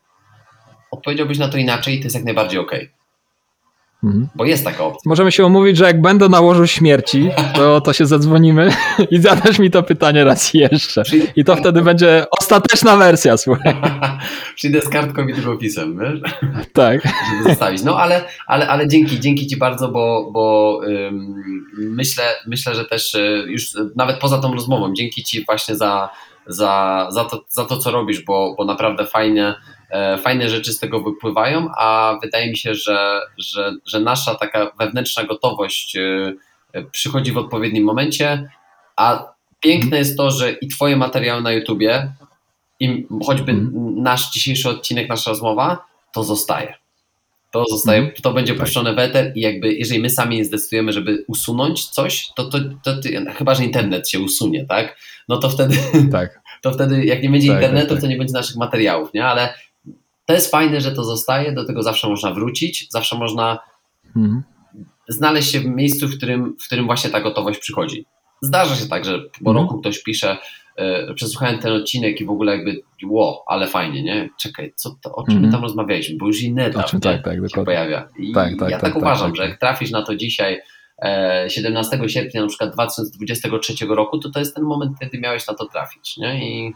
[0.91, 3.00] odpowiedziałbyś na to inaczej i to jest jak najbardziej okej.
[4.03, 4.27] Mhm.
[4.35, 5.09] Bo jest taka opcja.
[5.09, 8.71] Możemy się umówić, że jak będę na łożu śmierci, to, to się zadzwonimy
[9.11, 11.03] i zadasz mi to pytanie raz jeszcze.
[11.35, 13.73] I to wtedy będzie ostateczna wersja, słuchaj.
[14.55, 16.31] Przyjdę z kartką i długopisem, wiesz?
[16.73, 17.01] Tak.
[17.31, 17.83] żeby zostawić.
[17.83, 21.43] No ale, ale, ale dzięki, dzięki Ci bardzo, bo, bo ym,
[21.77, 26.09] myślę, myślę, że też y, już y, nawet poza tą rozmową, dzięki Ci właśnie za,
[26.47, 29.55] za, za, to, za to, co robisz, bo, bo naprawdę fajne, e,
[30.17, 35.23] fajne rzeczy z tego wypływają, a wydaje mi się, że, że, że nasza taka wewnętrzna
[35.23, 36.35] gotowość y,
[36.75, 38.49] y, przychodzi w odpowiednim momencie,
[38.95, 42.11] a piękne jest to, że i Twoje materiały na YouTubie,
[42.79, 44.03] i choćby Mhm.
[44.03, 46.73] nasz dzisiejszy odcinek, nasza rozmowa, to zostaje.
[47.51, 48.21] To zostaje, Mhm.
[48.21, 48.63] to będzie Tak.
[48.63, 52.59] puszczone w eter i jakby jeżeli my sami nie zdecydujemy, żeby usunąć coś, to, to,
[52.83, 54.97] to, to chyba, że internet się usunie, tak?
[55.29, 55.75] No to wtedy,
[56.11, 56.41] Tak.
[56.63, 58.01] to wtedy jak nie będzie Tak, internetu, tak, tak.
[58.01, 59.25] to nie będzie naszych materiałów, nie?
[59.25, 59.53] Ale
[60.31, 63.59] to jest fajne, że to zostaje, do tego zawsze można wrócić, zawsze można
[64.15, 64.43] Mhm.
[65.07, 68.05] znaleźć się w miejscu, w którym, w którym właśnie ta gotowość przychodzi.
[68.41, 69.57] Zdarza się tak, że po Mhm.
[69.57, 70.37] roku ktoś pisze,
[70.75, 74.29] e, przesłuchałem ten odcinek i w ogóle jakby, ło, ale fajnie, nie?
[74.39, 75.51] Czekaj, co to, o czym my Mhm.
[75.53, 77.65] tam rozmawialiśmy, bo już inny etap czym- tak, tak, się dokładnie.
[77.65, 78.07] pojawia.
[78.19, 80.59] I Tak, tak, ja tak, tak, tak, uważam, tak, że jak trafisz na to dzisiaj,
[81.03, 85.53] e, 17 sierpnia na przykład 2023 roku, to to jest ten moment, kiedy miałeś na
[85.53, 86.49] to trafić, nie?
[86.49, 86.73] I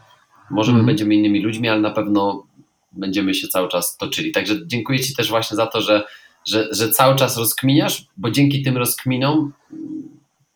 [0.52, 0.86] może my Mhm.
[0.86, 2.44] będziemy innymi ludźmi, ale na pewno
[2.96, 4.32] będziemy się cały czas toczyli.
[4.32, 6.04] Także dziękuję Ci też właśnie za to, że,
[6.48, 9.54] że, że cały czas rozkminiasz, bo dzięki tym rozkminom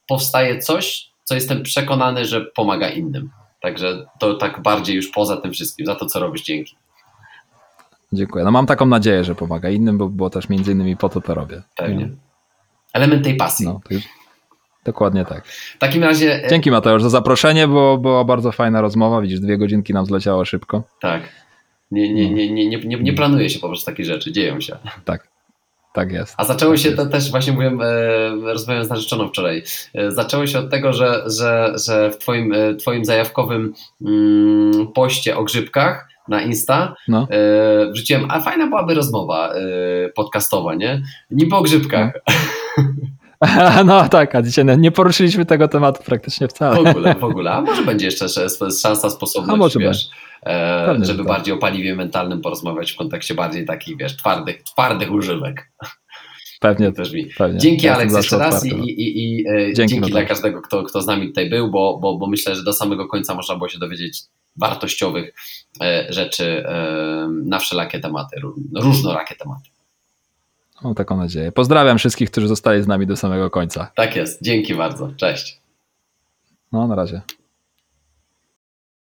[0.08, 3.30] powstaje coś, co jestem przekonany, że pomaga innym.
[3.62, 6.76] Także to tak bardziej już poza tym wszystkim, za to, co robisz, dzięki.
[8.14, 8.46] Dziękuję.
[8.46, 11.34] No mam taką nadzieję, że pomaga innym, bo, bo też między innymi po to to
[11.34, 11.62] robię.
[11.76, 12.10] Pewnie.
[12.94, 13.66] Element tej pasji.
[13.66, 14.04] No, to już...
[14.86, 15.48] Dokładnie tak.
[15.48, 19.22] W takim razie, e, Dzięki Mateusz za zaproszenie, bo była bardzo fajna rozmowa.
[19.22, 20.84] Widzisz, dwie godzinki nam zleciało szybko.
[21.02, 21.22] tak,
[21.92, 24.78] nie, nie, nie, nie, nie, nie, nie planuje się po prostu takich rzeczy, dzieją się.
[25.06, 25.30] Tak.
[25.94, 26.36] Tak jest.
[26.38, 29.64] A zaczęło Tak się, to też właśnie mówiłem, e, rozmawiałem z narzeczoną wczoraj,
[29.94, 33.74] e, zaczęło się od tego, że, że, że w twoim, e, twoim zajawkowym
[34.06, 37.28] mm, poście o grzybkach na Insta No.
[37.92, 39.54] wrzuciłem, a fajna byłaby rozmowa
[40.16, 41.02] podcastowa, nie?
[41.32, 42.14] Niby o grzybkach,
[42.78, 42.84] No
[44.10, 46.90] tak, a dzisiaj nie poruszyliśmy tego tematu praktycznie w wcale.
[46.90, 47.52] ogóle, w ogóle.
[47.52, 50.10] A może będzie jeszcze sz- szansa, sposobność, A może wiesz,
[50.46, 51.28] e, żeby tak.
[51.28, 55.72] bardziej o paliwie mentalnym porozmawiać w kontekście bardziej takich, wiesz, twardych, twardych używek.
[56.60, 57.26] Pewnie, Też mi.
[57.38, 57.60] pewnie.
[57.60, 58.86] Dzięki Ja Aleks jeszcze raz i, otwarty.
[58.92, 62.00] i, i, i e, Dzięki, dzięki, dla każdego, kto, kto z nami tutaj był, bo,
[62.02, 64.20] bo, bo myślę, że do samego końca można było się dowiedzieć
[64.56, 65.34] wartościowych
[65.82, 66.64] e, rzeczy
[67.46, 69.69] na wszelakie tematy, ró- różnorakie tematy.
[70.84, 71.52] Mam taką nadzieję.
[71.52, 73.92] Pozdrawiam wszystkich, którzy zostali z nami do samego końca.
[73.96, 74.42] Tak jest.
[74.42, 75.12] Dzięki bardzo.
[75.18, 75.62] Cześć.
[76.72, 77.22] No, na razie.